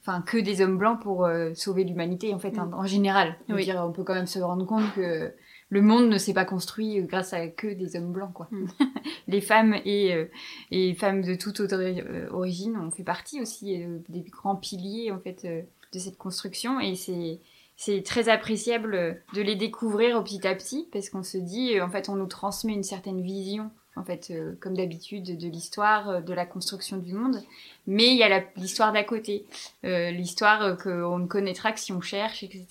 enfin 0.00 0.22
que 0.22 0.38
des 0.38 0.62
hommes 0.62 0.78
blancs 0.78 1.00
pour 1.02 1.24
euh, 1.26 1.52
sauver 1.54 1.84
l'humanité 1.84 2.32
en 2.32 2.38
fait 2.38 2.58
en, 2.58 2.86
général. 2.86 3.36
Oui. 3.48 3.64
dire, 3.64 3.82
on 3.86 3.92
peut 3.92 4.02
quand 4.04 4.14
même 4.14 4.26
se 4.28 4.38
rendre 4.38 4.64
compte 4.66 4.92
que 4.94 5.32
le 5.68 5.82
monde 5.82 6.08
ne 6.08 6.18
s'est 6.18 6.34
pas 6.34 6.44
construit 6.44 7.02
grâce 7.02 7.32
à 7.32 7.48
que 7.48 7.66
des 7.66 7.96
hommes 7.96 8.12
blancs 8.12 8.32
quoi. 8.32 8.48
Mm. 8.50 8.66
Les 9.28 9.40
femmes 9.40 9.74
et 9.84 10.14
euh, 10.14 10.26
et 10.70 10.94
femmes 10.94 11.22
de 11.22 11.34
toute 11.34 11.60
autre 11.60 11.76
euh, 11.76 12.28
origine 12.30 12.76
ont 12.76 12.90
fait 12.90 13.02
partie 13.02 13.40
aussi 13.40 13.82
euh, 13.82 13.98
des 14.08 14.22
grands 14.22 14.56
piliers 14.56 15.10
en 15.10 15.18
fait 15.18 15.44
euh, 15.44 15.62
de 15.92 15.98
cette 15.98 16.18
construction 16.18 16.80
et 16.80 16.94
c'est 16.94 17.40
c'est 17.76 18.02
très 18.02 18.28
appréciable 18.28 18.94
euh, 18.94 19.12
de 19.34 19.42
les 19.42 19.54
découvrir 19.54 20.16
au 20.16 20.22
petit 20.22 20.46
à 20.46 20.54
petit 20.54 20.88
parce 20.92 21.10
qu'on 21.10 21.22
se 21.22 21.38
dit 21.38 21.78
euh, 21.78 21.84
en 21.84 21.90
fait 21.90 22.08
on 22.08 22.16
nous 22.16 22.26
transmet 22.26 22.72
une 22.72 22.82
certaine 22.82 23.20
vision 23.20 23.70
en 23.96 24.04
fait 24.04 24.28
euh, 24.30 24.54
comme 24.60 24.74
d'habitude 24.74 25.38
de 25.38 25.48
l'histoire 25.48 26.08
euh, 26.08 26.20
de 26.20 26.32
la 26.32 26.46
construction 26.46 26.96
du 26.96 27.12
monde 27.12 27.42
mais 27.86 28.06
il 28.06 28.16
y 28.16 28.22
a 28.22 28.44
l'histoire 28.56 28.92
d'à 28.92 29.04
côté 29.04 29.44
euh, 29.84 30.10
l'histoire 30.10 30.62
euh, 30.62 30.74
qu'on 30.74 31.18
ne 31.18 31.26
connaîtra 31.26 31.72
que 31.72 31.80
si 31.80 31.92
on 31.92 32.00
cherche 32.00 32.42
etc 32.42 32.66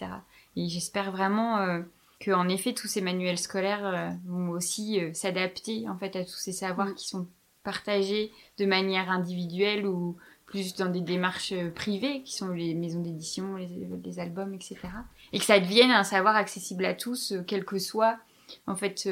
et 0.55 0.67
j'espère 0.67 1.11
vraiment 1.11 1.59
euh, 1.59 1.81
que 2.19 2.31
en 2.31 2.47
effet 2.47 2.73
tous 2.73 2.87
ces 2.87 3.01
manuels 3.01 3.37
scolaires 3.37 3.85
euh, 3.85 4.09
vont 4.25 4.49
aussi 4.49 4.99
euh, 4.99 5.13
s'adapter 5.13 5.87
en 5.89 5.97
fait 5.97 6.15
à 6.15 6.23
tous 6.23 6.37
ces 6.37 6.51
savoirs 6.51 6.89
Mm. 6.89 6.95
qui 6.95 7.07
sont 7.07 7.27
partagés 7.63 8.31
de 8.57 8.65
manière 8.65 9.09
individuelle 9.09 9.85
ou 9.87 10.15
plus 10.45 10.75
dans 10.75 10.89
des 10.89 11.01
démarches 11.01 11.51
euh, 11.51 11.71
privées 11.71 12.21
qui 12.23 12.33
sont 12.33 12.49
les 12.49 12.73
maisons 12.75 13.01
d'édition, 13.01 13.55
les, 13.55 13.87
les 14.03 14.19
albums, 14.19 14.53
etc. 14.53 14.77
Et 15.33 15.39
que 15.39 15.45
ça 15.45 15.59
devienne 15.59 15.91
un 15.91 16.03
savoir 16.03 16.35
accessible 16.35 16.85
à 16.85 16.93
tous, 16.93 17.33
quel 17.47 17.65
que 17.65 17.79
soit 17.79 18.17
en 18.67 18.75
fait, 18.75 19.09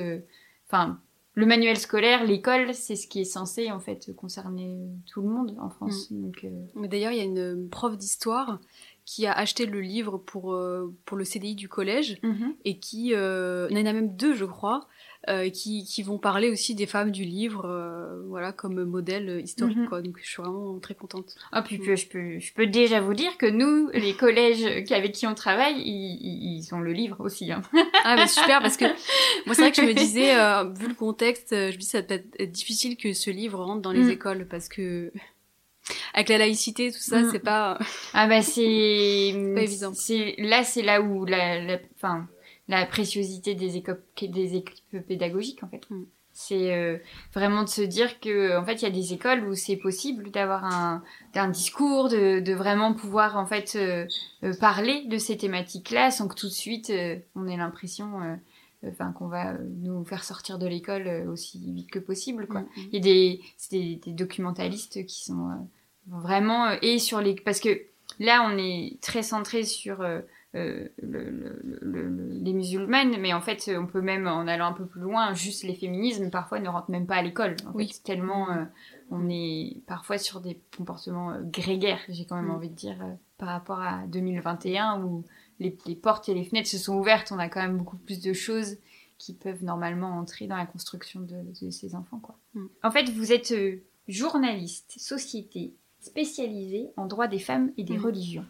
enfin 0.67 0.99
le 1.35 1.47
manuel 1.47 1.77
scolaire, 1.77 2.23
l'école, 2.23 2.75
c'est 2.75 2.95
ce 2.95 3.07
qui 3.07 3.21
est 3.21 3.25
censé 3.25 3.71
en 3.71 3.79
fait 3.79 4.15
concerner 4.15 4.77
tout 5.11 5.21
le 5.23 5.29
monde 5.29 5.57
en 5.59 5.69
France. 5.69 6.11
Donc, 6.11 6.43
euh, 6.43 6.49
Mais 6.75 6.87
D'ailleurs, 6.87 7.11
il 7.11 7.17
y 7.17 7.21
a 7.21 7.23
une 7.23 7.69
prof 7.69 7.97
d'histoire 7.97 8.59
qui 9.05 9.25
a 9.27 9.33
acheté 9.33 9.65
le 9.65 9.81
livre 9.81 10.17
pour, 10.17 10.53
euh, 10.53 10.93
pour 11.05 11.17
le 11.17 11.25
CDI 11.25 11.55
du 11.55 11.67
collège 11.69 12.17
et 12.65 12.77
qui, 12.79 13.13
euh, 13.13 13.67
il 13.69 13.77
y 13.77 13.81
en 13.81 13.85
a 13.85 13.93
même 13.93 14.15
deux, 14.15 14.33
je 14.35 14.45
crois, 14.45 14.87
euh, 15.29 15.49
qui, 15.49 15.85
qui 15.85 16.03
vont 16.03 16.17
parler 16.17 16.49
aussi 16.49 16.75
des 16.75 16.85
femmes 16.85 17.11
du 17.11 17.23
livre, 17.23 17.63
euh, 17.65 18.21
voilà, 18.27 18.51
comme 18.51 18.83
modèle 18.83 19.41
historique, 19.41 19.77
Mhm. 19.77 19.87
quoi. 19.87 20.01
Donc, 20.01 20.17
je 20.21 20.27
suis 20.29 20.41
vraiment 20.43 20.77
très 20.79 20.95
contente. 20.95 21.35
Ah, 21.53 21.61
puis 21.61 21.79
je, 21.81 22.07
peux, 22.07 22.39
je 22.39 22.53
peux 22.53 22.67
déjà 22.67 22.99
vous 22.99 23.13
dire 23.13 23.37
que 23.37 23.45
nous, 23.45 23.89
les 23.93 24.13
collèges 24.15 24.65
avec 24.91 25.13
qui 25.13 25.25
on 25.27 25.33
travaille, 25.33 25.79
ils, 25.81 26.57
ils, 26.59 26.73
ont 26.75 26.81
le 26.81 26.91
livre 26.91 27.17
aussi. 27.21 27.51
Hein. 27.53 27.61
Ah, 28.03 28.15
mais 28.17 28.27
super, 28.27 28.61
parce 28.61 28.75
que 28.77 28.85
moi, 29.45 29.55
c'est 29.55 29.61
vrai 29.61 29.71
que 29.71 29.81
je 29.81 29.87
me 29.87 29.93
disais, 29.93 30.35
euh, 30.37 30.65
vu 30.73 30.87
le 30.89 30.93
contexte, 30.95 31.53
euh, 31.53 31.71
je 31.71 31.75
me 31.75 31.79
dis, 31.79 31.85
ça 31.85 32.01
va 32.01 32.07
peut 32.07 32.21
être 32.39 32.51
difficile 32.51 32.97
que 32.97 33.13
ce 33.13 33.29
livre 33.29 33.63
rentre 33.63 33.81
dans 33.81 33.91
les 33.93 34.03
Mm. 34.05 34.09
écoles, 34.11 34.47
parce 34.49 34.67
que 34.67 35.11
avec 36.13 36.29
la 36.29 36.37
laïcité, 36.37 36.91
tout 36.91 36.97
ça, 36.99 37.21
Mm. 37.21 37.29
c'est 37.31 37.39
pas. 37.39 37.77
Ah 38.13 38.27
bah 38.27 38.41
c'est 38.41 39.33
Pas 39.55 39.61
évident. 39.61 39.91
C'est 39.93 40.35
là 40.37 40.63
c'est 40.63 40.81
là 40.83 41.01
où 41.01 41.25
la 41.25 41.59
la 41.61 41.79
enfin 41.95 42.27
la 42.67 42.85
préciosité 42.85 43.55
des 43.55 43.77
équipes 43.77 44.31
des 44.31 44.55
équipes 44.55 45.05
pédagogiques 45.07 45.63
en 45.63 45.67
fait. 45.69 45.89
Mm. 45.89 46.03
C'est 46.35 46.73
euh, 46.73 46.97
vraiment 47.35 47.61
de 47.63 47.69
se 47.69 47.83
dire 47.83 48.19
que 48.19 48.57
en 48.57 48.65
fait 48.65 48.75
il 48.75 48.83
y 48.83 48.87
a 48.87 48.89
des 48.89 49.13
écoles 49.13 49.47
où 49.47 49.53
c'est 49.53 49.75
possible 49.77 50.31
d'avoir 50.31 50.65
un 50.65 51.03
un 51.35 51.47
discours 51.49 52.09
de 52.09 52.39
de 52.39 52.53
vraiment 52.53 52.93
pouvoir 52.95 53.37
en 53.37 53.45
fait 53.45 53.73
euh, 53.75 54.07
euh, 54.43 54.53
parler 54.59 55.03
de 55.05 55.19
ces 55.19 55.37
thématiques 55.37 55.91
là 55.91 56.09
sans 56.09 56.27
que 56.27 56.33
tout 56.35 56.47
de 56.47 56.51
suite 56.51 56.89
euh, 56.89 57.17
on 57.35 57.47
ait 57.47 57.57
l'impression 57.57 58.19
euh, 58.23 58.35
enfin 58.87 59.11
qu'on 59.11 59.27
va 59.27 59.53
euh, 59.53 59.57
nous 59.81 60.03
faire 60.05 60.23
sortir 60.23 60.59
de 60.59 60.67
l'école 60.67 61.07
euh, 61.07 61.31
aussi 61.31 61.59
vite 61.73 61.89
que 61.91 61.99
possible 61.99 62.47
quoi. 62.47 62.61
Mm. 62.61 62.67
Il 62.91 62.93
y 62.93 62.97
a 62.97 63.01
des, 63.01 63.41
c'est 63.57 63.77
des, 63.77 63.95
des 63.97 64.11
documentalistes 64.11 65.05
qui 65.05 65.23
sont 65.23 65.49
euh, 65.49 65.53
vraiment 66.07 66.69
et 66.81 66.99
sur 66.99 67.21
les 67.21 67.35
parce 67.35 67.59
que 67.59 67.69
là 68.19 68.47
on 68.51 68.57
est 68.57 68.97
très 69.01 69.23
centré 69.23 69.63
sur 69.63 70.01
euh, 70.01 70.21
le, 70.55 70.91
le- 71.01 71.59
le- 71.63 71.79
le- 71.81 72.27
les 72.43 72.53
musulmanes, 72.53 73.17
mais 73.19 73.33
en 73.33 73.41
fait 73.41 73.71
on 73.75 73.87
peut 73.87 74.01
même 74.01 74.27
en 74.27 74.45
allant 74.47 74.67
un 74.67 74.73
peu 74.73 74.85
plus 74.85 75.01
loin, 75.01 75.33
juste 75.33 75.63
les 75.63 75.73
féminismes 75.73 76.29
parfois 76.29 76.59
ne 76.59 76.69
rentrent 76.69 76.91
même 76.91 77.07
pas 77.07 77.15
à 77.15 77.21
l'école. 77.23 77.55
En 77.67 77.71
Oui. 77.73 77.87
fait, 77.87 78.03
tellement 78.03 78.51
euh, 78.51 78.63
on 79.09 79.27
est 79.29 79.77
parfois 79.87 80.17
sur 80.19 80.41
des 80.41 80.59
comportements 80.77 81.33
grégaires, 81.41 82.01
j'ai 82.09 82.25
quand 82.25 82.35
même 82.35 82.47
Mm. 82.47 82.51
envie 82.55 82.69
de 82.69 82.75
dire 82.75 82.97
euh, 83.01 83.13
par 83.39 83.47
rapport 83.49 83.79
à 83.79 84.03
2021 84.07 85.01
où 85.01 85.23
les, 85.59 85.77
les 85.85 85.95
portes 85.95 86.29
et 86.29 86.33
les 86.33 86.43
fenêtres 86.43 86.69
se 86.69 86.77
sont 86.77 86.95
ouvertes, 86.97 87.31
on 87.31 87.39
a 87.39 87.49
quand 87.49 87.61
même 87.61 87.77
beaucoup 87.77 87.97
plus 87.97 88.21
de 88.21 88.33
choses 88.33 88.77
qui 89.17 89.33
peuvent 89.33 89.63
normalement 89.63 90.17
entrer 90.17 90.47
dans 90.47 90.57
la 90.57 90.65
construction 90.65 91.21
de, 91.21 91.35
de 91.61 91.69
ces 91.69 91.95
enfants. 91.95 92.19
Quoi. 92.19 92.37
Mm. 92.53 92.65
En 92.83 92.91
fait, 92.91 93.09
vous 93.09 93.31
êtes 93.31 93.51
euh, 93.51 93.83
journaliste, 94.07 94.95
société, 94.97 95.73
spécialisée 96.01 96.89
en 96.97 97.05
droit 97.05 97.27
des 97.27 97.39
femmes 97.39 97.71
et 97.77 97.83
des 97.83 97.97
Mm. 97.97 98.05
religions. 98.05 98.45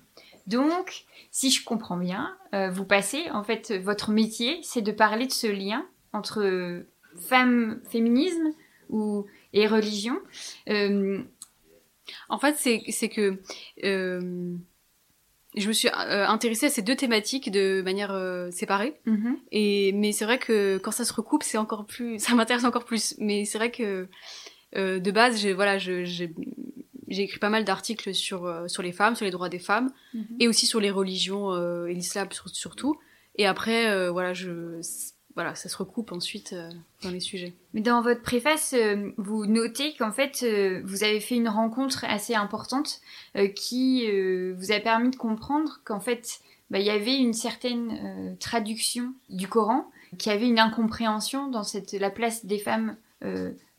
Donc, 0.48 1.06
si 1.32 1.52
je 1.52 1.64
comprends 1.64 1.98
bien, 1.98 2.36
euh, 2.54 2.70
vous 2.72 2.86
passez, 2.86 3.30
en 3.32 3.44
fait, 3.44 3.72
votre 3.72 4.12
métier, 4.12 4.60
c'est 4.64 4.82
de 4.82 4.92
parler 4.92 5.28
de 5.28 5.32
ce 5.32 5.48
lien 5.48 5.86
entre 6.12 6.42
euh, 6.42 6.90
femme, 7.18 7.80
féminisme 7.90 8.52
ou, 8.90 9.26
et 9.54 9.68
religion. 9.68 10.18
Euh, 10.70 11.22
En 12.28 12.38
fait, 12.38 12.56
c'est 12.58 12.82
c'est 12.90 13.08
que 13.08 13.40
euh, 13.86 14.56
je 15.56 15.68
me 15.68 15.74
suis 15.74 15.88
euh, 15.90 16.28
intéressée 16.28 16.66
à 16.68 16.70
ces 16.70 16.82
deux 16.82 16.96
thématiques 16.96 17.52
de 17.52 17.82
manière 17.84 18.12
euh, 18.12 18.50
séparée. 18.52 18.96
mhm. 19.06 19.38
Et 19.52 19.92
mais 19.94 20.12
c'est 20.12 20.26
vrai 20.26 20.40
que 20.40 20.78
quand 20.78 20.92
ça 20.92 21.06
se 21.06 21.14
recoupe, 21.14 21.44
c'est 21.44 21.58
encore 21.58 21.86
plus, 21.86 22.20
ça 22.20 22.34
m'intéresse 22.36 22.64
encore 22.66 22.86
plus. 22.86 23.16
Mais 23.20 23.46
c'est 23.46 23.58
vrai 23.58 23.72
que 23.72 24.08
euh, 24.76 25.00
de 25.00 25.12
base, 25.12 25.40
j'ai 25.40 25.54
voilà, 25.54 25.78
j'ai 25.78 26.32
écrit 27.10 27.40
pas 27.40 27.50
mal 27.50 27.64
d'articles 27.66 28.14
sur 28.14 28.46
euh, 28.46 28.68
sur 28.68 28.82
les 28.84 28.92
femmes, 28.92 29.16
sur 29.16 29.26
les 29.26 29.32
droits 29.32 29.50
des 29.50 29.60
femmes, 29.60 29.92
Mhm. 30.14 30.26
et 30.40 30.48
aussi 30.48 30.66
sur 30.66 30.80
les 30.80 30.92
religions 30.92 31.52
euh, 31.54 31.86
et 31.88 31.94
l'islam 31.94 32.28
sur- 32.32 32.50
surtout. 32.50 32.96
Et 33.36 33.46
après, 33.46 33.90
euh, 33.92 34.12
voilà, 34.12 34.34
je 34.34 34.80
voilà, 35.36 35.56
ça 35.56 35.68
se 35.68 35.78
recoupe 35.78 36.12
ensuite 36.12 36.54
euh, 36.54 36.70
dans 37.02 37.10
les 37.10 37.20
sujets. 37.20 37.54
Mais 37.74 37.82
dans 37.82 38.02
votre 38.02 38.22
préface, 38.22 38.74
euh, 38.74 39.12
vous 39.18 39.46
notez 39.46 39.96
qu'en 39.96 40.12
fait, 40.12 40.42
euh, 40.44 40.82
vous 40.86 41.04
avez 41.04 41.20
fait 41.20 41.36
une 41.36 41.50
rencontre 41.50 42.06
assez 42.08 42.36
importante 42.36 43.02
qui 43.56 44.06
vous 44.52 44.72
a 44.72 44.80
permis 44.80 45.10
de 45.10 45.16
comprendre 45.16 45.80
qu'en 45.86 46.00
fait, 46.00 46.40
bah, 46.70 46.80
il 46.80 46.86
y 46.86 46.92
avait 46.92 47.18
une 47.18 47.34
certaine 47.34 48.38
traduction 48.40 49.14
du 49.30 49.48
Coran, 49.48 49.90
qui 50.20 50.30
avait 50.30 50.48
une 50.48 50.60
incompréhension 50.60 51.48
dans 51.48 51.64
cette, 51.64 51.94
la 51.94 52.12
place 52.12 52.46
des 52.46 52.60
femmes 52.60 52.96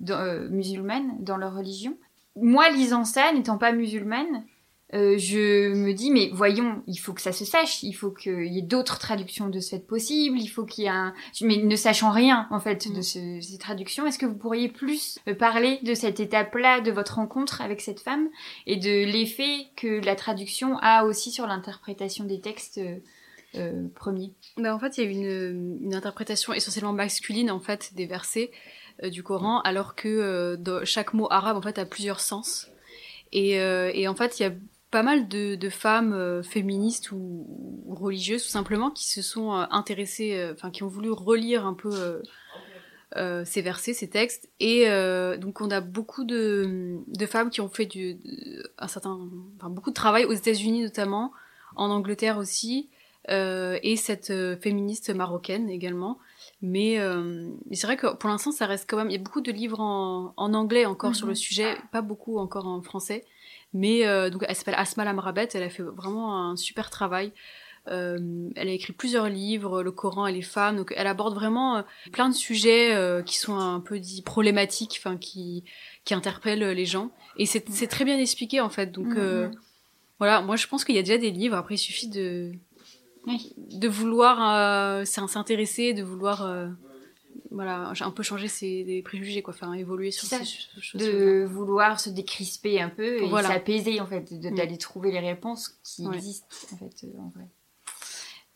musulmanes 0.00 1.14
dans 1.20 1.36
leur 1.36 1.54
religion. 1.54 1.96
Moi, 2.34 2.68
lisant 2.70 3.04
ça, 3.04 3.32
n'étant 3.32 3.58
pas 3.58 3.70
musulmane, 3.70 4.44
euh, 4.94 5.18
je 5.18 5.72
me 5.74 5.92
dis, 5.92 6.10
mais 6.10 6.30
voyons, 6.32 6.82
il 6.86 6.96
faut 6.96 7.12
que 7.12 7.20
ça 7.20 7.32
se 7.32 7.44
sache, 7.44 7.82
il 7.82 7.92
faut 7.94 8.10
qu'il 8.12 8.46
y 8.46 8.58
ait 8.58 8.62
d'autres 8.62 8.98
traductions 8.98 9.48
de 9.48 9.58
ce 9.58 9.70
fait 9.70 9.84
possible, 9.86 10.38
il 10.38 10.46
faut 10.46 10.64
qu'il 10.64 10.84
y 10.84 10.86
ait 10.86 10.90
un... 10.90 11.12
Mais 11.42 11.56
ne 11.56 11.74
sachant 11.76 12.10
rien, 12.12 12.46
en 12.50 12.60
fait, 12.60 12.86
de 12.88 12.98
Mm. 12.98 13.02
ce- 13.02 13.40
ces 13.40 13.58
traductions, 13.58 14.06
est-ce 14.06 14.18
que 14.18 14.26
vous 14.26 14.36
pourriez 14.36 14.68
plus 14.68 15.18
euh, 15.26 15.34
parler 15.34 15.80
de 15.82 15.94
cette 15.94 16.20
étape-là, 16.20 16.80
de 16.80 16.92
votre 16.92 17.16
rencontre 17.16 17.60
avec 17.60 17.80
cette 17.80 18.00
femme, 18.00 18.28
et 18.66 18.76
de 18.76 19.04
l'effet 19.10 19.66
que 19.76 20.04
la 20.04 20.14
traduction 20.14 20.78
a 20.80 21.04
aussi 21.04 21.30
sur 21.32 21.46
l'interprétation 21.46 22.24
des 22.24 22.40
textes 22.40 22.80
euh, 23.56 23.88
premiers? 23.94 24.32
Bah, 24.56 24.74
en 24.74 24.78
fait, 24.78 24.96
il 24.98 25.04
y 25.04 25.06
a 25.06 25.10
une, 25.10 25.78
une 25.82 25.94
interprétation 25.94 26.52
essentiellement 26.52 26.92
masculine 26.92 27.50
en 27.50 27.60
fait 27.60 27.92
des 27.94 28.06
versets 28.06 28.50
euh, 29.02 29.10
du 29.10 29.22
Coran, 29.24 29.60
alors 29.62 29.94
que 29.96 30.54
dans- 30.56 30.84
chaque 30.84 31.14
mot 31.14 31.26
arabe 31.30 31.56
en 31.56 31.62
fait 31.62 31.78
a 31.78 31.84
plusieurs 31.84 32.20
sens. 32.20 32.68
Et, 33.32 33.58
euh, 33.58 33.90
et 33.92 34.06
en 34.06 34.14
fait, 34.14 34.38
il 34.38 34.42
y 34.44 34.46
a 34.46 34.52
pas 34.94 35.02
mal 35.02 35.26
de, 35.26 35.56
de 35.56 35.70
femmes 35.70 36.12
euh, 36.12 36.42
féministes 36.44 37.10
ou, 37.10 37.46
ou 37.86 37.94
religieuses 38.06 38.44
tout 38.44 38.54
simplement 38.60 38.90
qui 38.92 39.08
se 39.08 39.22
sont 39.22 39.48
euh, 39.52 39.64
intéressées, 39.70 40.34
euh, 40.36 40.52
enfin 40.54 40.70
qui 40.70 40.84
ont 40.84 40.88
voulu 40.98 41.10
relire 41.10 41.66
un 41.66 41.74
peu 41.74 42.22
euh, 43.16 43.44
ces 43.44 43.60
versets, 43.62 43.92
ces 43.92 44.08
textes. 44.08 44.48
Et 44.60 44.88
euh, 44.88 45.36
donc 45.36 45.60
on 45.60 45.70
a 45.70 45.80
beaucoup 45.80 46.24
de, 46.24 46.98
de 47.06 47.26
femmes 47.26 47.50
qui 47.50 47.60
ont 47.60 47.68
fait 47.68 47.86
du, 47.86 48.18
un 48.78 48.88
certain, 48.88 49.18
enfin, 49.56 49.68
beaucoup 49.68 49.90
de 49.90 49.94
travail 50.04 50.24
aux 50.26 50.32
États-Unis 50.32 50.82
notamment, 50.82 51.32
en 51.76 51.90
Angleterre 51.90 52.38
aussi, 52.38 52.88
euh, 53.30 53.78
et 53.82 53.96
cette 53.96 54.32
féministe 54.60 55.10
marocaine 55.14 55.68
également. 55.70 56.18
Mais, 56.62 56.98
mais 57.68 57.76
c'est 57.76 57.86
vrai 57.86 57.96
que 57.96 58.14
pour 58.14 58.28
l'instant, 58.30 58.52
ça 58.52 58.66
reste 58.66 58.88
quand 58.88 58.96
même. 58.96 59.10
Il 59.10 59.16
y 59.18 59.20
a 59.20 59.22
beaucoup 59.22 59.40
de 59.42 59.52
livres 59.52 59.80
en, 59.80 60.32
en 60.36 60.54
anglais 60.54 60.86
encore 60.86 61.14
sur 61.14 61.26
Mhm. 61.26 61.30
le 61.32 61.34
sujet, 61.34 61.76
pas 61.92 62.00
beaucoup 62.02 62.38
encore 62.38 62.66
en 62.66 62.80
français. 62.80 63.24
Mais 63.74 64.06
euh, 64.06 64.30
donc, 64.30 64.44
elle 64.48 64.54
s'appelle 64.56 64.76
Asma 64.78 65.04
Lamrabet, 65.04 65.48
elle 65.54 65.62
a 65.64 65.68
fait 65.70 65.82
vraiment 65.82 66.48
un 66.50 66.56
super 66.56 66.90
travail. 66.90 67.32
Euh, 67.88 68.48
elle 68.56 68.68
a 68.68 68.72
écrit 68.72 68.94
plusieurs 68.94 69.28
livres, 69.28 69.82
le 69.82 69.90
Coran 69.92 70.26
et 70.26 70.32
les 70.32 70.40
femmes. 70.40 70.76
Donc, 70.76 70.94
elle 70.96 71.06
aborde 71.06 71.34
vraiment 71.34 71.76
euh, 71.76 71.82
plein 72.12 72.30
de 72.30 72.34
sujets 72.34 72.94
euh, 72.94 73.20
qui 73.22 73.36
sont 73.36 73.58
un 73.58 73.80
peu 73.80 73.98
dits 73.98 74.22
problématiques, 74.22 74.96
enfin 74.98 75.18
qui 75.18 75.64
qui 76.04 76.14
interpellent 76.14 76.70
les 76.70 76.86
gens. 76.86 77.10
Et 77.36 77.44
c'est 77.46 77.68
c'est 77.68 77.86
très 77.88 78.04
bien 78.06 78.16
expliqué 78.18 78.60
en 78.62 78.70
fait. 78.70 78.90
Donc 78.92 79.08
Mhm. 79.08 79.18
euh, 79.18 79.48
voilà, 80.18 80.40
moi 80.40 80.56
je 80.56 80.66
pense 80.66 80.82
qu'il 80.84 80.94
y 80.94 80.98
a 80.98 81.02
déjà 81.02 81.18
des 81.18 81.30
livres. 81.30 81.56
Après, 81.56 81.74
il 81.74 81.78
suffit 81.78 82.08
de 82.08 82.52
Oui. 83.26 83.52
de 83.56 83.88
vouloir 83.88 85.04
s'in- 85.06 85.28
s'intéresser, 85.28 85.92
de 85.92 86.02
vouloir 86.02 86.46
voilà, 87.50 87.92
un 88.00 88.10
peu 88.10 88.22
changer 88.22 88.48
ses 88.48 89.02
préjugés, 89.04 89.42
quoi, 89.42 89.54
faire 89.54 89.72
évoluer 89.74 90.10
sur 90.10 90.28
ça, 90.28 90.42
choses. 90.44 91.00
De 91.00 91.44
vouloir 91.44 92.00
se 92.00 92.10
décrisper 92.10 92.80
un 92.80 92.90
peu 92.90 93.22
et 93.22 93.30
s'apaiser, 93.42 94.00
en 94.00 94.06
fait, 94.06 94.30
mm. 94.30 94.54
d'aller 94.54 94.78
trouver 94.78 95.12
les 95.12 95.20
réponses 95.20 95.78
qui 95.82 96.06
existent, 96.06 96.46
en 96.72 96.76
fait, 96.76 97.06
en 97.18 97.28
vrai. 97.28 97.48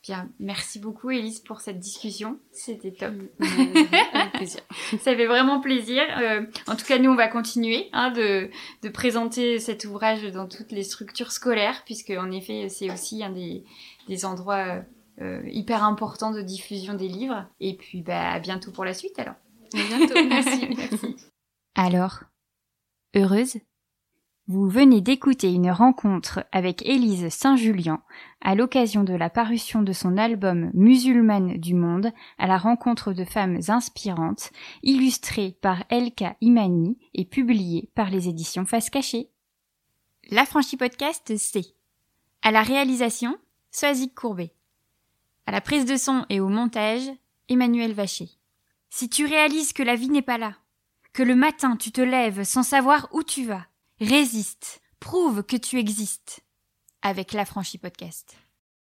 Bien, 0.08 0.30
merci 0.38 0.78
beaucoup 0.78 1.10
Elise 1.10 1.40
pour 1.40 1.60
cette 1.60 1.80
discussion. 1.80 2.38
C'était 2.50 2.92
top. 2.92 3.12
Avec 3.40 4.32
plaisir. 4.32 4.60
Ça 5.00 5.14
fait 5.14 5.26
vraiment 5.26 5.60
plaisir. 5.60 6.02
Euh, 6.18 6.46
en 6.66 6.76
tout 6.76 6.86
cas, 6.86 6.98
nous, 6.98 7.10
on 7.10 7.14
va 7.14 7.28
continuer 7.28 7.90
hein, 7.92 8.10
de, 8.10 8.48
de, 8.82 8.88
présenter 8.88 9.58
cet 9.58 9.84
ouvrage 9.84 10.22
dans 10.32 10.48
toutes 10.48 10.72
les 10.72 10.82
structures 10.82 11.30
scolaires, 11.30 11.82
puisque 11.84 12.08
en 12.08 12.30
effet, 12.30 12.70
c'est 12.70 12.90
aussi 12.90 13.22
un 13.22 13.28
des, 13.28 13.64
des 14.08 14.24
endroits 14.24 14.78
euh, 14.78 14.80
hyper 15.46 15.84
importants 15.84 16.32
de 16.32 16.42
diffusion 16.42 16.94
des 16.94 17.08
livres. 17.08 17.46
Et 17.60 17.76
puis, 17.76 18.02
bah, 18.02 18.30
à 18.30 18.40
bientôt 18.40 18.70
pour 18.70 18.84
la 18.84 18.94
suite 18.94 19.18
alors. 19.18 19.34
À 19.74 19.96
bientôt. 19.96 20.14
merci. 20.28 20.68
merci. 20.76 21.16
Alors, 21.74 22.24
heureuse 23.14 23.58
vous 24.50 24.66
venez 24.66 25.02
d'écouter 25.02 25.52
une 25.52 25.70
rencontre 25.70 26.42
avec 26.52 26.80
Élise 26.86 27.28
Saint-Julien 27.28 28.02
à 28.40 28.54
l'occasion 28.54 29.04
de 29.04 29.12
la 29.12 29.28
parution 29.28 29.82
de 29.82 29.92
son 29.92 30.16
album 30.16 30.70
Musulmane 30.72 31.58
du 31.58 31.74
monde 31.74 32.12
à 32.38 32.46
la 32.46 32.56
rencontre 32.56 33.12
de 33.12 33.24
femmes 33.24 33.58
inspirantes, 33.68 34.50
illustré 34.82 35.54
par 35.60 35.84
Elka 35.90 36.34
Imani 36.40 36.96
et 37.12 37.26
publié 37.26 37.90
par 37.94 38.08
les 38.08 38.30
éditions 38.30 38.64
Face 38.64 38.88
Cachée. 38.88 39.28
La 40.30 40.46
franchise 40.46 40.78
podcast, 40.78 41.36
c'est 41.36 41.74
à 42.40 42.50
la 42.50 42.62
réalisation, 42.62 43.36
Soazic 43.70 44.14
Courbet. 44.14 44.54
À 45.48 45.50
la 45.50 45.62
prise 45.62 45.86
de 45.86 45.96
son 45.96 46.26
et 46.28 46.40
au 46.40 46.50
montage, 46.50 47.10
Emmanuel 47.48 47.94
Vacher. 47.94 48.28
Si 48.90 49.08
tu 49.08 49.24
réalises 49.24 49.72
que 49.72 49.82
la 49.82 49.96
vie 49.96 50.10
n'est 50.10 50.20
pas 50.20 50.36
là, 50.36 50.54
que 51.14 51.22
le 51.22 51.34
matin 51.34 51.78
tu 51.78 51.90
te 51.90 52.02
lèves 52.02 52.44
sans 52.44 52.62
savoir 52.62 53.08
où 53.12 53.22
tu 53.22 53.46
vas, 53.46 53.64
Résiste, 53.98 54.82
prouve 55.00 55.42
que 55.42 55.56
tu 55.56 55.78
existes 55.78 56.40
avec 57.00 57.32
l'affranchi 57.32 57.78
podcast. 57.78 58.36